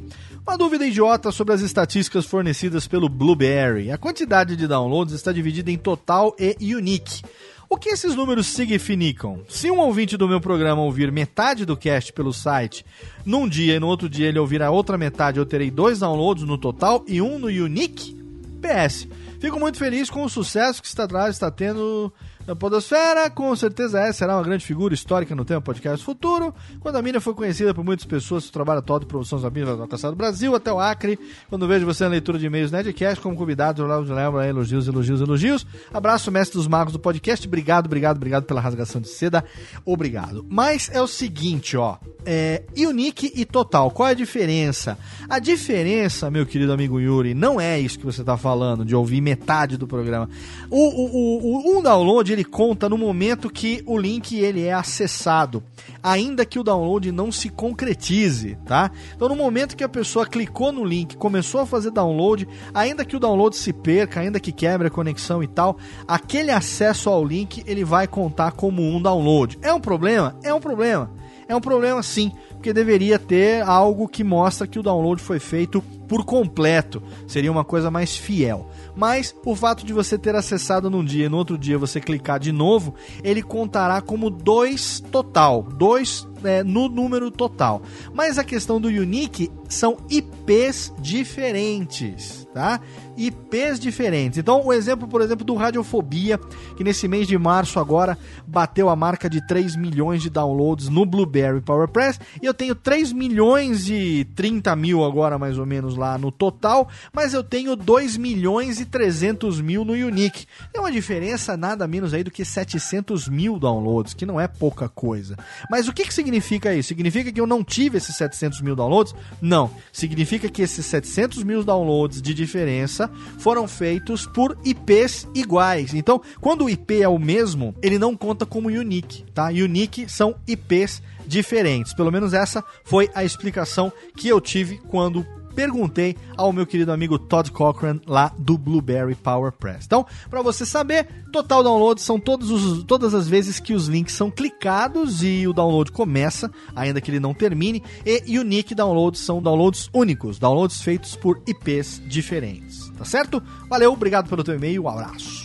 Uma 0.45 0.57
dúvida 0.57 0.85
idiota 0.85 1.31
sobre 1.31 1.53
as 1.53 1.61
estatísticas 1.61 2.25
fornecidas 2.25 2.85
pelo 2.85 3.07
Blueberry. 3.07 3.89
A 3.89 3.97
quantidade 3.97 4.57
de 4.57 4.67
downloads 4.67 5.13
está 5.13 5.31
dividida 5.31 5.71
em 5.71 5.77
total 5.77 6.35
e 6.37 6.75
unique. 6.75 7.23
O 7.69 7.77
que 7.77 7.89
esses 7.89 8.13
números 8.13 8.47
significam? 8.47 9.41
Se 9.47 9.71
um 9.71 9.79
ouvinte 9.79 10.17
do 10.17 10.27
meu 10.27 10.41
programa 10.41 10.81
ouvir 10.81 11.13
metade 11.13 11.65
do 11.65 11.77
cast 11.77 12.11
pelo 12.11 12.33
site 12.33 12.85
num 13.25 13.47
dia 13.47 13.75
e 13.75 13.79
no 13.79 13.87
outro 13.87 14.09
dia 14.09 14.27
ele 14.27 14.37
ouvir 14.37 14.61
a 14.61 14.69
outra 14.69 14.97
metade, 14.97 15.39
eu 15.39 15.45
terei 15.45 15.71
dois 15.71 15.99
downloads 15.99 16.43
no 16.43 16.57
total 16.57 17.05
e 17.07 17.21
um 17.21 17.39
no 17.39 17.47
unique? 17.47 18.13
PS. 18.61 19.07
Fico 19.39 19.59
muito 19.59 19.77
feliz 19.77 20.09
com 20.09 20.23
o 20.23 20.29
sucesso 20.29 20.81
que 20.81 20.87
está, 20.87 21.05
está 21.29 21.49
tendo 21.49 22.13
na 22.47 22.55
Podosfera, 22.55 23.29
com 23.29 23.55
certeza 23.55 23.99
essa 23.99 24.19
será 24.19 24.35
uma 24.35 24.43
grande 24.43 24.65
figura 24.65 24.93
histórica 24.93 25.35
no 25.35 25.45
tema 25.45 25.61
podcast 25.61 26.03
futuro. 26.03 26.53
Quando 26.79 26.95
a 26.95 27.01
mina 27.01 27.19
foi 27.19 27.33
conhecida 27.33 27.73
por 27.73 27.83
muitas 27.83 28.05
pessoas, 28.05 28.49
trabalha 28.49 28.81
todo 28.81 29.01
de 29.01 29.07
produção 29.07 29.39
da 29.39 29.49
mina 29.49 29.67
vai 29.67 29.81
alcançar 29.81 30.09
do 30.09 30.15
Brasil 30.15 30.55
até 30.55 30.71
o 30.71 30.79
Acre. 30.79 31.19
Quando 31.49 31.67
vejo 31.67 31.85
você 31.85 32.03
na 32.03 32.11
leitura 32.11 32.39
de 32.39 32.45
e-mails 32.45 32.71
Nedcast 32.71 33.21
como 33.21 33.35
convidado, 33.35 33.83
eu 33.83 34.15
lembro 34.15 34.41
elogios, 34.41 34.87
elogios, 34.87 35.21
elogios. 35.21 35.65
Abraço, 35.93 36.31
mestre 36.31 36.57
dos 36.57 36.67
magos 36.67 36.93
do 36.93 36.99
podcast. 36.99 37.47
Obrigado, 37.47 37.85
obrigado, 37.85 38.17
obrigado 38.17 38.43
pela 38.45 38.61
rasgação 38.61 38.99
de 39.01 39.09
seda. 39.09 39.43
Obrigado. 39.85 40.45
Mas 40.49 40.89
é 40.91 41.01
o 41.01 41.07
seguinte, 41.07 41.75
ó. 41.77 41.97
É, 42.25 42.63
unique 42.77 43.31
e 43.35 43.45
total. 43.45 43.91
Qual 43.91 44.07
é 44.07 44.11
a 44.11 44.15
diferença? 44.15 44.97
A 45.29 45.39
diferença, 45.39 46.31
meu 46.31 46.45
querido 46.45 46.71
amigo 46.71 46.99
Yuri, 46.99 47.33
não 47.33 47.59
é 47.59 47.79
isso 47.79 47.99
que 47.99 48.05
você 48.05 48.21
está 48.21 48.37
falando, 48.37 48.85
de 48.85 48.95
ouvir 48.95 49.19
metade 49.19 49.43
metade 49.43 49.77
do 49.77 49.87
programa. 49.87 50.29
O, 50.69 50.77
o, 50.77 51.05
o, 51.05 51.75
o, 51.75 51.77
um 51.77 51.81
download 51.81 52.32
ele 52.33 52.43
conta 52.43 52.89
no 52.89 52.97
momento 52.97 53.49
que 53.49 53.83
o 53.85 53.97
link 53.97 54.37
ele 54.37 54.63
é 54.63 54.73
acessado, 54.73 55.63
ainda 56.01 56.45
que 56.45 56.59
o 56.59 56.63
download 56.63 57.11
não 57.11 57.31
se 57.31 57.49
concretize, 57.49 58.57
tá? 58.65 58.91
Então 59.15 59.29
no 59.29 59.35
momento 59.35 59.75
que 59.75 59.83
a 59.83 59.89
pessoa 59.89 60.25
clicou 60.25 60.71
no 60.71 60.83
link, 60.83 61.15
começou 61.15 61.61
a 61.61 61.65
fazer 61.65 61.91
download, 61.91 62.47
ainda 62.73 63.05
que 63.05 63.15
o 63.15 63.19
download 63.19 63.55
se 63.55 63.71
perca, 63.71 64.19
ainda 64.19 64.39
que 64.39 64.51
quebre 64.51 64.87
a 64.87 64.91
conexão 64.91 65.41
e 65.43 65.47
tal, 65.47 65.77
aquele 66.07 66.51
acesso 66.51 67.09
ao 67.09 67.23
link 67.23 67.63
ele 67.65 67.83
vai 67.83 68.07
contar 68.07 68.51
como 68.51 68.81
um 68.81 69.01
download. 69.01 69.57
É 69.61 69.73
um 69.73 69.79
problema? 69.79 70.35
É 70.43 70.53
um 70.53 70.59
problema. 70.59 71.11
É 71.47 71.55
um 71.55 71.61
problema 71.61 72.01
sim, 72.01 72.31
porque 72.53 72.73
deveria 72.73 73.19
ter 73.19 73.61
algo 73.63 74.07
que 74.07 74.23
mostra 74.23 74.65
que 74.65 74.79
o 74.79 74.83
download 74.83 75.21
foi 75.21 75.39
feito 75.39 75.83
por 76.07 76.25
completo. 76.25 77.01
Seria 77.27 77.51
uma 77.51 77.63
coisa 77.63 77.89
mais 77.89 78.15
fiel. 78.15 78.69
Mas 78.95 79.35
o 79.45 79.55
fato 79.55 79.85
de 79.85 79.93
você 79.93 80.17
ter 80.17 80.35
acessado 80.35 80.89
num 80.89 81.03
dia 81.03 81.25
e 81.25 81.29
no 81.29 81.37
outro 81.37 81.57
dia 81.57 81.77
você 81.77 81.99
clicar 81.99 82.39
de 82.39 82.51
novo, 82.51 82.93
ele 83.23 83.41
contará 83.41 84.01
como 84.01 84.29
dois 84.29 84.99
total, 85.11 85.63
dois 85.63 86.27
é, 86.43 86.63
no 86.63 86.87
número 86.89 87.31
total. 87.31 87.81
Mas 88.13 88.37
a 88.37 88.43
questão 88.43 88.79
do 88.79 88.87
unique 88.87 89.49
são 89.67 89.97
IPs 90.09 90.93
diferentes, 90.99 92.47
tá? 92.53 92.79
IPs 93.17 93.79
diferentes. 93.79 94.37
Então, 94.37 94.65
o 94.65 94.73
exemplo, 94.73 95.07
por 95.07 95.21
exemplo, 95.21 95.45
do 95.45 95.55
Radiofobia, 95.55 96.39
que 96.75 96.83
nesse 96.83 97.07
mês 97.07 97.27
de 97.27 97.37
março 97.37 97.79
agora 97.79 98.17
bateu 98.45 98.89
a 98.89 98.95
marca 98.95 99.29
de 99.29 99.45
3 99.47 99.75
milhões 99.75 100.21
de 100.21 100.29
downloads 100.29 100.89
no 100.89 101.05
Blueberry 101.05 101.61
PowerPress, 101.61 102.19
e 102.41 102.45
eu 102.45 102.53
tenho 102.53 102.75
3 102.75 103.13
milhões 103.13 103.89
e 103.89 104.25
30 104.35 104.75
mil 104.75 105.03
agora, 105.03 105.37
mais 105.37 105.57
ou 105.57 105.65
menos, 105.65 105.92
lá 105.95 106.17
no 106.17 106.31
total, 106.31 106.89
mas 107.11 107.33
eu 107.33 107.43
tenho 107.43 107.75
2 107.75 108.17
milhões 108.17 108.79
e 108.79 108.85
300 108.85 109.61
mil 109.61 109.83
no 109.85 109.93
Unique. 109.93 110.45
É 110.73 110.79
uma 110.79 110.91
diferença 110.91 111.55
nada 111.57 111.87
menos 111.87 112.13
aí 112.13 112.23
do 112.23 112.31
que 112.31 112.43
700 112.43 113.27
mil 113.27 113.59
downloads, 113.59 114.13
que 114.13 114.25
não 114.25 114.39
é 114.39 114.47
pouca 114.47 114.89
coisa. 114.89 115.37
Mas 115.69 115.87
o 115.87 115.93
que, 115.93 116.05
que 116.05 116.13
significa 116.13 116.73
isso? 116.73 116.89
Significa 116.89 117.31
que 117.31 117.39
eu 117.39 117.47
não 117.47 117.63
tive 117.63 117.97
esses 117.97 118.15
700 118.15 118.61
mil 118.61 118.75
downloads? 118.75 119.15
Não. 119.41 119.71
Significa 119.91 120.49
que 120.49 120.61
esses 120.61 120.85
700 120.85 121.43
mil 121.43 121.63
downloads 121.63 122.21
de 122.21 122.33
diferença 122.33 123.09
foram 123.37 123.67
feitos 123.67 124.25
por 124.25 124.57
IPs 124.63 125.27
iguais. 125.33 125.93
Então, 125.93 126.21
quando 126.39 126.65
o 126.65 126.69
IP 126.69 127.01
é 127.01 127.07
o 127.07 127.19
mesmo, 127.19 127.75
ele 127.81 127.97
não 127.97 128.15
conta 128.15 128.45
como 128.45 128.69
unique, 128.69 129.23
tá? 129.33 129.47
Unique 129.47 130.09
são 130.09 130.35
IPs 130.47 131.01
diferentes. 131.25 131.93
Pelo 131.93 132.11
menos 132.11 132.33
essa 132.33 132.63
foi 132.83 133.09
a 133.13 133.23
explicação 133.23 133.91
que 134.15 134.27
eu 134.27 134.39
tive 134.39 134.77
quando 134.89 135.25
perguntei 135.55 136.15
ao 136.35 136.51
meu 136.51 136.65
querido 136.65 136.91
amigo 136.91 137.17
Todd 137.17 137.51
Cochran 137.51 137.99
lá 138.05 138.31
do 138.37 138.57
Blueberry 138.57 139.15
Power 139.15 139.51
Press. 139.51 139.85
Então, 139.85 140.05
para 140.29 140.41
você 140.41 140.65
saber, 140.65 141.07
total 141.31 141.63
download 141.63 142.01
são 142.01 142.19
todos 142.19 142.49
os, 142.49 142.83
todas 142.83 143.13
as 143.13 143.27
vezes 143.27 143.59
que 143.59 143.73
os 143.73 143.87
links 143.87 144.15
são 144.15 144.29
clicados 144.29 145.23
e 145.23 145.47
o 145.47 145.53
download 145.53 145.91
começa, 145.91 146.51
ainda 146.75 146.99
que 146.99 147.11
ele 147.11 147.19
não 147.19 147.33
termine, 147.33 147.83
e 148.05 148.37
unique 148.37 148.75
downloads 148.75 149.21
são 149.21 149.41
downloads 149.41 149.89
únicos, 149.93 150.39
downloads 150.39 150.81
feitos 150.81 151.15
por 151.15 151.41
IPs 151.47 152.01
diferentes. 152.05 152.91
Tá 152.97 153.05
certo? 153.05 153.41
Valeu, 153.69 153.93
obrigado 153.93 154.29
pelo 154.29 154.43
teu 154.43 154.55
e-mail, 154.55 154.83
um 154.83 154.89
abraço. 154.89 155.43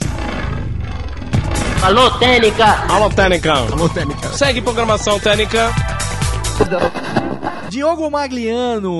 Alô, 1.83 2.11
Técnica! 2.19 2.67
Alô, 2.93 3.09
Técnica! 3.09 3.53
Alô, 3.53 3.89
Técnica! 3.89 4.29
Segue 4.33 4.61
programação 4.61 5.19
Técnica! 5.21 5.73
Diogo 7.71 8.11
Magliano. 8.11 8.93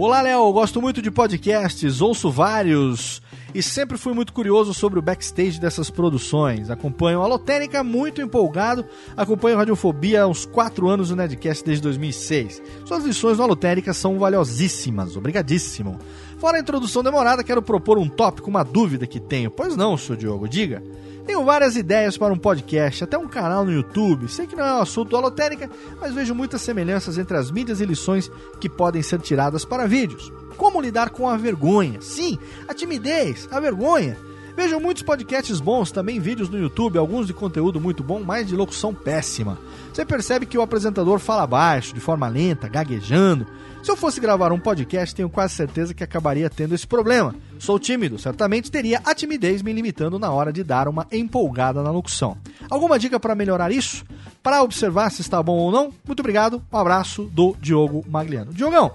Olá, 0.00 0.22
Léo. 0.22 0.52
Gosto 0.52 0.80
muito 0.80 1.00
de 1.00 1.10
podcasts, 1.10 2.00
ouço 2.00 2.30
vários 2.30 3.22
e 3.54 3.62
sempre 3.62 3.96
fui 3.96 4.12
muito 4.12 4.32
curioso 4.32 4.74
sobre 4.74 4.98
o 4.98 5.02
backstage 5.02 5.60
dessas 5.60 5.88
produções. 5.88 6.70
Acompanho 6.70 7.22
a 7.22 7.26
Lotérica 7.26 7.84
muito 7.84 8.20
empolgado, 8.20 8.84
acompanho 9.16 9.54
a 9.56 9.58
Radiofobia 9.60 10.22
há 10.22 10.26
uns 10.26 10.44
4 10.44 10.88
anos 10.88 11.10
no 11.10 11.16
Nedcast 11.16 11.64
desde 11.64 11.82
2006. 11.82 12.60
Suas 12.84 13.04
lições 13.04 13.38
no 13.38 13.46
Lotérica 13.46 13.92
são 13.94 14.18
valiosíssimas, 14.18 15.16
obrigadíssimo. 15.16 15.98
Fora 16.38 16.56
a 16.56 16.60
introdução 16.60 17.02
demorada, 17.02 17.44
quero 17.44 17.62
propor 17.62 17.96
um 17.96 18.08
tópico, 18.08 18.50
uma 18.50 18.64
dúvida 18.64 19.06
que 19.06 19.20
tenho. 19.20 19.50
Pois 19.50 19.76
não, 19.76 19.96
senhor 19.96 20.18
Diogo, 20.18 20.48
diga. 20.48 20.82
Tenho 21.26 21.42
várias 21.42 21.74
ideias 21.74 22.18
para 22.18 22.32
um 22.32 22.38
podcast, 22.38 23.04
até 23.04 23.16
um 23.16 23.26
canal 23.26 23.64
no 23.64 23.72
YouTube. 23.72 24.28
Sei 24.28 24.46
que 24.46 24.54
não 24.54 24.64
é 24.64 24.74
um 24.74 24.82
assunto 24.82 25.16
alotérica, 25.16 25.70
mas 26.00 26.12
vejo 26.12 26.34
muitas 26.34 26.60
semelhanças 26.60 27.16
entre 27.16 27.36
as 27.36 27.50
mídias 27.50 27.80
e 27.80 27.86
lições 27.86 28.30
que 28.60 28.68
podem 28.68 29.02
ser 29.02 29.20
tiradas 29.20 29.64
para 29.64 29.86
vídeos. 29.86 30.30
Como 30.56 30.80
lidar 30.80 31.10
com 31.10 31.28
a 31.28 31.36
vergonha? 31.36 32.00
Sim, 32.02 32.38
a 32.68 32.74
timidez, 32.74 33.48
a 33.50 33.58
vergonha. 33.58 34.18
Vejo 34.54 34.78
muitos 34.78 35.02
podcasts 35.02 35.58
bons, 35.60 35.90
também 35.90 36.20
vídeos 36.20 36.48
no 36.48 36.58
YouTube, 36.58 36.96
alguns 36.96 37.26
de 37.26 37.34
conteúdo 37.34 37.80
muito 37.80 38.04
bom, 38.04 38.22
mas 38.22 38.46
de 38.46 38.54
locução 38.54 38.94
péssima. 38.94 39.58
Você 39.92 40.04
percebe 40.04 40.46
que 40.46 40.56
o 40.56 40.62
apresentador 40.62 41.18
fala 41.18 41.46
baixo, 41.46 41.92
de 41.92 42.00
forma 42.00 42.28
lenta, 42.28 42.68
gaguejando. 42.68 43.46
Se 43.84 43.90
eu 43.90 43.98
fosse 43.98 44.18
gravar 44.18 44.50
um 44.50 44.58
podcast, 44.58 45.14
tenho 45.14 45.28
quase 45.28 45.52
certeza 45.52 45.92
que 45.92 46.02
acabaria 46.02 46.48
tendo 46.48 46.74
esse 46.74 46.86
problema. 46.86 47.34
Sou 47.58 47.78
tímido, 47.78 48.18
certamente 48.18 48.70
teria 48.70 48.98
a 49.04 49.14
timidez 49.14 49.60
me 49.60 49.74
limitando 49.74 50.18
na 50.18 50.30
hora 50.30 50.50
de 50.50 50.64
dar 50.64 50.88
uma 50.88 51.06
empolgada 51.12 51.82
na 51.82 51.90
locução. 51.90 52.38
Alguma 52.70 52.98
dica 52.98 53.20
para 53.20 53.34
melhorar 53.34 53.70
isso? 53.70 54.02
Para 54.42 54.62
observar 54.62 55.10
se 55.10 55.20
está 55.20 55.42
bom 55.42 55.58
ou 55.58 55.70
não? 55.70 55.92
Muito 56.06 56.20
obrigado, 56.20 56.62
um 56.72 56.78
abraço 56.78 57.24
do 57.24 57.54
Diogo 57.60 58.02
Magliano. 58.08 58.54
Diogão, 58.54 58.92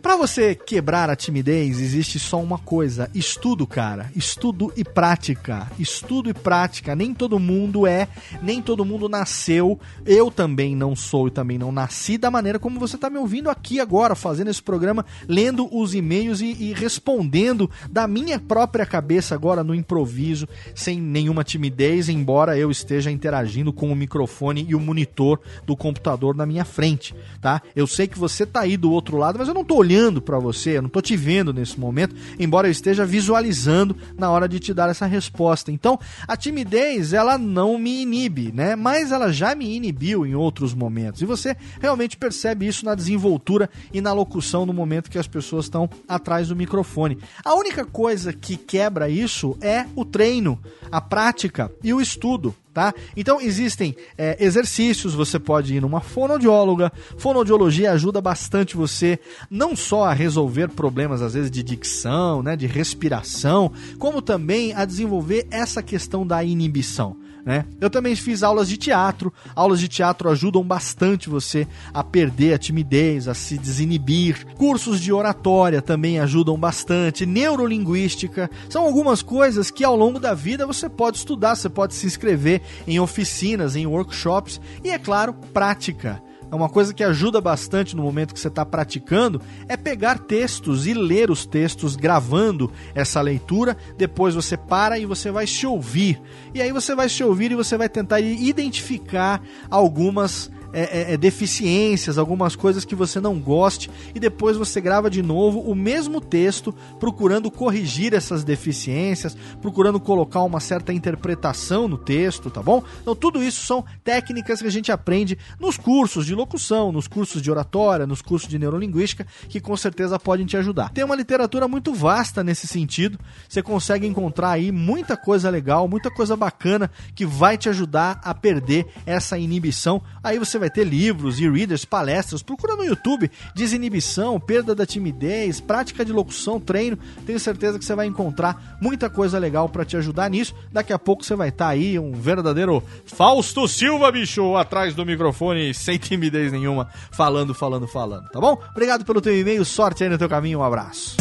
para 0.00 0.16
você 0.16 0.54
quebrar 0.54 1.10
a 1.10 1.16
timidez, 1.16 1.80
existe 1.80 2.18
só 2.18 2.40
uma 2.40 2.58
coisa: 2.58 3.10
estudo, 3.14 3.66
cara. 3.66 4.10
Estudo 4.14 4.72
e 4.76 4.84
prática. 4.84 5.70
Estudo 5.78 6.30
e 6.30 6.34
prática. 6.34 6.94
Nem 6.94 7.12
todo 7.12 7.38
mundo 7.38 7.86
é, 7.86 8.08
nem 8.40 8.62
todo 8.62 8.84
mundo 8.84 9.08
nasceu. 9.08 9.78
Eu 10.06 10.30
também 10.30 10.76
não 10.76 10.94
sou 10.94 11.28
e 11.28 11.30
também 11.30 11.58
não 11.58 11.72
nasci 11.72 12.16
da 12.16 12.30
maneira 12.30 12.58
como 12.58 12.78
você 12.78 12.96
está 12.96 13.10
me 13.10 13.18
ouvindo 13.18 13.50
aqui 13.50 13.80
agora, 13.80 14.14
fazendo 14.14 14.50
esse 14.50 14.62
programa, 14.62 15.04
lendo 15.26 15.68
os 15.76 15.94
e-mails 15.94 16.40
e, 16.40 16.46
e 16.46 16.72
respondendo 16.72 17.70
da 17.90 18.06
minha 18.06 18.38
própria 18.38 18.86
cabeça 18.86 19.34
agora 19.34 19.64
no 19.64 19.74
improviso, 19.74 20.48
sem 20.74 21.00
nenhuma 21.00 21.42
timidez, 21.42 22.08
embora 22.08 22.56
eu 22.56 22.70
esteja 22.70 23.10
interagindo 23.10 23.72
com 23.72 23.90
o 23.90 23.96
microfone 23.96 24.64
e 24.68 24.74
o 24.74 24.80
monitor 24.80 25.40
do 25.66 25.76
computador 25.76 26.36
na 26.36 26.46
minha 26.46 26.64
frente, 26.64 27.14
tá? 27.40 27.60
Eu 27.74 27.86
sei 27.86 28.06
que 28.06 28.18
você 28.18 28.46
tá 28.46 28.60
aí 28.60 28.76
do 28.76 28.92
outro 28.92 29.16
lado, 29.16 29.38
mas 29.38 29.48
eu 29.48 29.54
não 29.54 29.64
tô 29.64 29.74
olhando 29.76 29.87
para 30.20 30.38
você, 30.38 30.76
eu 30.76 30.82
não 30.82 30.88
estou 30.88 31.02
te 31.02 31.16
vendo 31.16 31.52
nesse 31.52 31.78
momento, 31.78 32.14
embora 32.38 32.68
eu 32.68 32.72
esteja 32.72 33.06
visualizando 33.06 33.96
na 34.16 34.30
hora 34.30 34.48
de 34.48 34.58
te 34.58 34.74
dar 34.74 34.90
essa 34.90 35.06
resposta. 35.06 35.72
Então, 35.72 35.98
a 36.26 36.36
timidez, 36.36 37.12
ela 37.12 37.38
não 37.38 37.78
me 37.78 38.02
inibe, 38.02 38.52
né? 38.52 38.76
Mas 38.76 39.12
ela 39.12 39.32
já 39.32 39.54
me 39.54 39.74
inibiu 39.74 40.26
em 40.26 40.34
outros 40.34 40.74
momentos. 40.74 41.22
E 41.22 41.26
você 41.26 41.56
realmente 41.80 42.16
percebe 42.16 42.66
isso 42.66 42.84
na 42.84 42.94
desenvoltura 42.94 43.70
e 43.92 44.00
na 44.00 44.12
locução 44.12 44.66
no 44.66 44.72
momento 44.72 45.10
que 45.10 45.18
as 45.18 45.26
pessoas 45.26 45.64
estão 45.64 45.88
atrás 46.06 46.48
do 46.48 46.56
microfone. 46.56 47.18
A 47.44 47.54
única 47.54 47.84
coisa 47.84 48.32
que 48.32 48.56
quebra 48.56 49.08
isso 49.08 49.56
é 49.60 49.86
o 49.96 50.04
treino, 50.04 50.58
a 50.90 51.00
prática 51.00 51.72
e 51.82 51.92
o 51.92 52.00
estudo 52.00 52.54
tá? 52.72 52.94
Então 53.16 53.40
existem 53.40 53.94
é, 54.16 54.36
exercícios, 54.38 55.14
você 55.14 55.38
pode 55.38 55.74
ir 55.74 55.80
numa 55.80 56.00
fonoaudióloga. 56.00 56.92
Fonoaudiologia 57.16 57.92
ajuda 57.92 58.20
bastante 58.20 58.76
você 58.76 59.18
não 59.50 59.74
só 59.74 60.04
a 60.04 60.12
resolver 60.12 60.68
problemas 60.68 61.22
às 61.22 61.34
vezes 61.34 61.50
de 61.50 61.62
dicção, 61.62 62.42
né, 62.42 62.56
de 62.56 62.66
respiração, 62.66 63.72
como 63.98 64.22
também 64.22 64.72
a 64.74 64.84
desenvolver 64.84 65.46
essa 65.50 65.82
questão 65.82 66.26
da 66.26 66.42
inibição. 66.44 67.16
Né? 67.48 67.64
Eu 67.80 67.88
também 67.88 68.14
fiz 68.14 68.42
aulas 68.42 68.68
de 68.68 68.76
teatro. 68.76 69.32
Aulas 69.56 69.80
de 69.80 69.88
teatro 69.88 70.28
ajudam 70.28 70.62
bastante 70.62 71.30
você 71.30 71.66
a 71.94 72.04
perder 72.04 72.52
a 72.52 72.58
timidez, 72.58 73.26
a 73.26 73.32
se 73.32 73.56
desinibir. 73.56 74.46
Cursos 74.58 75.00
de 75.00 75.10
oratória 75.10 75.80
também 75.80 76.20
ajudam 76.20 76.58
bastante. 76.58 77.24
Neurolinguística 77.24 78.50
são 78.68 78.84
algumas 78.84 79.22
coisas 79.22 79.70
que 79.70 79.82
ao 79.82 79.96
longo 79.96 80.20
da 80.20 80.34
vida 80.34 80.66
você 80.66 80.90
pode 80.90 81.16
estudar, 81.16 81.56
você 81.56 81.70
pode 81.70 81.94
se 81.94 82.06
inscrever 82.06 82.60
em 82.86 83.00
oficinas, 83.00 83.76
em 83.76 83.86
workshops 83.86 84.60
e, 84.84 84.90
é 84.90 84.98
claro, 84.98 85.32
prática 85.32 86.22
é 86.50 86.54
uma 86.54 86.68
coisa 86.68 86.94
que 86.94 87.04
ajuda 87.04 87.40
bastante 87.40 87.94
no 87.94 88.02
momento 88.02 88.32
que 88.32 88.40
você 88.40 88.48
está 88.48 88.64
praticando, 88.64 89.40
é 89.68 89.76
pegar 89.76 90.18
textos 90.18 90.86
e 90.86 90.94
ler 90.94 91.30
os 91.30 91.44
textos 91.44 91.94
gravando 91.94 92.72
essa 92.94 93.20
leitura. 93.20 93.76
Depois 93.96 94.34
você 94.34 94.56
para 94.56 94.98
e 94.98 95.04
você 95.04 95.30
vai 95.30 95.46
se 95.46 95.66
ouvir. 95.66 96.20
E 96.54 96.62
aí 96.62 96.72
você 96.72 96.94
vai 96.94 97.08
se 97.08 97.22
ouvir 97.22 97.52
e 97.52 97.56
você 97.56 97.76
vai 97.76 97.88
tentar 97.88 98.20
identificar 98.20 99.42
algumas 99.70 100.50
é, 100.72 100.82
é, 100.82 101.14
é, 101.14 101.16
deficiências, 101.16 102.18
algumas 102.18 102.54
coisas 102.54 102.84
que 102.84 102.94
você 102.94 103.20
não 103.20 103.38
goste, 103.38 103.90
e 104.14 104.20
depois 104.20 104.56
você 104.56 104.80
grava 104.80 105.08
de 105.08 105.22
novo 105.22 105.60
o 105.60 105.74
mesmo 105.74 106.20
texto, 106.20 106.74
procurando 107.00 107.50
corrigir 107.50 108.12
essas 108.12 108.44
deficiências, 108.44 109.36
procurando 109.62 109.98
colocar 109.98 110.42
uma 110.42 110.60
certa 110.60 110.92
interpretação 110.92 111.88
no 111.88 111.96
texto, 111.96 112.50
tá 112.50 112.62
bom? 112.62 112.82
Então, 113.00 113.14
tudo 113.14 113.42
isso 113.42 113.64
são 113.64 113.84
técnicas 114.04 114.60
que 114.60 114.66
a 114.66 114.70
gente 114.70 114.92
aprende 114.92 115.38
nos 115.58 115.76
cursos 115.76 116.26
de 116.26 116.34
locução, 116.34 116.92
nos 116.92 117.08
cursos 117.08 117.40
de 117.40 117.50
oratória, 117.50 118.06
nos 118.06 118.20
cursos 118.20 118.48
de 118.48 118.58
neurolinguística, 118.58 119.26
que 119.48 119.60
com 119.60 119.76
certeza 119.76 120.18
podem 120.18 120.46
te 120.46 120.56
ajudar. 120.56 120.90
Tem 120.90 121.04
uma 121.04 121.16
literatura 121.16 121.66
muito 121.66 121.94
vasta 121.94 122.44
nesse 122.44 122.66
sentido, 122.66 123.18
você 123.48 123.62
consegue 123.62 124.06
encontrar 124.06 124.50
aí 124.50 124.70
muita 124.70 125.16
coisa 125.16 125.48
legal, 125.50 125.88
muita 125.88 126.10
coisa 126.10 126.36
bacana 126.36 126.90
que 127.14 127.24
vai 127.24 127.56
te 127.56 127.68
ajudar 127.68 128.20
a 128.22 128.34
perder 128.34 128.86
essa 129.06 129.38
inibição. 129.38 130.02
Aí 130.22 130.38
você 130.38 130.57
vai 130.58 130.70
ter 130.70 130.84
livros, 130.84 131.40
e-readers, 131.40 131.84
palestras. 131.84 132.42
Procura 132.42 132.76
no 132.76 132.84
YouTube 132.84 133.30
desinibição, 133.54 134.38
perda 134.38 134.74
da 134.74 134.86
timidez, 134.86 135.60
prática 135.60 136.04
de 136.04 136.12
locução, 136.12 136.60
treino. 136.60 136.98
Tenho 137.26 137.40
certeza 137.40 137.78
que 137.78 137.84
você 137.84 137.94
vai 137.94 138.06
encontrar 138.06 138.78
muita 138.80 139.08
coisa 139.08 139.38
legal 139.38 139.68
para 139.68 139.84
te 139.84 139.96
ajudar 139.96 140.28
nisso. 140.30 140.54
Daqui 140.72 140.92
a 140.92 140.98
pouco 140.98 141.24
você 141.24 141.34
vai 141.34 141.48
estar 141.48 141.66
tá 141.66 141.70
aí 141.70 141.98
um 141.98 142.12
verdadeiro 142.12 142.82
Fausto 143.06 143.66
Silva, 143.68 144.10
bicho, 144.10 144.56
atrás 144.56 144.94
do 144.94 145.04
microfone, 145.04 145.72
sem 145.74 145.98
timidez 145.98 146.52
nenhuma, 146.52 146.88
falando, 147.10 147.54
falando, 147.54 147.86
falando, 147.86 148.28
tá 148.28 148.40
bom? 148.40 148.58
Obrigado 148.70 149.04
pelo 149.04 149.20
teu 149.20 149.38
e-mail, 149.38 149.64
sorte 149.64 150.04
aí 150.04 150.10
no 150.10 150.18
teu 150.18 150.28
caminho, 150.28 150.60
um 150.60 150.64
abraço. 150.64 151.16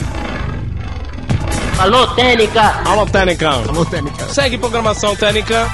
Alô, 1.79 2.07
Técnica! 2.15 2.81
Alô, 2.85 3.05
Técnica! 3.05 3.49
Alô, 3.49 3.85
Técnica! 3.85 4.27
Segue 4.29 4.57
programação 4.57 5.15
Técnica! 5.15 5.69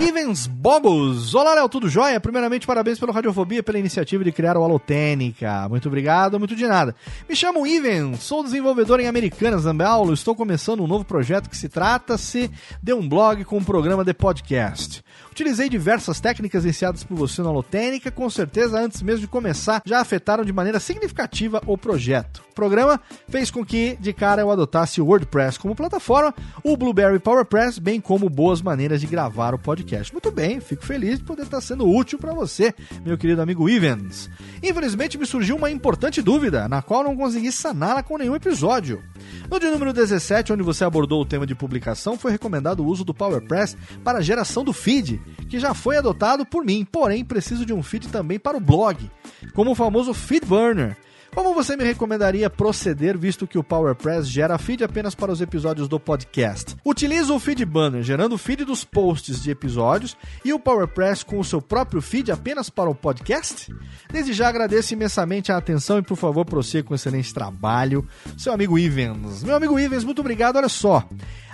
Ivens 0.00 0.46
Bobos. 0.46 1.34
Olá, 1.34 1.54
Léo, 1.54 1.68
tudo 1.68 1.88
jóia? 1.88 2.20
Primeiramente, 2.20 2.66
parabéns 2.66 2.98
pela 2.98 3.12
Radiofobia, 3.12 3.62
pela 3.62 3.78
iniciativa 3.78 4.22
de 4.22 4.32
criar 4.32 4.56
o 4.56 4.62
Alotênica. 4.62 5.68
Muito 5.68 5.88
obrigado, 5.88 6.38
muito 6.38 6.54
de 6.54 6.66
nada. 6.66 6.94
Me 7.28 7.34
chamo 7.34 7.66
Ivens, 7.66 8.22
sou 8.22 8.42
desenvolvedor 8.44 9.00
em 9.00 9.08
Americanas, 9.08 9.64
Paulo. 9.76 10.14
Estou 10.14 10.34
começando 10.34 10.82
um 10.82 10.86
novo 10.86 11.04
projeto 11.04 11.50
que 11.50 11.56
se 11.56 11.68
trata-se 11.68 12.50
de 12.82 12.92
um 12.92 13.08
blog 13.08 13.44
com 13.44 13.58
um 13.58 13.64
programa 13.64 14.04
de 14.04 14.14
podcast. 14.14 15.02
Utilizei 15.30 15.68
diversas 15.68 16.18
técnicas 16.20 16.64
iniciadas 16.64 17.04
por 17.04 17.16
você 17.16 17.42
na 17.42 17.48
Alotênica, 17.48 18.10
com 18.10 18.28
certeza 18.28 18.80
antes 18.80 19.02
mesmo 19.02 19.20
de 19.20 19.28
começar 19.28 19.82
já 19.84 20.00
afetaram 20.00 20.44
de 20.44 20.52
maneira 20.52 20.80
significativa 20.80 21.62
o 21.66 21.78
projeto. 21.78 22.42
O 22.50 22.54
programa 22.54 23.00
fez 23.28 23.50
com 23.50 23.64
que, 23.64 23.96
de 24.00 24.12
cara, 24.12 24.42
eu 24.42 24.50
adotasse 24.50 25.00
o 25.00 25.06
WordPress 25.06 25.58
como 25.58 25.76
plataforma, 25.76 26.34
o 26.64 26.76
Blueberry 26.76 27.20
PowerPress, 27.20 27.80
bem 27.80 28.00
como 28.00 28.28
boas 28.28 28.60
maneiras 28.60 28.87
de 28.96 29.06
gravar 29.06 29.54
o 29.54 29.58
podcast. 29.58 30.12
Muito 30.12 30.30
bem, 30.30 30.60
fico 30.60 30.84
feliz 30.84 31.18
de 31.18 31.24
poder 31.24 31.42
estar 31.42 31.60
sendo 31.60 31.88
útil 31.88 32.18
para 32.18 32.32
você, 32.32 32.72
meu 33.04 33.18
querido 33.18 33.42
amigo 33.42 33.68
Ivens. 33.68 34.30
Infelizmente 34.62 35.18
me 35.18 35.26
surgiu 35.26 35.56
uma 35.56 35.70
importante 35.70 36.22
dúvida, 36.22 36.68
na 36.68 36.80
qual 36.80 37.02
não 37.02 37.16
consegui 37.16 37.50
saná-la 37.50 38.02
com 38.02 38.16
nenhum 38.16 38.36
episódio. 38.36 39.02
No 39.50 39.58
de 39.58 39.66
número 39.66 39.92
17, 39.92 40.52
onde 40.52 40.62
você 40.62 40.84
abordou 40.84 41.20
o 41.20 41.26
tema 41.26 41.46
de 41.46 41.54
publicação, 41.54 42.16
foi 42.16 42.30
recomendado 42.30 42.80
o 42.80 42.86
uso 42.86 43.04
do 43.04 43.12
PowerPress 43.12 43.76
para 44.04 44.18
a 44.18 44.22
geração 44.22 44.62
do 44.62 44.72
feed, 44.72 45.20
que 45.48 45.58
já 45.58 45.74
foi 45.74 45.96
adotado 45.96 46.46
por 46.46 46.64
mim, 46.64 46.86
porém 46.90 47.24
preciso 47.24 47.66
de 47.66 47.72
um 47.72 47.82
feed 47.82 48.08
também 48.08 48.38
para 48.38 48.56
o 48.56 48.60
blog, 48.60 49.10
como 49.54 49.72
o 49.72 49.74
famoso 49.74 50.14
FeedBurner. 50.14 50.96
Como 51.38 51.54
você 51.54 51.76
me 51.76 51.84
recomendaria 51.84 52.50
proceder, 52.50 53.16
visto 53.16 53.46
que 53.46 53.56
o 53.56 53.62
PowerPress 53.62 54.28
gera 54.28 54.58
feed 54.58 54.82
apenas 54.82 55.14
para 55.14 55.30
os 55.30 55.40
episódios 55.40 55.86
do 55.86 56.00
podcast? 56.00 56.74
Utilizo 56.84 57.32
o 57.32 57.38
Feed 57.38 57.64
Banner, 57.64 58.02
gerando 58.02 58.36
feed 58.36 58.64
dos 58.64 58.82
posts 58.82 59.40
de 59.40 59.48
episódios, 59.48 60.16
e 60.44 60.52
o 60.52 60.58
PowerPress 60.58 61.24
com 61.24 61.38
o 61.38 61.44
seu 61.44 61.62
próprio 61.62 62.02
feed 62.02 62.32
apenas 62.32 62.68
para 62.68 62.90
o 62.90 62.94
podcast? 62.94 63.72
Desde 64.10 64.32
já 64.32 64.48
agradeço 64.48 64.94
imensamente 64.94 65.52
a 65.52 65.56
atenção 65.56 65.98
e, 65.98 66.02
por 66.02 66.16
favor, 66.16 66.44
prossiga 66.44 66.88
com 66.88 66.94
excelente 66.96 67.32
trabalho. 67.32 68.04
Seu 68.36 68.52
amigo 68.52 68.76
Ivens. 68.76 69.44
Meu 69.44 69.54
amigo 69.54 69.78
Ivens, 69.78 70.02
muito 70.02 70.18
obrigado. 70.18 70.56
Olha 70.56 70.68
só. 70.68 71.08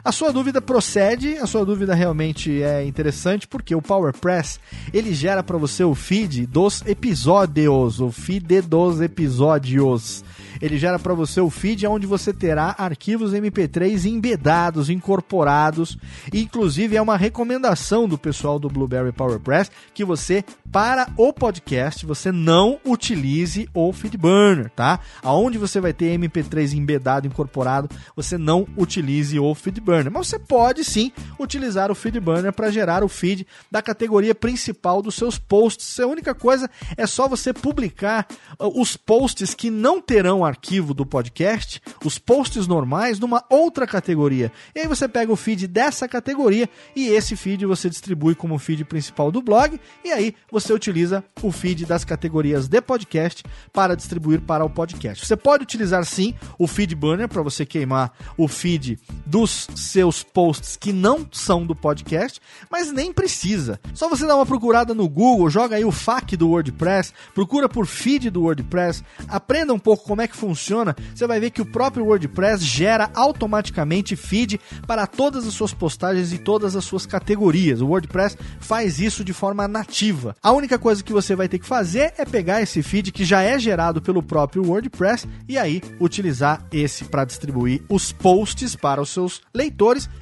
A 0.04 0.12
sua 0.12 0.30
dúvida 0.30 0.60
procede, 0.60 1.38
a 1.38 1.46
sua 1.46 1.64
dúvida 1.64 1.94
realmente 1.94 2.62
é 2.62 2.84
interessante 2.84 3.48
porque 3.48 3.74
o 3.74 3.80
PowerPress 3.80 4.60
ele 4.92 5.14
gera 5.14 5.42
para 5.42 5.56
você 5.56 5.82
o 5.82 5.94
feed 5.94 6.44
dos 6.44 6.82
episódios, 6.84 8.00
o 8.00 8.12
feed 8.12 8.60
dos 8.60 9.00
episódios 9.00 10.22
ele 10.60 10.78
gera 10.78 10.98
para 10.98 11.14
você 11.14 11.40
o 11.40 11.50
feed 11.50 11.86
onde 11.86 12.06
você 12.06 12.32
terá 12.32 12.74
arquivos 12.78 13.32
MP3 13.32 14.04
embedados, 14.04 14.88
incorporados. 14.90 15.98
Inclusive 16.32 16.96
é 16.96 17.02
uma 17.02 17.16
recomendação 17.16 18.06
do 18.08 18.18
pessoal 18.18 18.58
do 18.58 18.68
Blueberry 18.68 19.12
PowerPress 19.12 19.70
que 19.92 20.04
você 20.04 20.44
para 20.70 21.08
o 21.16 21.32
podcast 21.32 22.04
você 22.04 22.30
não 22.30 22.78
utilize 22.84 23.68
o 23.72 23.92
FeedBurner, 23.92 24.70
tá? 24.70 25.00
Aonde 25.22 25.58
você 25.58 25.80
vai 25.80 25.92
ter 25.92 26.18
MP3 26.18 26.74
embedado, 26.74 27.26
incorporado, 27.26 27.88
você 28.14 28.36
não 28.36 28.66
utilize 28.76 29.38
o 29.38 29.54
FeedBurner. 29.54 29.93
Mas 30.10 30.28
você 30.28 30.38
pode 30.38 30.84
sim 30.84 31.12
utilizar 31.38 31.90
o 31.90 31.94
FeedBurner 31.94 32.52
para 32.52 32.70
gerar 32.70 33.04
o 33.04 33.08
feed 33.08 33.46
da 33.70 33.82
categoria 33.82 34.34
principal 34.34 35.02
dos 35.02 35.14
seus 35.14 35.38
posts. 35.38 36.00
A 36.00 36.06
única 36.06 36.34
coisa 36.34 36.70
é 36.96 37.06
só 37.06 37.28
você 37.28 37.52
publicar 37.52 38.26
uh, 38.58 38.80
os 38.80 38.96
posts 38.96 39.54
que 39.54 39.70
não 39.70 40.00
terão 40.00 40.44
arquivo 40.44 40.94
do 40.94 41.06
podcast, 41.06 41.80
os 42.04 42.18
posts 42.18 42.66
normais, 42.66 43.18
numa 43.18 43.44
outra 43.48 43.86
categoria. 43.86 44.50
E 44.74 44.80
aí 44.80 44.88
você 44.88 45.06
pega 45.06 45.32
o 45.32 45.36
feed 45.36 45.66
dessa 45.66 46.08
categoria 46.08 46.68
e 46.94 47.08
esse 47.08 47.36
feed 47.36 47.66
você 47.66 47.88
distribui 47.88 48.34
como 48.34 48.58
feed 48.58 48.84
principal 48.84 49.30
do 49.30 49.42
blog. 49.42 49.80
E 50.04 50.10
aí 50.10 50.34
você 50.50 50.72
utiliza 50.72 51.24
o 51.42 51.52
feed 51.52 51.86
das 51.86 52.04
categorias 52.04 52.68
de 52.68 52.80
podcast 52.80 53.42
para 53.72 53.94
distribuir 53.94 54.40
para 54.40 54.64
o 54.64 54.70
podcast. 54.70 55.26
Você 55.26 55.36
pode 55.36 55.64
utilizar 55.64 56.04
sim 56.04 56.34
o 56.58 56.66
feed 56.66 56.94
banner 56.94 57.28
para 57.28 57.42
você 57.42 57.64
queimar 57.64 58.12
o 58.36 58.48
feed 58.48 58.98
dos 59.26 59.68
seus 59.84 60.22
posts 60.22 60.76
que 60.76 60.92
não 60.92 61.26
são 61.30 61.66
do 61.66 61.74
podcast, 61.74 62.40
mas 62.70 62.92
nem 62.92 63.12
precisa. 63.12 63.80
Só 63.94 64.08
você 64.08 64.26
dá 64.26 64.34
uma 64.34 64.46
procurada 64.46 64.94
no 64.94 65.08
Google, 65.08 65.50
joga 65.50 65.76
aí 65.76 65.84
o 65.84 65.92
FAQ 65.92 66.36
do 66.36 66.48
WordPress, 66.48 67.12
procura 67.34 67.68
por 67.68 67.86
feed 67.86 68.30
do 68.30 68.42
WordPress, 68.42 69.02
aprenda 69.28 69.72
um 69.72 69.78
pouco 69.78 70.04
como 70.04 70.22
é 70.22 70.28
que 70.28 70.36
funciona, 70.36 70.96
você 71.14 71.26
vai 71.26 71.38
ver 71.38 71.50
que 71.50 71.62
o 71.62 71.66
próprio 71.66 72.06
WordPress 72.06 72.64
gera 72.64 73.10
automaticamente 73.14 74.16
feed 74.16 74.60
para 74.86 75.06
todas 75.06 75.46
as 75.46 75.54
suas 75.54 75.72
postagens 75.72 76.32
e 76.32 76.38
todas 76.38 76.74
as 76.74 76.84
suas 76.84 77.06
categorias. 77.06 77.80
O 77.80 77.88
WordPress 77.88 78.36
faz 78.60 78.98
isso 79.00 79.24
de 79.24 79.32
forma 79.32 79.68
nativa. 79.68 80.34
A 80.42 80.52
única 80.52 80.78
coisa 80.78 81.02
que 81.02 81.12
você 81.12 81.34
vai 81.36 81.48
ter 81.48 81.58
que 81.58 81.66
fazer 81.66 82.14
é 82.16 82.24
pegar 82.24 82.62
esse 82.62 82.82
feed 82.82 83.12
que 83.12 83.24
já 83.24 83.42
é 83.42 83.58
gerado 83.58 84.00
pelo 84.00 84.22
próprio 84.22 84.66
WordPress 84.66 85.26
e 85.48 85.58
aí 85.58 85.82
utilizar 86.00 86.66
esse 86.72 87.04
para 87.04 87.24
distribuir 87.24 87.82
os 87.88 88.12
posts 88.12 88.74
para 88.74 89.00
os 89.00 89.10
seus 89.10 89.40
leitores 89.54 89.73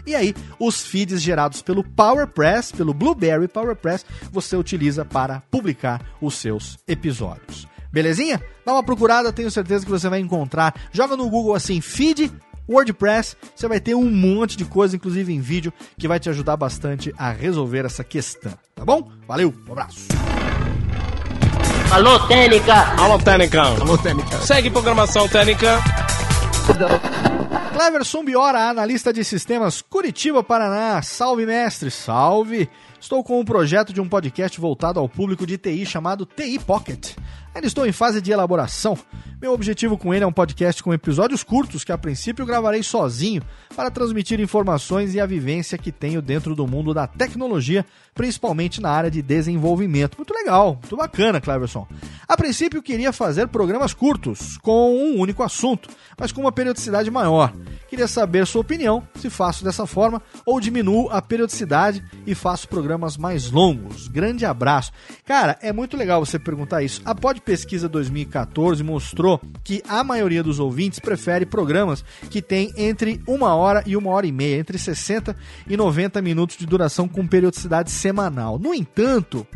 e 0.06 0.14
aí 0.14 0.34
os 0.58 0.82
feeds 0.82 1.20
gerados 1.22 1.62
pelo 1.62 1.84
PowerPress, 1.84 2.72
pelo 2.72 2.94
Blueberry 2.94 3.48
PowerPress, 3.48 4.04
você 4.30 4.56
utiliza 4.56 5.04
para 5.04 5.42
publicar 5.50 6.00
os 6.20 6.34
seus 6.34 6.78
episódios. 6.86 7.66
Belezinha? 7.92 8.42
Dá 8.64 8.72
uma 8.72 8.82
procurada, 8.82 9.32
tenho 9.32 9.50
certeza 9.50 9.84
que 9.84 9.90
você 9.90 10.08
vai 10.08 10.20
encontrar. 10.20 10.74
Joga 10.92 11.16
no 11.16 11.28
Google 11.28 11.54
assim, 11.54 11.80
feed 11.80 12.32
WordPress, 12.68 13.36
você 13.54 13.68
vai 13.68 13.80
ter 13.80 13.94
um 13.94 14.10
monte 14.10 14.56
de 14.56 14.64
coisa, 14.64 14.96
inclusive 14.96 15.32
em 15.32 15.40
vídeo, 15.40 15.72
que 15.98 16.08
vai 16.08 16.18
te 16.18 16.30
ajudar 16.30 16.56
bastante 16.56 17.12
a 17.18 17.30
resolver 17.30 17.84
essa 17.84 18.02
questão. 18.04 18.52
Tá 18.74 18.84
bom? 18.84 19.10
Valeu, 19.26 19.52
um 19.68 19.72
abraço. 19.72 20.08
Alô, 21.90 22.18
Técnica! 22.20 22.74
Alô, 22.96 23.18
Técnica! 23.18 23.62
Alô, 23.62 23.98
Técnica! 23.98 24.38
Segue 24.40 24.70
programação 24.70 25.28
Técnica. 25.28 25.78
Cleverson 27.52 28.24
Biora, 28.24 28.68
analista 28.68 29.12
de 29.12 29.22
sistemas 29.24 29.82
Curitiba, 29.82 30.42
Paraná. 30.42 31.02
Salve, 31.02 31.44
mestre, 31.44 31.90
salve! 31.90 32.68
Estou 33.00 33.22
com 33.22 33.40
um 33.40 33.44
projeto 33.44 33.92
de 33.92 34.00
um 34.00 34.08
podcast 34.08 34.60
voltado 34.60 34.98
ao 34.98 35.08
público 35.08 35.46
de 35.46 35.58
TI 35.58 35.84
chamado 35.84 36.24
TI 36.24 36.58
Pocket. 36.58 37.16
Ainda 37.54 37.66
estou 37.66 37.86
em 37.86 37.92
fase 37.92 38.20
de 38.22 38.32
elaboração. 38.32 38.98
Meu 39.40 39.52
objetivo 39.52 39.98
com 39.98 40.14
ele 40.14 40.24
é 40.24 40.26
um 40.26 40.32
podcast 40.32 40.82
com 40.82 40.94
episódios 40.94 41.42
curtos 41.42 41.84
que 41.84 41.92
a 41.92 41.98
princípio 41.98 42.46
gravarei 42.46 42.82
sozinho 42.82 43.42
para 43.72 43.90
transmitir 43.90 44.38
informações 44.40 45.14
e 45.14 45.20
a 45.20 45.26
vivência 45.26 45.78
que 45.78 45.90
tenho 45.90 46.20
dentro 46.20 46.54
do 46.54 46.66
mundo 46.66 46.92
da 46.92 47.06
tecnologia, 47.06 47.84
principalmente 48.14 48.80
na 48.80 48.90
área 48.90 49.10
de 49.10 49.22
desenvolvimento. 49.22 50.16
Muito 50.16 50.34
legal, 50.34 50.74
muito 50.74 50.96
bacana, 50.96 51.40
Cleverson. 51.40 51.86
A 52.28 52.36
princípio 52.36 52.82
queria 52.82 53.12
fazer 53.12 53.48
programas 53.48 53.94
curtos, 53.94 54.58
com 54.58 54.94
um 54.94 55.18
único 55.18 55.42
assunto, 55.42 55.88
mas 56.18 56.30
com 56.30 56.42
uma 56.42 56.52
periodicidade 56.52 57.10
maior. 57.10 57.52
Queria 57.88 58.08
saber 58.08 58.46
sua 58.46 58.60
opinião, 58.62 59.06
se 59.16 59.28
faço 59.28 59.64
dessa 59.64 59.86
forma 59.86 60.22
ou 60.46 60.60
diminuo 60.60 61.08
a 61.10 61.20
periodicidade 61.20 62.02
e 62.26 62.34
faço 62.34 62.68
programas 62.68 63.16
mais 63.16 63.50
longos. 63.50 64.08
Grande 64.08 64.46
abraço. 64.46 64.92
Cara, 65.26 65.58
é 65.60 65.72
muito 65.72 65.96
legal 65.96 66.24
você 66.24 66.38
perguntar 66.38 66.82
isso. 66.82 67.02
A 67.04 67.14
Pod 67.14 67.40
Pesquisa 67.40 67.88
2014 67.88 68.82
mostrou 68.82 69.40
que 69.62 69.82
a 69.88 70.02
maioria 70.02 70.42
dos 70.42 70.58
ouvintes 70.58 70.98
prefere 70.98 71.44
programas 71.44 72.04
que 72.30 72.40
têm 72.40 72.72
entre 72.76 73.20
uma 73.26 73.54
hora 73.54 73.61
e 73.86 73.96
uma 73.96 74.10
hora 74.10 74.26
e 74.26 74.32
meia, 74.32 74.58
entre 74.58 74.78
60 74.78 75.36
e 75.68 75.76
90 75.76 76.20
minutos 76.22 76.56
de 76.56 76.66
duração 76.66 77.08
com 77.08 77.26
periodicidade 77.26 77.90
semanal. 77.90 78.58
No 78.58 78.74
entanto, 78.74 79.46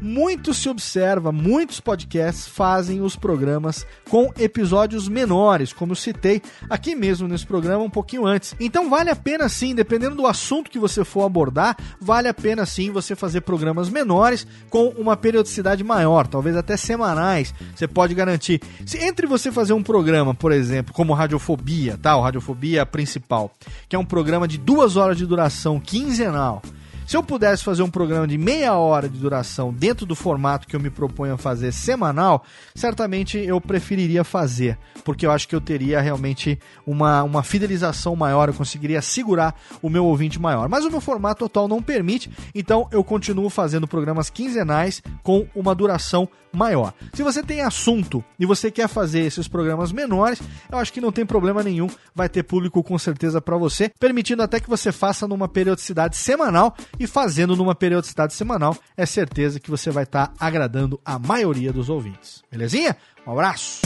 muito 0.00 0.54
se 0.54 0.68
observa, 0.68 1.32
muitos 1.32 1.80
podcasts 1.80 2.46
fazem 2.46 3.00
os 3.00 3.16
programas 3.16 3.86
com 4.08 4.32
episódios 4.38 5.08
menores, 5.08 5.72
como 5.72 5.92
eu 5.92 5.96
citei 5.96 6.42
aqui 6.68 6.94
mesmo 6.94 7.28
nesse 7.28 7.46
programa 7.46 7.82
um 7.82 7.90
pouquinho 7.90 8.26
antes. 8.26 8.54
Então 8.60 8.88
vale 8.88 9.10
a 9.10 9.16
pena 9.16 9.48
sim, 9.48 9.74
dependendo 9.74 10.16
do 10.16 10.26
assunto 10.26 10.70
que 10.70 10.78
você 10.78 11.04
for 11.04 11.24
abordar, 11.24 11.76
vale 12.00 12.28
a 12.28 12.34
pena 12.34 12.64
sim 12.64 12.90
você 12.90 13.14
fazer 13.14 13.40
programas 13.42 13.88
menores 13.88 14.46
com 14.70 14.88
uma 14.90 15.16
periodicidade 15.16 15.82
maior, 15.82 16.26
talvez 16.26 16.56
até 16.56 16.76
semanais. 16.76 17.54
Você 17.74 17.86
pode 17.86 18.14
garantir. 18.14 18.60
Se 18.86 18.98
entre 18.98 19.26
você 19.26 19.50
fazer 19.50 19.72
um 19.72 19.82
programa, 19.82 20.34
por 20.34 20.52
exemplo, 20.52 20.94
como 20.94 21.12
Radiofobia, 21.12 21.98
tá? 22.00 22.16
O 22.16 22.22
Radiofobia 22.22 22.86
principal, 22.86 23.52
que 23.88 23.96
é 23.96 23.98
um 23.98 24.04
programa 24.04 24.48
de 24.48 24.58
duas 24.58 24.96
horas 24.96 25.16
de 25.16 25.26
duração 25.26 25.80
quinzenal 25.80 26.62
se 27.08 27.16
eu 27.16 27.22
pudesse 27.22 27.64
fazer 27.64 27.82
um 27.82 27.88
programa 27.88 28.28
de 28.28 28.36
meia 28.36 28.74
hora 28.74 29.08
de 29.08 29.18
duração 29.18 29.72
dentro 29.72 30.04
do 30.04 30.14
formato 30.14 30.68
que 30.68 30.76
eu 30.76 30.80
me 30.80 30.90
proponho 30.90 31.32
a 31.32 31.38
fazer 31.38 31.72
semanal, 31.72 32.44
certamente 32.74 33.38
eu 33.38 33.58
preferiria 33.62 34.22
fazer, 34.22 34.76
porque 35.06 35.24
eu 35.24 35.30
acho 35.30 35.48
que 35.48 35.56
eu 35.56 35.60
teria 35.62 36.02
realmente 36.02 36.58
uma, 36.86 37.22
uma 37.22 37.42
fidelização 37.42 38.14
maior, 38.14 38.50
eu 38.50 38.54
conseguiria 38.54 39.00
segurar 39.00 39.58
o 39.80 39.88
meu 39.88 40.04
ouvinte 40.04 40.38
maior. 40.38 40.68
Mas 40.68 40.84
o 40.84 40.90
meu 40.90 41.00
formato 41.00 41.46
atual 41.46 41.66
não 41.66 41.82
permite, 41.82 42.30
então 42.54 42.86
eu 42.92 43.02
continuo 43.02 43.48
fazendo 43.48 43.88
programas 43.88 44.28
quinzenais 44.28 45.02
com 45.22 45.46
uma 45.54 45.74
duração 45.74 46.28
maior. 46.52 46.92
Se 47.14 47.22
você 47.22 47.42
tem 47.42 47.60
assunto 47.60 48.24
e 48.38 48.46
você 48.46 48.70
quer 48.70 48.88
fazer 48.88 49.20
esses 49.20 49.48
programas 49.48 49.92
menores, 49.92 50.40
eu 50.70 50.78
acho 50.78 50.92
que 50.92 51.00
não 51.00 51.12
tem 51.12 51.26
problema 51.26 51.62
nenhum, 51.62 51.88
vai 52.14 52.28
ter 52.28 52.42
público 52.42 52.82
com 52.82 52.98
certeza 52.98 53.40
para 53.40 53.56
você, 53.56 53.90
permitindo 53.98 54.42
até 54.42 54.60
que 54.60 54.68
você 54.68 54.92
faça 54.92 55.26
numa 55.26 55.48
periodicidade 55.48 56.16
semanal 56.16 56.74
e 56.98 57.06
fazendo 57.06 57.56
numa 57.56 57.74
periodicidade 57.74 58.34
semanal, 58.34 58.76
é 58.96 59.06
certeza 59.06 59.60
que 59.60 59.70
você 59.70 59.90
vai 59.90 60.04
estar 60.04 60.28
tá 60.28 60.34
agradando 60.38 61.00
a 61.04 61.18
maioria 61.18 61.72
dos 61.72 61.88
ouvintes. 61.88 62.42
Belezinha? 62.50 62.96
Um 63.26 63.32
abraço. 63.32 63.82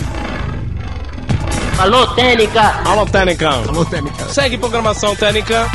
Alô, 1.79 2.07
Técnica! 2.15 2.63
Alô, 2.85 3.07
Técnica! 3.07 3.49
Alô, 3.49 3.85
Técnica! 3.85 4.29
Segue 4.29 4.59
programação 4.59 5.17
Técnica! 5.17 5.69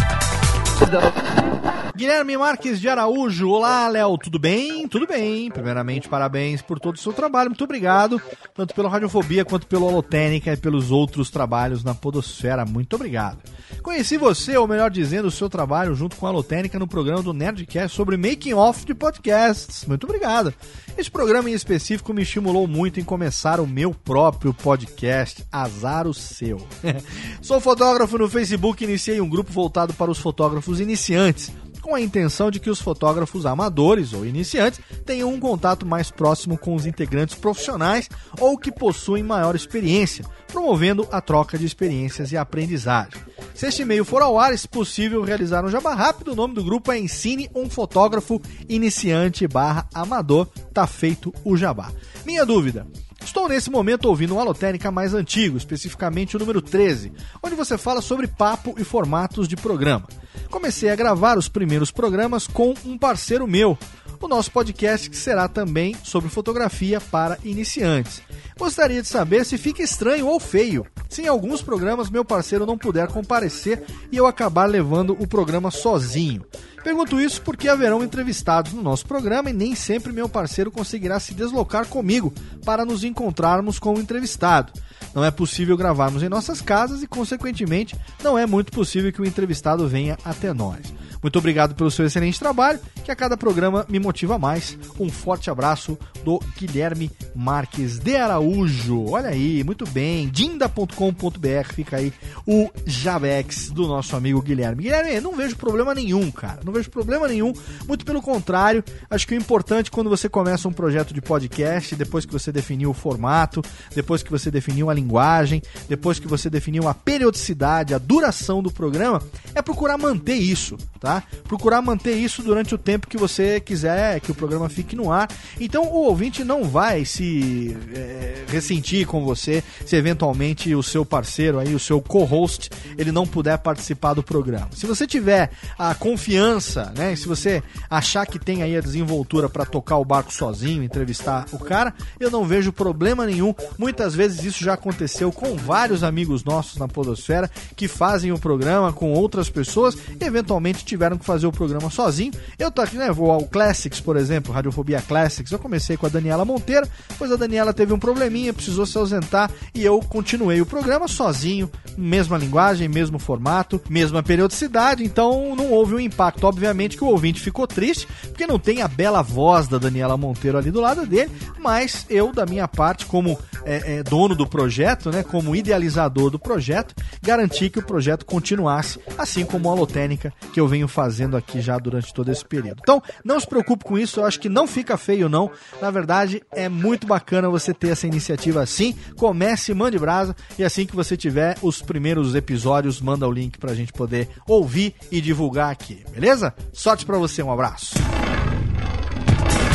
Guilherme 1.96 2.38
Marques 2.38 2.80
de 2.80 2.88
Araújo. 2.88 3.50
Olá, 3.50 3.88
Léo, 3.88 4.18
tudo 4.20 4.38
bem? 4.38 4.88
Tudo 4.88 5.08
bem. 5.08 5.50
Primeiramente, 5.50 6.08
parabéns 6.08 6.62
por 6.62 6.80
todo 6.80 6.96
o 6.96 7.00
seu 7.00 7.12
trabalho. 7.12 7.50
Muito 7.50 7.64
obrigado, 7.64 8.22
tanto 8.54 8.76
pela 8.76 8.88
Radiofobia 8.88 9.44
quanto 9.44 9.66
pelo 9.66 9.88
Holotênica 9.88 10.54
e 10.54 10.58
pelos 10.58 10.92
outros 10.92 11.32
trabalhos 11.32 11.84
na 11.84 11.96
Podosfera. 11.96 12.66
Muito 12.66 12.96
obrigado. 12.96 13.40
Conheci 13.82 14.16
você, 14.16 14.56
ou 14.56 14.68
melhor 14.68 14.92
dizendo, 14.92 15.28
o 15.28 15.32
seu 15.32 15.50
trabalho 15.50 15.96
junto 15.96 16.16
com 16.18 16.28
a 16.28 16.30
Holotênica 16.30 16.78
no 16.78 16.88
programa 16.88 17.24
do 17.24 17.34
Nerdcast 17.34 17.96
sobre 17.96 18.16
making 18.16 18.54
off 18.54 18.86
de 18.86 18.94
podcasts. 18.94 19.84
Muito 19.86 20.04
obrigado. 20.04 20.54
Esse 20.98 21.12
programa 21.12 21.48
em 21.48 21.54
específico 21.54 22.12
me 22.12 22.24
estimulou 22.24 22.68
muito 22.68 23.00
em 23.00 23.04
começar 23.04 23.60
o 23.60 23.68
meu 23.68 23.94
próprio 23.94 24.52
podcast, 24.52 25.46
Azar 25.52 26.08
o 26.08 26.14
Seu. 26.14 26.58
Sou 27.40 27.62
fotógrafo 27.62 28.18
no 28.18 28.28
Facebook 28.28 28.84
e 28.84 28.88
iniciei 28.88 29.22
um 29.22 29.30
grupo 29.30 29.52
voltado 29.52 29.94
para 29.94 30.10
os 30.10 30.18
fotógrafos 30.18 30.80
iniciantes 30.80 31.52
com 31.88 31.96
a 31.96 32.02
intenção 32.02 32.52
de 32.52 32.60
que 32.60 32.70
os 32.70 32.82
fotógrafos 32.82 33.46
amadores 33.46 34.12
ou 34.12 34.26
iniciantes 34.26 34.82
tenham 35.06 35.34
um 35.34 35.40
contato 35.40 35.86
mais 35.86 36.12
próximo 36.12 36.58
com 36.58 36.76
os 36.76 36.86
integrantes 36.86 37.36
profissionais 37.36 38.10
ou 38.42 38.58
que 38.58 38.74
possuem 38.74 39.24
maior 39.24 39.56
experiência, 39.56 40.26
promovendo 40.50 41.08
a 41.10 41.22
troca 41.22 41.58
de 41.58 41.66
experiências 41.66 42.34
e 42.34 42.36
aprendizagem. 42.36 43.22
Se 43.56 43.68
este 43.68 43.84
e-mail 43.84 44.04
for 44.04 44.22
ao 44.22 44.38
ar, 44.38 44.54
é 44.54 44.58
possível 44.70 45.24
realizar 45.24 45.64
um 45.64 45.70
jabá 45.70 45.94
rápido. 45.94 46.34
O 46.34 46.36
nome 46.36 46.56
do 46.56 46.64
grupo 46.64 46.92
é 46.92 47.00
Ensine 47.00 47.50
um 47.56 47.70
Fotógrafo 47.70 48.42
Iniciante 48.68 49.48
barra 49.48 49.88
Amador. 49.94 50.46
Tá 50.74 50.86
feito 50.86 51.34
o 51.46 51.56
jabá. 51.56 51.90
Minha 52.26 52.46
dúvida. 52.46 52.86
Estou 53.24 53.48
nesse 53.48 53.70
momento 53.72 54.10
ouvindo 54.10 54.36
um 54.36 54.40
Alotérica 54.42 54.92
mais 54.92 55.14
antigo, 55.14 55.58
especificamente 55.58 56.36
o 56.36 56.40
número 56.40 56.62
13, 56.62 57.14
onde 57.42 57.56
você 57.56 57.78
fala 57.78 58.02
sobre 58.02 58.28
papo 58.28 58.76
e 58.78 58.84
formatos 58.84 59.48
de 59.48 59.56
programa 59.56 60.06
comecei 60.50 60.90
a 60.90 60.96
gravar 60.96 61.38
os 61.38 61.48
primeiros 61.48 61.92
programas 61.92 62.48
com 62.48 62.74
um 62.86 62.98
parceiro 62.98 63.48
meu, 63.48 63.78
o 64.20 64.28
nosso 64.28 64.52
podcast 64.52 65.10
que 65.10 65.18
será 65.18 65.48
também 65.48 65.96
sobre 66.04 66.30
fotografia 66.30 67.00
para 67.00 67.38
iniciantes. 67.44 68.22
Gostaria 68.58 69.02
de 69.02 69.08
saber 69.08 69.46
se 69.46 69.58
fica 69.58 69.84
estranho 69.84 70.28
ou 70.28 70.40
feio 70.40 70.86
se 71.10 71.22
em 71.22 71.28
alguns 71.28 71.62
programas 71.62 72.10
meu 72.10 72.26
parceiro 72.26 72.66
não 72.66 72.78
puder 72.78 73.08
comparecer 73.08 73.84
e 74.12 74.18
eu 74.18 74.26
acabar 74.26 74.66
levando 74.66 75.16
o 75.20 75.28
programa 75.28 75.72
sozinho. 75.72 76.46
Pergunto 76.84 77.20
isso 77.20 77.42
porque 77.42 77.68
haverão 77.68 78.04
entrevistados 78.04 78.74
no 78.74 78.82
nosso 78.82 79.06
programa 79.06 79.50
e 79.50 79.54
nem 79.54 79.76
sempre 79.76 80.14
meu 80.14 80.30
parceiro 80.30 80.72
conseguirá 80.72 81.20
se 81.20 81.34
deslocar 81.34 81.88
comigo 81.88 82.34
para 82.64 82.86
nos 82.86 83.04
encontrarmos 83.04 83.80
com 83.80 83.94
o 83.94 84.00
entrevistado. 84.00 84.72
Não 85.18 85.26
é 85.26 85.32
possível 85.32 85.76
gravarmos 85.76 86.22
em 86.22 86.30
nossas 86.30 86.62
casas 86.62 87.02
e, 87.02 87.08
consequentemente, 87.08 87.96
não 88.24 88.38
é 88.38 88.46
muito 88.46 88.72
possível 88.72 89.12
que 89.12 89.20
o 89.20 89.26
entrevistado 89.26 89.88
venha 89.88 90.16
até 90.24 90.54
nós. 90.54 90.94
Muito 91.22 91.40
obrigado 91.40 91.76
pelo 91.76 91.92
seu 91.92 92.06
excelente 92.06 92.40
trabalho, 92.40 92.80
que 93.04 93.12
a 93.12 93.16
cada 93.16 93.38
programa 93.38 93.86
me 93.90 94.00
motiva 94.00 94.38
mais. 94.38 94.78
Um 95.00 95.10
forte 95.10 95.50
abraço 95.50 95.98
do 96.24 96.40
Guilherme 96.58 97.12
Marques 97.36 98.00
de 98.00 98.16
Araújo. 98.16 99.10
Olha 99.10 99.30
aí, 99.30 99.64
muito 99.64 99.86
bem. 99.90 100.30
Dinda.com.br 100.30 101.74
fica 101.74 101.98
aí 101.98 102.14
o 102.46 102.70
Javex 102.86 103.70
do 103.70 103.88
nosso 103.88 104.16
amigo 104.16 104.42
Guilherme. 104.42 104.84
Guilherme, 104.84 105.20
não 105.22 105.36
vejo 105.36 105.56
problema 105.56 105.94
nenhum, 105.94 106.30
cara. 106.32 106.60
Não 106.64 106.74
vejo 106.74 106.90
problema 106.90 107.28
nenhum. 107.28 107.54
Muito 107.88 108.06
pelo 108.06 108.22
contrário, 108.22 108.84
acho 109.10 109.28
que 109.28 109.34
o 109.34 109.38
importante 109.38 109.92
quando 109.92 110.10
você 110.10 110.30
começa 110.30 110.68
um 110.68 110.74
projeto 110.74 111.14
de 111.14 111.22
podcast, 111.22 111.96
depois 111.96 112.26
que 112.26 112.34
você 112.34 112.52
definiu 112.52 112.90
o 112.90 112.94
formato, 112.94 113.62
depois 113.96 114.24
que 114.24 114.32
você 114.32 114.52
definiu 114.52 114.90
a 114.90 114.94
linguagem, 114.94 115.62
depois 115.88 116.20
que 116.20 116.28
você 116.28 116.50
definiu 116.50 116.88
a 116.88 116.94
periodicidade, 116.94 117.94
a 117.94 117.98
duração 117.98 118.62
do 118.62 118.72
programa, 118.72 119.22
é 119.56 119.62
procurar 119.62 119.98
manter 119.98 120.36
isso, 120.36 120.78
tá? 121.00 121.17
Procurar 121.44 121.82
manter 121.82 122.16
isso 122.16 122.42
durante 122.42 122.76
o 122.76 122.78
tempo 122.78 123.08
que 123.08 123.18
você 123.18 123.60
quiser 123.60 124.20
que 124.20 124.32
o 124.32 124.36
programa 124.36 124.70
fique 124.70 124.96
no 124.96 125.12
ar. 125.12 125.30
Então 125.60 125.84
o 125.84 126.06
ouvinte 126.06 126.44
não 126.44 126.64
vai 126.64 127.06
se 127.06 127.76
é, 127.94 128.44
ressentir 128.48 129.06
com 129.06 129.24
você 129.24 129.64
se 129.86 129.96
eventualmente 129.96 130.74
o 130.76 130.84
seu 130.84 131.06
parceiro 131.06 131.60
aí, 131.60 131.74
o 131.74 131.80
seu 131.80 132.02
co-host, 132.02 132.70
ele 132.98 133.12
não 133.12 133.26
puder 133.26 133.58
participar 133.58 134.14
do 134.14 134.24
programa. 134.24 134.70
Se 134.74 134.86
você 134.86 135.08
tiver 135.08 135.52
a 135.78 135.94
confiança, 135.96 136.92
né? 136.96 137.16
Se 137.16 137.28
você 137.28 137.64
achar 137.90 138.26
que 138.26 138.40
tem 138.40 138.64
aí 138.64 138.76
a 138.76 138.82
desenvoltura 138.82 139.50
para 139.50 139.66
tocar 139.66 139.98
o 139.98 140.06
barco 140.06 140.34
sozinho, 140.34 140.84
entrevistar 140.84 141.46
o 141.52 141.60
cara, 141.60 141.94
eu 142.20 142.30
não 142.30 142.46
vejo 142.46 142.72
problema 142.72 143.26
nenhum. 143.26 143.54
Muitas 143.78 144.14
vezes 144.16 144.44
isso 144.44 144.64
já 144.64 144.74
aconteceu 144.74 145.32
com 145.32 145.56
vários 145.56 146.04
amigos 146.04 146.44
nossos 146.44 146.78
na 146.78 146.88
Podosfera 146.88 147.50
que 147.76 147.88
fazem 147.88 148.32
o 148.32 148.40
programa 148.40 148.94
com 148.94 149.14
outras 149.14 149.50
pessoas 149.50 149.98
e 150.20 150.24
eventualmente 150.24 150.86
tiveram 150.98 151.18
que 151.18 151.26
fazer 151.26 151.46
o 151.46 151.52
programa 151.52 151.92
sozinho. 151.92 152.34
Eu 152.58 152.72
tô 152.72 152.82
aqui, 152.82 152.98
né? 152.98 153.12
Vou 153.12 153.32
ao 153.32 153.46
Classics, 153.46 154.02
por 154.02 154.18
exemplo, 154.18 154.52
Radiofobia 154.52 155.00
Classics. 155.00 155.52
Eu 155.52 155.60
comecei 155.60 155.96
com 155.96 156.08
a 156.08 156.10
Daniela 156.10 156.44
Monteiro, 156.44 156.88
pois 157.18 157.32
a 157.32 157.36
Daniela 157.36 157.72
teve 157.72 157.94
um 157.94 158.00
probleminha, 158.00 158.52
precisou 158.52 158.86
se 158.86 158.98
ausentar 158.98 159.52
e 159.76 159.86
eu 159.86 160.00
continuei 160.00 160.60
o 160.60 160.66
programa 160.66 161.08
sozinho, 161.08 161.70
mesma 161.96 162.38
linguagem, 162.38 162.88
mesmo 162.88 163.20
formato, 163.20 163.80
mesma 163.88 164.24
periodicidade, 164.24 165.04
então 165.04 165.56
não 165.56 165.72
houve 165.72 165.94
um 165.94 166.00
impacto. 166.00 166.46
Obviamente 166.46 166.98
que 166.98 167.04
o 167.04 167.08
ouvinte 167.08 167.40
ficou 167.40 167.68
triste, 167.68 168.08
porque 168.24 168.48
não 168.48 168.58
tem 168.58 168.82
a 168.82 168.88
bela 168.88 169.22
voz 169.22 169.68
da 169.68 169.78
Daniela 169.78 170.18
Monteiro 170.18 170.58
ali 170.58 170.72
do 170.72 170.82
lado 170.82 171.06
dele, 171.06 171.32
mas 171.60 172.08
eu, 172.10 172.32
da 172.32 172.46
minha 172.46 172.68
parte, 172.68 173.06
como 173.06 173.38
é, 173.64 173.98
é, 173.98 174.04
dono 174.04 174.34
do 174.34 174.48
projeto, 174.48 175.12
né, 175.12 175.22
como 175.22 175.56
idealizador 175.56 176.32
do 176.32 176.40
projeto, 176.40 176.96
garanti 177.22 177.70
que 177.70 177.80
o 177.80 177.84
projeto 177.84 178.26
continuasse, 178.26 179.00
assim 179.18 179.46
como 179.46 179.70
a 179.70 179.76
Lotênica 179.76 180.34
que 180.54 180.60
eu 180.60 180.68
venho 180.68 180.87
fazendo 180.88 181.38
aqui 181.38 181.62
já 181.62 181.78
durante 181.78 182.14
todo 182.14 182.32
esse 182.32 182.46
período. 182.46 182.80
Então, 182.82 183.02
não 183.24 183.40
se 183.40 183.48
preocupe 183.48 183.84
com 183.84 183.98
isso, 183.98 184.20
eu 184.20 184.26
acho 184.26 184.40
que 184.40 184.50
não 184.50 184.68
fica 184.68 184.98
feio 184.98 185.30
não. 185.30 185.50
Na 185.82 185.92
verdade, 185.92 186.42
é 186.52 186.70
muito 186.70 187.08
bacana 187.08 187.50
você 187.50 187.74
ter 187.74 187.90
essa 187.90 188.08
iniciativa 188.08 188.62
assim. 188.62 188.96
Comece, 189.16 189.74
mande 189.74 189.98
brasa 190.00 190.36
e 190.58 190.64
assim 190.64 190.86
que 190.86 190.96
você 190.96 191.18
tiver 191.18 191.58
os 191.62 191.82
primeiros 191.82 192.36
episódios, 192.36 193.02
manda 193.02 193.28
o 193.28 193.32
link 193.32 193.58
pra 193.58 193.74
gente 193.74 193.94
poder 193.94 194.30
ouvir 194.48 194.96
e 195.12 195.22
divulgar 195.22 195.72
aqui, 195.72 196.04
beleza? 196.12 196.54
Sorte 196.74 197.06
para 197.06 197.18
você, 197.18 197.42
um 197.42 197.52
abraço. 197.52 197.96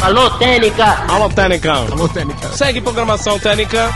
Alô, 0.03 0.31
Técnica! 0.31 0.85
Alô, 1.09 1.29
Técnica! 1.29 1.73
Alô, 1.73 2.09
Técnica! 2.09 2.49
Segue 2.49 2.81
programação 2.81 3.39
Técnica! 3.39 3.89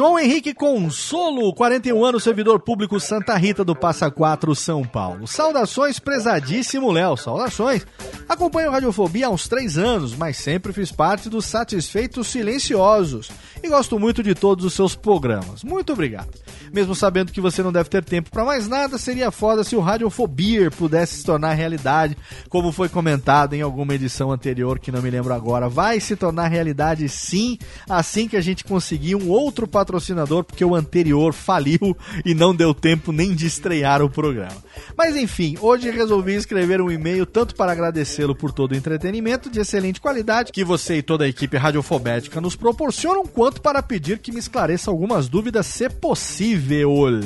João 0.00 0.18
Henrique 0.18 0.54
Consolo, 0.54 1.52
41 1.52 2.02
anos, 2.02 2.22
servidor 2.22 2.58
público 2.60 2.98
Santa 2.98 3.36
Rita 3.36 3.62
do 3.62 3.76
Passa 3.76 4.10
Quatro, 4.10 4.54
São 4.54 4.82
Paulo. 4.82 5.26
Saudações, 5.26 5.98
prezadíssimo 5.98 6.90
Léo, 6.90 7.18
saudações. 7.18 7.86
Acompanho 8.26 8.70
Radiofobia 8.70 9.26
há 9.26 9.28
uns 9.28 9.46
três 9.46 9.76
anos, 9.76 10.14
mas 10.14 10.38
sempre 10.38 10.72
fiz 10.72 10.90
parte 10.90 11.28
dos 11.28 11.44
Satisfeitos 11.44 12.28
Silenciosos 12.28 13.30
e 13.62 13.68
gosto 13.68 13.98
muito 13.98 14.22
de 14.22 14.34
todos 14.34 14.64
os 14.64 14.72
seus 14.72 14.96
programas. 14.96 15.62
Muito 15.62 15.92
obrigado. 15.92 16.30
Mesmo 16.72 16.94
sabendo 16.94 17.32
que 17.32 17.40
você 17.40 17.62
não 17.62 17.72
deve 17.72 17.88
ter 17.88 18.04
tempo 18.04 18.30
para 18.30 18.44
mais 18.44 18.68
nada, 18.68 18.96
seria 18.96 19.30
foda 19.30 19.64
se 19.64 19.74
o 19.74 19.80
Radiofobia 19.80 20.70
pudesse 20.70 21.16
se 21.16 21.24
tornar 21.24 21.54
realidade, 21.54 22.16
como 22.48 22.70
foi 22.70 22.88
comentado 22.88 23.54
em 23.54 23.62
alguma 23.62 23.94
edição 23.94 24.30
anterior 24.30 24.78
que 24.78 24.92
não 24.92 25.02
me 25.02 25.10
lembro 25.10 25.34
agora. 25.34 25.68
Vai 25.68 25.98
se 25.98 26.14
tornar 26.14 26.48
realidade 26.48 27.08
sim, 27.08 27.58
assim 27.88 28.28
que 28.28 28.36
a 28.36 28.40
gente 28.40 28.64
conseguir 28.64 29.16
um 29.16 29.28
outro 29.28 29.66
patrocinador, 29.66 30.44
porque 30.44 30.64
o 30.64 30.74
anterior 30.74 31.32
faliu 31.32 31.96
e 32.24 32.34
não 32.34 32.54
deu 32.54 32.72
tempo 32.72 33.10
nem 33.10 33.34
de 33.34 33.46
estrear 33.46 34.02
o 34.02 34.10
programa. 34.10 34.56
Mas 34.96 35.16
enfim, 35.16 35.56
hoje 35.60 35.90
resolvi 35.90 36.34
escrever 36.34 36.80
um 36.80 36.90
e-mail 36.90 37.26
tanto 37.26 37.54
para 37.54 37.72
agradecê-lo 37.72 38.34
por 38.34 38.52
todo 38.52 38.72
o 38.72 38.76
entretenimento 38.76 39.50
de 39.50 39.60
excelente 39.60 40.00
qualidade 40.00 40.52
que 40.52 40.64
você 40.64 40.98
e 40.98 41.02
toda 41.02 41.24
a 41.24 41.28
equipe 41.28 41.56
radiofobética 41.56 42.40
nos 42.40 42.54
proporcionam, 42.54 43.26
quanto 43.26 43.60
para 43.60 43.82
pedir 43.82 44.18
que 44.18 44.32
me 44.32 44.38
esclareça 44.38 44.90
algumas 44.90 45.28
dúvidas, 45.28 45.66
se 45.66 45.88
possível. 45.88 46.59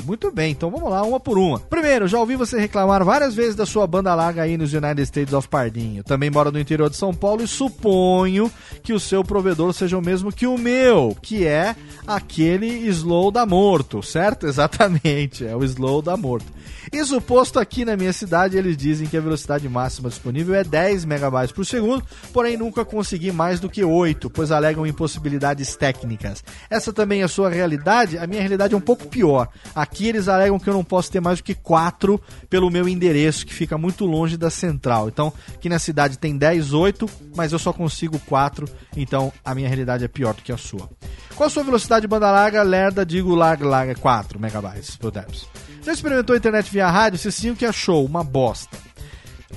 Muito 0.05 0.31
bem, 0.31 0.51
então 0.51 0.69
vamos 0.69 0.89
lá, 0.89 1.03
uma 1.03 1.19
por 1.19 1.37
uma. 1.37 1.59
Primeiro, 1.59 2.07
já 2.07 2.19
ouvi 2.19 2.35
você 2.35 2.59
reclamar 2.59 3.03
várias 3.03 3.35
vezes 3.35 3.55
da 3.55 3.65
sua 3.65 3.85
banda 3.85 4.13
larga 4.15 4.43
aí 4.43 4.57
nos 4.57 4.73
United 4.73 5.01
States 5.01 5.33
of 5.33 5.47
Pardinho. 5.47 6.03
Também 6.03 6.29
mora 6.29 6.51
no 6.51 6.59
interior 6.59 6.89
de 6.89 6.95
São 6.95 7.13
Paulo 7.13 7.43
e 7.43 7.47
suponho 7.47 8.51
que 8.83 8.93
o 8.93 8.99
seu 8.99 9.23
provedor 9.23 9.73
seja 9.73 9.97
o 9.97 10.01
mesmo 10.01 10.31
que 10.31 10.47
o 10.47 10.57
meu, 10.57 11.15
que 11.21 11.45
é 11.45 11.75
aquele 12.07 12.67
Slow 12.87 13.31
da 13.31 13.45
Morto, 13.45 14.01
certo? 14.01 14.47
Exatamente, 14.47 15.45
é 15.45 15.55
o 15.55 15.63
Slow 15.63 16.01
da 16.01 16.15
Morto. 16.15 16.53
Isso 16.91 17.19
posto 17.19 17.59
aqui 17.59 17.83
na 17.83 17.97
minha 17.97 18.13
cidade, 18.13 18.57
eles 18.57 18.77
dizem 18.77 19.07
que 19.07 19.17
a 19.17 19.21
velocidade 19.21 19.67
máxima 19.67 20.09
disponível 20.09 20.55
é 20.55 20.63
10 20.63 21.05
megabytes 21.05 21.51
por 21.51 21.65
segundo, 21.65 22.03
porém 22.31 22.57
nunca 22.57 22.85
consegui 22.85 23.31
mais 23.31 23.59
do 23.59 23.69
que 23.69 23.83
8, 23.83 24.29
pois 24.29 24.51
alegam 24.51 24.85
impossibilidades 24.85 25.75
técnicas. 25.75 26.43
Essa 26.69 26.93
também 26.93 27.21
é 27.21 27.23
a 27.23 27.27
sua 27.27 27.49
realidade? 27.49 28.17
A 28.17 28.27
minha 28.27 28.41
realidade 28.41 28.73
é 28.73 28.77
um 28.77 28.81
pouco 28.81 29.07
pior. 29.07 29.24
Aqui 29.73 30.07
eles 30.07 30.27
alegam 30.27 30.59
que 30.59 30.69
eu 30.69 30.73
não 30.73 30.83
posso 30.83 31.11
ter 31.11 31.19
mais 31.19 31.39
do 31.39 31.43
que 31.43 31.55
4 31.55 32.19
pelo 32.49 32.69
meu 32.69 32.87
endereço, 32.87 33.45
que 33.45 33.53
fica 33.53 33.77
muito 33.77 34.05
longe 34.05 34.37
da 34.37 34.49
central. 34.49 35.07
Então, 35.07 35.33
aqui 35.53 35.69
na 35.69 35.79
cidade 35.79 36.17
tem 36.17 36.37
10, 36.37 36.73
8, 36.73 37.09
mas 37.35 37.51
eu 37.51 37.59
só 37.59 37.73
consigo 37.73 38.19
4, 38.19 38.67
então 38.95 39.31
a 39.43 39.55
minha 39.55 39.67
realidade 39.67 40.03
é 40.03 40.07
pior 40.07 40.33
do 40.33 40.41
que 40.41 40.51
a 40.51 40.57
sua. 40.57 40.89
Qual 41.35 41.47
a 41.47 41.49
sua 41.49 41.63
velocidade 41.63 42.01
de 42.01 42.07
banda 42.07 42.31
larga? 42.31 42.63
Lerda, 42.63 43.05
digo 43.05 43.35
larga, 43.35 43.67
larga, 43.67 43.95
4 43.95 44.39
megabytes 44.39 44.95
por 44.95 45.11
terço. 45.11 45.49
Já 45.83 45.93
experimentou 45.93 46.33
a 46.33 46.37
internet 46.37 46.71
via 46.71 46.89
rádio? 46.89 47.19
Se 47.19 47.31
sim, 47.31 47.51
o 47.51 47.55
que 47.55 47.65
achou? 47.65 48.05
Uma 48.05 48.23
bosta. 48.23 48.77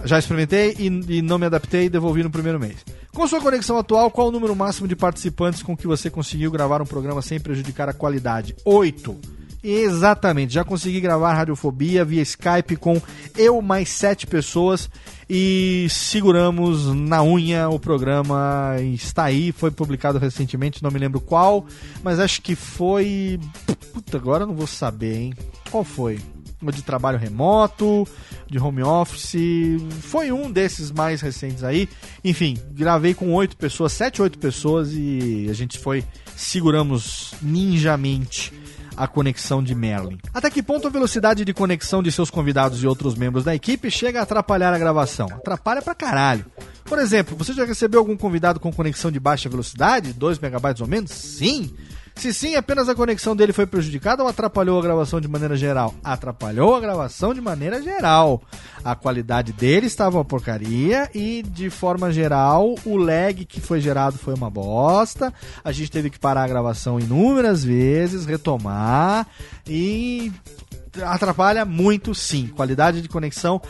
Já 0.05 0.19
experimentei 0.19 0.77
e, 0.79 0.87
e 0.87 1.23
não 1.23 1.39
me 1.39 1.47
adaptei 1.47 1.87
e 1.87 1.89
devolvi 1.89 2.23
no 2.23 2.31
primeiro 2.31 2.61
mês. 2.61 2.85
Com 3.13 3.27
sua 3.27 3.41
conexão 3.41 3.79
atual, 3.79 4.11
qual 4.11 4.29
o 4.29 4.31
número 4.31 4.55
máximo 4.55 4.87
de 4.87 4.95
participantes 4.95 5.63
com 5.63 5.77
que 5.77 5.87
você 5.87 6.09
conseguiu 6.11 6.51
gravar 6.51 6.81
um 6.81 6.87
programa 6.87 7.23
sem 7.23 7.41
prejudicar 7.41 7.89
a 7.89 7.93
qualidade? 7.93 8.55
Oito. 8.65 9.19
Exatamente, 9.63 10.55
já 10.55 10.65
consegui 10.65 11.01
gravar 11.01 11.35
Radiofobia 11.35 12.05
via 12.05 12.23
Skype 12.23 12.77
com 12.77 13.01
eu 13.37 13.61
mais 13.61 13.89
sete 13.89 14.25
pessoas 14.25 14.89
e 15.29 15.89
seguramos 15.91 16.87
na 16.95 17.25
unha 17.25 17.69
o 17.69 17.79
programa. 17.79 18.77
Está 18.95 19.25
aí, 19.25 19.51
foi 19.51 19.71
publicado 19.73 20.19
recentemente, 20.19 20.83
não 20.83 20.93
me 20.93 20.99
lembro 20.99 21.21
qual, 21.21 21.67
mas 22.05 22.21
acho 22.21 22.41
que 22.41 22.55
foi. 22.55 23.41
Puta, 23.93 24.17
agora 24.17 24.47
não 24.47 24.55
vou 24.55 24.67
saber, 24.67 25.17
hein? 25.17 25.35
Qual 25.71 25.83
foi? 25.83 26.21
De 26.63 26.83
trabalho 26.83 27.19
remoto, 27.19 28.07
de 28.49 28.59
home 28.59 28.83
office, 28.83 29.37
foi 30.03 30.33
um 30.33 30.51
desses 30.51 30.91
mais 30.91 31.21
recentes 31.21 31.63
aí. 31.63 31.89
Enfim, 32.25 32.57
gravei 32.73 33.13
com 33.13 33.33
oito 33.35 33.57
pessoas, 33.57 33.93
sete, 33.93 34.23
oito 34.23 34.39
pessoas 34.39 34.91
e 34.93 35.47
a 35.51 35.53
gente 35.53 35.79
foi, 35.79 36.05
seguramos 36.37 37.33
ninjamente 37.43 38.53
a 38.99 39.07
conexão 39.07 39.63
de 39.63 39.75
Merlin. 39.75 40.19
Até 40.35 40.51
que 40.51 40.63
ponto 40.63 40.87
a 40.87 40.91
velocidade 40.91 41.45
de 41.45 41.55
conexão 41.55 42.03
de 42.03 42.11
seus 42.11 42.31
convidados 42.31 42.83
e 42.83 42.87
outros 42.87 43.15
membros 43.15 43.45
da 43.45 43.55
equipe 43.55 43.91
chega 43.91 44.21
a 44.21 44.23
atrapalhar 44.25 44.75
a 44.75 44.79
gravação? 44.79 45.27
Atrapalha 45.27 45.81
pra 45.81 45.95
caralho. 45.95 46.45
Por 46.85 46.99
exemplo, 46.99 47.37
você 47.37 47.53
já 47.53 47.65
recebeu 47.65 48.01
algum 48.01 48.17
convidado 48.17 48.59
com 48.59 48.73
conexão 48.73 49.11
de 49.11 49.21
baixa 49.21 49.49
velocidade, 49.49 50.13
2 50.13 50.39
megabytes 50.39 50.81
ou 50.81 50.89
menos? 50.89 51.11
Sim. 51.13 51.71
Se 52.19 52.35
sim, 52.35 52.57
apenas 52.57 52.89
a 52.89 52.97
conexão 52.97 53.37
dele 53.37 53.53
foi 53.53 53.65
prejudicada 53.65 54.25
ou 54.25 54.29
atrapalhou 54.29 54.77
a 54.77 54.83
gravação 54.83 55.21
de 55.21 55.29
maneira 55.29 55.57
geral? 55.57 55.95
Atrapalhou 56.03 56.75
a 56.75 56.81
gravação 56.81 57.33
de 57.33 57.41
maneira 57.41 57.81
geral. 57.81 58.43
A 58.85 58.97
qualidade 58.97 59.53
dele 59.53 59.87
estava 59.87 60.19
uma 60.19 60.25
porcaria 60.25 61.09
e, 61.15 61.45
de 61.45 61.71
forma 61.71 62.11
geral, 62.11 62.75
o 62.85 62.97
lag 62.97 63.45
que 63.45 63.61
foi 63.61 63.81
gerado 63.81 64.19
foi 64.19 64.35
uma 64.35 64.51
bosta. 64.51 65.33
A 65.63 65.71
gente 65.71 65.93
teve 65.93 66.11
que 66.11 66.19
parar 66.19 66.43
a 66.43 66.49
gravação 66.49 66.99
inúmeras 66.99 67.63
vezes, 67.63 68.27
retomar 68.27 69.25
e 69.65 70.33
atrapalha 71.03 71.65
muito 71.65 72.15
sim. 72.15 72.49
Qualidade 72.49 73.01
de 73.01 73.09
conexão, 73.09 73.61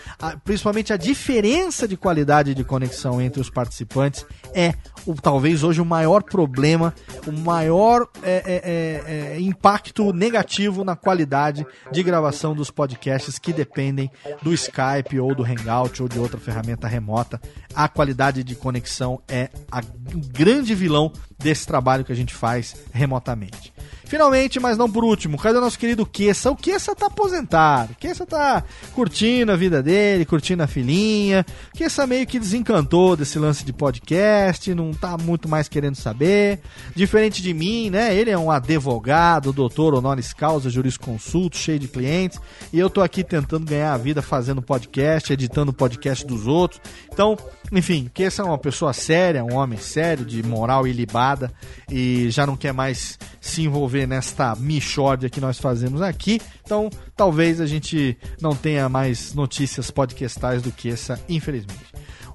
principalmente 0.45 0.93
a 0.93 0.97
diferença 0.97 1.87
de 1.87 1.97
qualidade 1.97 2.55
de 2.55 2.65
conexão 2.65 3.21
entre 3.21 3.41
os 3.41 3.51
participantes 3.51 4.25
é 4.55 4.75
o, 5.09 5.15
talvez 5.15 5.65
hoje 5.65 5.81
o 5.81 5.87
maior 5.87 6.23
problema, 6.23 6.95
o 7.27 7.33
maior 7.33 8.07
é, 8.23 8.31
é, 8.31 9.33
é, 9.33 9.37
é, 9.37 9.41
impacto 9.41 10.13
negativo 10.13 10.85
na 10.85 10.95
qualidade 10.95 11.67
de 11.91 12.03
gravação 12.03 12.55
dos 12.55 12.71
podcasts 12.71 13.39
que 13.39 13.51
dependem 13.53 14.11
do 14.43 14.53
Skype 14.53 15.19
ou 15.19 15.35
do 15.35 15.43
Hangout 15.43 16.03
ou 16.03 16.09
de 16.09 16.19
outra 16.19 16.39
ferramenta 16.39 16.87
remota. 16.87 17.41
A 17.75 17.89
qualidade 17.89 18.45
de 18.45 18.55
conexão 18.55 19.23
é 19.27 19.49
o 20.15 20.19
grande 20.31 20.75
vilão 20.75 21.11
desse 21.39 21.67
trabalho 21.67 22.05
que 22.05 22.13
a 22.13 22.17
gente 22.17 22.35
faz 22.35 22.77
remotamente. 22.93 23.73
Finalmente, 24.09 24.59
mas 24.59 24.79
não 24.79 24.91
por 24.91 25.05
último, 25.05 25.37
cadê 25.37 25.59
o 25.59 25.61
nosso 25.61 25.79
querido 25.79 26.07
Kessa? 26.07 26.51
O 26.51 26.57
Kessa 26.57 26.95
tá 26.95 27.07
aposentado. 27.09 27.95
Kessa 28.01 28.25
tá 28.25 28.65
curtindo 28.95 29.53
a 29.53 29.57
vida 29.57 29.83
dele, 29.83 30.25
curtindo 30.25 30.63
a 30.63 30.67
filhinha. 30.67 31.45
Kessa 31.75 32.07
meio 32.07 32.27
que 32.27 32.39
desencantou 32.39 33.15
desse 33.15 33.39
lance 33.39 33.63
de 33.67 33.73
podcast, 33.73 34.75
não 34.75 34.93
tá 34.93 35.19
muito 35.19 35.47
mais 35.47 35.69
querendo 35.69 35.97
saber. 35.97 36.59
Diferente 36.97 37.43
de 37.43 37.53
mim, 37.53 37.91
né? 37.91 38.17
Ele 38.17 38.31
é 38.31 38.39
um 38.39 38.51
advogado, 38.51 39.53
doutor 39.53 39.93
honoris 39.93 40.33
causa, 40.33 40.71
jurisconsulto, 40.71 41.59
cheio 41.59 41.79
de 41.79 41.87
clientes. 41.87 42.41
E 42.73 42.79
eu 42.79 42.89
tô 42.89 43.03
aqui 43.03 43.23
tentando 43.23 43.67
ganhar 43.67 43.93
a 43.93 43.99
vida 43.99 44.23
fazendo 44.23 44.63
podcast, 44.63 45.31
editando 45.31 45.71
podcast 45.71 46.27
dos 46.27 46.47
outros. 46.47 46.81
Então, 47.19 47.37
enfim, 47.73 48.09
Kessa 48.15 48.43
é 48.43 48.45
uma 48.45 48.57
pessoa 48.57 48.93
séria, 48.93 49.45
um 49.45 49.57
homem 49.57 49.77
sério, 49.77 50.25
de 50.25 50.41
moral 50.41 50.87
ilibada. 50.87 51.53
E 51.91 52.31
já 52.31 52.47
não 52.47 52.57
quer 52.57 52.73
mais 52.73 53.19
se 53.41 53.63
envolver 53.63 54.07
nesta 54.07 54.55
michórdia 54.55 55.29
que 55.29 55.41
nós 55.41 55.59
fazemos 55.59 56.01
aqui. 56.01 56.41
Então, 56.63 56.89
talvez 57.17 57.61
a 57.61 57.67
gente 57.67 58.17
não 58.41 58.55
tenha 58.55 58.89
mais 58.89 59.35
notícias 59.35 59.91
podcastais 59.91 60.63
do 60.63 60.71
que 60.71 60.91
essa, 60.91 61.21
infelizmente. 61.29 61.89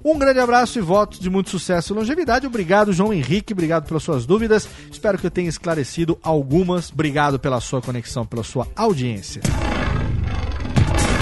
Um 0.04 0.18
grande 0.18 0.40
abraço 0.40 0.78
e 0.78 0.82
votos 0.82 1.18
de 1.18 1.30
muito 1.30 1.48
sucesso 1.48 1.94
e 1.94 1.96
longevidade. 1.96 2.46
Obrigado, 2.46 2.92
João 2.92 3.10
Henrique. 3.10 3.54
Obrigado 3.54 3.86
pelas 3.88 4.02
suas 4.02 4.26
dúvidas. 4.26 4.68
Espero 4.92 5.16
que 5.16 5.26
eu 5.26 5.30
tenha 5.30 5.48
esclarecido 5.48 6.18
algumas. 6.22 6.92
Obrigado 6.92 7.38
pela 7.38 7.58
sua 7.58 7.80
conexão, 7.80 8.26
pela 8.26 8.44
sua 8.44 8.68
audiência. 8.76 9.40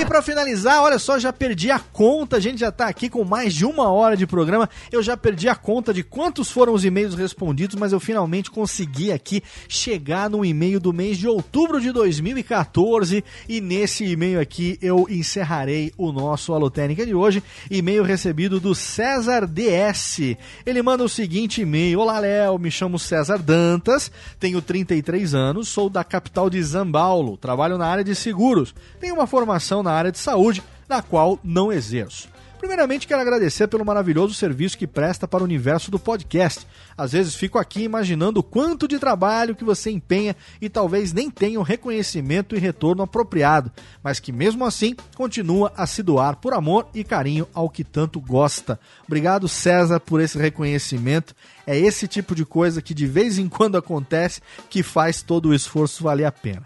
E 0.00 0.06
para 0.06 0.22
finalizar, 0.22 0.80
olha 0.80 0.98
só, 0.98 1.18
já 1.18 1.30
perdi 1.30 1.70
a 1.70 1.78
conta. 1.78 2.38
A 2.38 2.40
gente 2.40 2.60
já 2.60 2.72
tá 2.72 2.86
aqui 2.86 3.10
com 3.10 3.22
mais 3.22 3.52
de 3.52 3.66
uma 3.66 3.90
hora 3.90 4.16
de 4.16 4.26
programa. 4.26 4.66
Eu 4.90 5.02
já 5.02 5.14
perdi 5.14 5.46
a 5.46 5.54
conta 5.54 5.92
de 5.92 6.02
quantos 6.02 6.50
foram 6.50 6.72
os 6.72 6.86
e-mails 6.86 7.14
respondidos, 7.14 7.76
mas 7.76 7.92
eu 7.92 8.00
finalmente 8.00 8.50
consegui 8.50 9.12
aqui 9.12 9.42
chegar 9.68 10.30
no 10.30 10.42
e-mail 10.42 10.80
do 10.80 10.90
mês 10.90 11.18
de 11.18 11.28
outubro 11.28 11.78
de 11.78 11.92
2014. 11.92 13.22
E 13.46 13.60
nesse 13.60 14.06
e-mail 14.06 14.40
aqui 14.40 14.78
eu 14.80 15.06
encerrarei 15.10 15.92
o 15.98 16.10
nosso 16.10 16.54
Alotênica 16.54 17.04
de 17.04 17.14
hoje. 17.14 17.42
E-mail 17.70 18.02
recebido 18.02 18.58
do 18.58 18.74
César 18.74 19.46
DS. 19.46 20.34
Ele 20.64 20.80
manda 20.80 21.04
o 21.04 21.10
seguinte 21.10 21.60
e-mail: 21.60 22.00
Olá, 22.00 22.18
Léo, 22.20 22.58
me 22.58 22.70
chamo 22.70 22.98
César 22.98 23.36
Dantas, 23.36 24.10
tenho 24.38 24.62
33 24.62 25.34
anos, 25.34 25.68
sou 25.68 25.90
da 25.90 26.02
capital 26.02 26.48
de 26.48 26.62
Zambaulo, 26.62 27.36
trabalho 27.36 27.76
na 27.76 27.86
área 27.86 28.02
de 28.02 28.14
seguros. 28.14 28.74
Tenho 28.98 29.14
uma 29.14 29.26
formação 29.26 29.82
na 29.82 29.89
na 29.90 29.96
área 29.96 30.12
de 30.12 30.18
saúde, 30.18 30.62
na 30.88 31.02
qual 31.02 31.38
não 31.42 31.72
exerço. 31.72 32.28
Primeiramente, 32.58 33.06
quero 33.06 33.22
agradecer 33.22 33.66
pelo 33.68 33.86
maravilhoso 33.86 34.34
serviço 34.34 34.76
que 34.76 34.86
presta 34.86 35.26
para 35.26 35.40
o 35.40 35.44
universo 35.44 35.90
do 35.90 35.98
podcast. 35.98 36.66
Às 36.96 37.12
vezes 37.12 37.34
fico 37.34 37.58
aqui 37.58 37.84
imaginando 37.84 38.40
o 38.40 38.42
quanto 38.42 38.86
de 38.86 38.98
trabalho 38.98 39.56
que 39.56 39.64
você 39.64 39.90
empenha 39.90 40.36
e 40.60 40.68
talvez 40.68 41.10
nem 41.14 41.30
tenha 41.30 41.58
o 41.58 41.62
reconhecimento 41.62 42.54
e 42.54 42.58
retorno 42.58 43.02
apropriado, 43.02 43.72
mas 44.02 44.20
que 44.20 44.30
mesmo 44.30 44.66
assim 44.66 44.94
continua 45.16 45.72
a 45.74 45.86
se 45.86 46.02
doar 46.02 46.36
por 46.36 46.52
amor 46.52 46.86
e 46.94 47.02
carinho 47.02 47.48
ao 47.54 47.70
que 47.70 47.82
tanto 47.82 48.20
gosta. 48.20 48.78
Obrigado, 49.06 49.48
César, 49.48 49.98
por 49.98 50.20
esse 50.20 50.36
reconhecimento. 50.36 51.34
É 51.66 51.78
esse 51.78 52.06
tipo 52.06 52.34
de 52.34 52.44
coisa 52.44 52.82
que 52.82 52.92
de 52.92 53.06
vez 53.06 53.38
em 53.38 53.48
quando 53.48 53.78
acontece 53.78 54.42
que 54.68 54.82
faz 54.82 55.22
todo 55.22 55.48
o 55.48 55.54
esforço 55.54 56.04
valer 56.04 56.26
a 56.26 56.32
pena. 56.32 56.62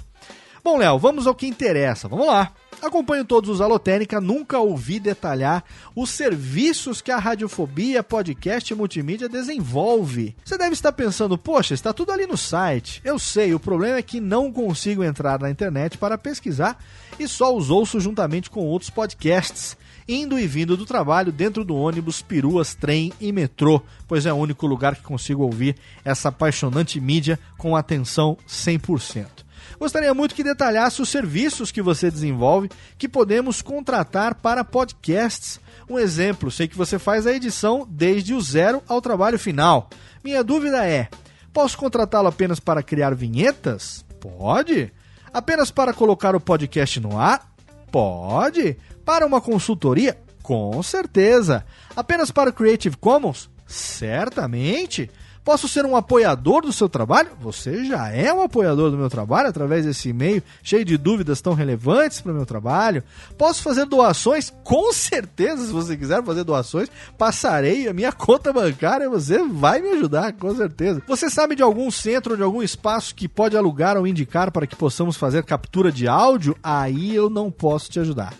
Bom, 0.64 0.78
Léo, 0.78 0.98
vamos 0.98 1.26
ao 1.26 1.34
que 1.34 1.46
interessa. 1.46 2.08
Vamos 2.08 2.26
lá. 2.26 2.50
Acompanho 2.80 3.22
todos 3.22 3.50
os 3.50 3.60
Alotênica, 3.60 4.18
nunca 4.18 4.58
ouvi 4.58 4.98
detalhar 4.98 5.62
os 5.94 6.08
serviços 6.08 7.02
que 7.02 7.10
a 7.10 7.18
Radiofobia 7.18 8.02
Podcast 8.02 8.74
Multimídia 8.74 9.28
desenvolve. 9.28 10.34
Você 10.42 10.56
deve 10.56 10.72
estar 10.72 10.92
pensando, 10.92 11.36
poxa, 11.36 11.74
está 11.74 11.92
tudo 11.92 12.12
ali 12.12 12.26
no 12.26 12.38
site. 12.38 13.02
Eu 13.04 13.18
sei, 13.18 13.52
o 13.52 13.60
problema 13.60 13.98
é 13.98 14.02
que 14.02 14.20
não 14.20 14.50
consigo 14.50 15.04
entrar 15.04 15.38
na 15.38 15.50
internet 15.50 15.98
para 15.98 16.16
pesquisar 16.16 16.82
e 17.18 17.28
só 17.28 17.54
os 17.54 17.68
ouço 17.68 18.00
juntamente 18.00 18.48
com 18.48 18.66
outros 18.66 18.88
podcasts, 18.88 19.76
indo 20.08 20.38
e 20.38 20.46
vindo 20.46 20.78
do 20.78 20.86
trabalho 20.86 21.30
dentro 21.30 21.62
do 21.62 21.76
ônibus, 21.76 22.22
peruas, 22.22 22.74
trem 22.74 23.12
e 23.20 23.32
metrô, 23.32 23.82
pois 24.08 24.24
é 24.24 24.32
o 24.32 24.36
único 24.36 24.66
lugar 24.66 24.96
que 24.96 25.02
consigo 25.02 25.42
ouvir 25.42 25.76
essa 26.02 26.30
apaixonante 26.30 26.98
mídia 26.98 27.38
com 27.58 27.76
atenção 27.76 28.38
100%. 28.48 29.43
Gostaria 29.84 30.14
muito 30.14 30.34
que 30.34 30.42
detalhasse 30.42 31.02
os 31.02 31.10
serviços 31.10 31.70
que 31.70 31.82
você 31.82 32.10
desenvolve 32.10 32.70
que 32.96 33.06
podemos 33.06 33.60
contratar 33.60 34.34
para 34.34 34.64
podcasts. 34.64 35.60
Um 35.86 35.98
exemplo, 35.98 36.50
sei 36.50 36.66
que 36.66 36.74
você 36.74 36.98
faz 36.98 37.26
a 37.26 37.32
edição 37.34 37.86
desde 37.90 38.32
o 38.32 38.40
zero 38.40 38.82
ao 38.88 39.02
trabalho 39.02 39.38
final. 39.38 39.90
Minha 40.24 40.42
dúvida 40.42 40.86
é: 40.86 41.10
posso 41.52 41.76
contratá-lo 41.76 42.28
apenas 42.28 42.58
para 42.58 42.82
criar 42.82 43.14
vinhetas? 43.14 44.06
Pode. 44.18 44.90
Apenas 45.30 45.70
para 45.70 45.92
colocar 45.92 46.34
o 46.34 46.40
podcast 46.40 46.98
no 46.98 47.18
ar? 47.18 47.52
Pode. 47.92 48.78
Para 49.04 49.26
uma 49.26 49.38
consultoria? 49.38 50.18
Com 50.42 50.82
certeza. 50.82 51.62
Apenas 51.94 52.30
para 52.30 52.48
o 52.48 52.54
Creative 52.54 52.96
Commons? 52.96 53.50
Certamente. 53.66 55.10
Posso 55.44 55.68
ser 55.68 55.84
um 55.84 55.94
apoiador 55.94 56.62
do 56.62 56.72
seu 56.72 56.88
trabalho? 56.88 57.28
Você 57.42 57.84
já 57.84 58.08
é 58.08 58.32
um 58.32 58.42
apoiador 58.42 58.90
do 58.90 58.96
meu 58.96 59.10
trabalho 59.10 59.46
através 59.46 59.84
desse 59.84 60.08
e-mail 60.08 60.42
cheio 60.62 60.86
de 60.86 60.96
dúvidas 60.96 61.42
tão 61.42 61.52
relevantes 61.52 62.22
para 62.22 62.32
o 62.32 62.34
meu 62.34 62.46
trabalho. 62.46 63.04
Posso 63.36 63.62
fazer 63.62 63.84
doações? 63.84 64.50
Com 64.64 64.90
certeza, 64.90 65.66
se 65.66 65.72
você 65.72 65.98
quiser 65.98 66.24
fazer 66.24 66.44
doações, 66.44 66.88
passarei 67.18 67.86
a 67.86 67.92
minha 67.92 68.10
conta 68.24 68.54
bancária, 68.54 69.10
você 69.10 69.46
vai 69.46 69.82
me 69.82 69.90
ajudar, 69.90 70.32
com 70.32 70.54
certeza. 70.56 71.02
Você 71.06 71.28
sabe 71.28 71.54
de 71.54 71.62
algum 71.62 71.90
centro, 71.90 72.38
de 72.38 72.42
algum 72.42 72.62
espaço 72.62 73.14
que 73.14 73.28
pode 73.28 73.54
alugar 73.54 73.98
ou 73.98 74.06
indicar 74.06 74.50
para 74.50 74.66
que 74.66 74.74
possamos 74.74 75.14
fazer 75.14 75.44
captura 75.44 75.92
de 75.92 76.08
áudio? 76.08 76.56
Aí 76.62 77.14
eu 77.14 77.28
não 77.28 77.50
posso 77.50 77.90
te 77.90 78.00
ajudar. 78.00 78.32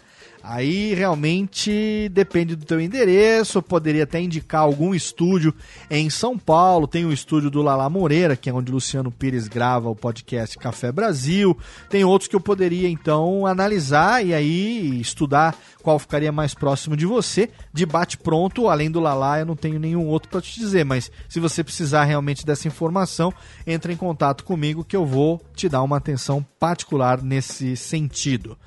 Aí 0.47 0.93
realmente 0.93 2.11
depende 2.13 2.55
do 2.55 2.67
teu 2.67 2.79
endereço, 2.79 3.63
poderia 3.63 4.05
até 4.05 4.21
indicar 4.21 4.61
algum 4.61 4.95
estúdio 4.95 5.55
em 5.91 6.11
São 6.11 6.39
Paulo, 6.39 6.87
tem 6.87 7.07
o 7.07 7.13
estúdio 7.15 7.51
do 7.51 7.63
Lala 7.63 7.89
Moreira, 7.89 8.37
que 8.37 8.51
é 8.51 8.53
onde 8.53 8.71
Luciano 8.71 9.11
Pires 9.11 9.49
grava 9.49 9.89
o 9.89 9.97
podcast 9.97 10.59
Café 10.59 10.93
Brasil. 10.93 11.57
Tem 11.89 12.05
outros 12.05 12.29
que 12.29 12.37
eu 12.37 12.41
poderia 12.41 12.91
então 12.91 13.47
analisar 13.47 14.23
e 14.23 14.35
aí 14.35 15.01
estudar 15.01 15.57
qual 15.83 15.99
ficaria 15.99 16.31
mais 16.31 16.53
próximo 16.53 16.95
de 16.95 17.07
você. 17.07 17.49
De 17.73 17.87
bate 17.87 18.19
pronto, 18.19 18.69
além 18.69 18.91
do 18.91 19.01
Lala, 19.01 19.39
eu 19.39 19.47
não 19.47 19.57
tenho 19.57 19.81
nenhum 19.81 20.07
outro 20.07 20.29
para 20.29 20.43
te 20.43 20.61
dizer, 20.61 20.85
mas 20.85 21.11
se 21.27 21.41
você 21.41 21.65
precisar 21.65 22.05
realmente 22.05 22.45
dessa 22.45 22.69
informação, 22.69 23.33
entre 23.67 23.95
em 23.95 23.97
contato 23.97 24.45
comigo 24.45 24.85
que 24.85 24.95
eu 24.95 25.07
vou 25.07 25.41
te 25.57 25.71
dar 25.71 25.83
uma 25.83 25.97
atenção 25.97 26.45
particular 26.61 27.23
nesse 27.23 27.79
sentido. 27.79 28.59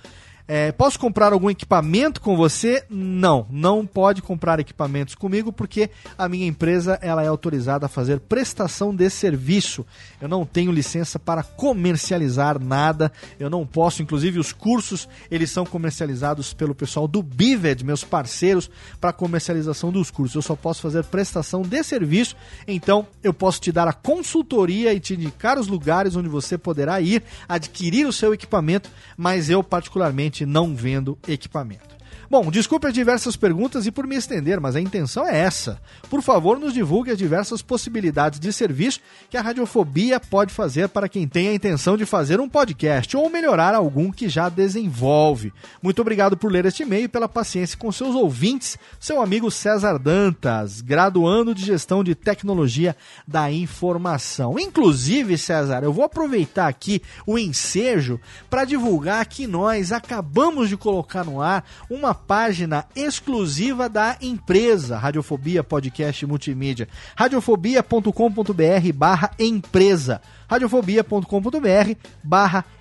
É, 0.48 0.72
posso 0.72 0.98
comprar 0.98 1.34
algum 1.34 1.50
equipamento 1.50 2.22
com 2.22 2.38
você? 2.38 2.86
Não, 2.90 3.46
não 3.50 3.86
pode 3.86 4.22
comprar 4.22 4.62
equipamentos 4.62 5.14
comigo 5.14 5.52
porque 5.52 5.90
a 6.18 6.30
minha 6.30 6.48
empresa 6.48 6.98
ela 7.02 7.22
é 7.22 7.28
autorizada 7.28 7.86
a 7.86 7.90
fazer 7.90 8.22
prestação 8.22 8.96
de 8.96 9.10
serviço. 9.10 9.86
Eu 10.22 10.30
não 10.30 10.46
tenho 10.46 10.72
licença 10.72 11.20
para 11.20 11.44
comercializar 11.44 12.64
nada. 12.64 13.12
Eu 13.38 13.50
não 13.50 13.66
posso, 13.66 14.02
inclusive 14.02 14.40
os 14.40 14.54
cursos 14.54 15.10
eles 15.30 15.52
são 15.52 15.66
comercializados 15.66 16.54
pelo 16.54 16.74
pessoal 16.74 17.10
do 17.10 17.22
Bived, 17.22 17.84
meus 17.84 18.06
parceiros 18.06 18.70
para 19.02 19.12
comercialização 19.12 19.92
dos 19.92 20.10
cursos. 20.10 20.36
Eu 20.36 20.42
só 20.42 20.56
posso 20.56 20.82
fazer 20.82 21.04
prestação 21.04 21.62
de 21.62 21.84
serviço. 21.84 22.38
Então 22.66 23.06
eu 23.22 23.34
posso 23.34 23.60
te 23.60 23.72
dar 23.72 23.90
a 23.90 23.94
consultoria 23.94 24.94
e 24.94 25.00
te 25.02 25.14
indicar 25.14 25.60
os 25.60 25.68
lugares 25.68 26.16
onde 26.16 26.30
você 26.30 26.58
poderá 26.58 27.02
ir 27.02 27.22
adquirir 27.50 28.08
o 28.08 28.14
seu 28.14 28.34
equipamento, 28.34 28.90
mas 29.18 29.50
eu 29.50 29.62
particularmente 29.62 30.37
não 30.46 30.76
vendo 30.76 31.18
equipamento. 31.28 31.97
Bom, 32.30 32.52
desculpe 32.52 32.86
as 32.86 32.94
diversas 32.94 33.38
perguntas 33.38 33.86
e 33.86 33.92
por 33.92 34.06
me 34.06 34.18
estender, 34.18 34.60
mas 34.60 34.76
a 34.76 34.82
intenção 34.82 35.26
é 35.26 35.40
essa. 35.40 35.80
Por 36.10 36.22
favor, 36.22 36.60
nos 36.60 36.74
divulgue 36.74 37.10
as 37.10 37.18
diversas 37.18 37.62
possibilidades 37.62 38.38
de 38.38 38.52
serviço 38.52 39.00
que 39.30 39.38
a 39.38 39.42
radiofobia 39.42 40.20
pode 40.20 40.54
fazer 40.54 40.90
para 40.90 41.08
quem 41.08 41.26
tem 41.26 41.48
a 41.48 41.54
intenção 41.54 41.96
de 41.96 42.06
fazer 42.06 42.42
um 42.42 42.50
podcast 42.50 43.16
ou 43.16 43.30
melhorar 43.30 43.74
algum 43.74 44.12
que 44.12 44.28
já 44.28 44.50
desenvolve. 44.50 45.54
Muito 45.82 46.02
obrigado 46.02 46.36
por 46.36 46.52
ler 46.52 46.66
este 46.66 46.84
e-mail 46.84 47.06
e 47.06 47.08
pela 47.08 47.30
paciência 47.30 47.78
com 47.78 47.90
seus 47.94 48.14
ouvintes, 48.14 48.78
seu 49.00 49.22
amigo 49.22 49.50
César 49.50 49.98
Dantas, 49.98 50.82
graduando 50.82 51.56
de 51.56 51.64
gestão 51.64 52.04
de 52.04 52.14
tecnologia 52.14 52.94
da 53.26 53.50
informação. 53.50 54.60
Inclusive, 54.60 55.38
César, 55.38 55.82
eu 55.82 55.94
vou 55.94 56.04
aproveitar 56.04 56.68
aqui 56.68 57.02
o 57.26 57.40
ensejo 57.40 58.20
para 58.50 58.66
divulgar 58.66 59.26
que 59.28 59.48
nós 59.48 59.94
acabamos 59.94 60.68
de 60.68 60.76
colocar 60.76 61.24
no 61.24 61.42
ar 61.42 61.64
uma 61.90 62.17
página 62.18 62.86
exclusiva 62.96 63.88
da 63.88 64.18
empresa 64.22 64.98
Radiofobia 64.98 65.64
Podcast 65.64 66.26
Multimídia. 66.26 66.88
radiofobia.com.br 67.16 68.94
barra 68.94 69.32
empresa 69.40 70.22
radiofobia.com.br 70.50 71.96
barra 72.24 72.60
empresa. 72.60 72.77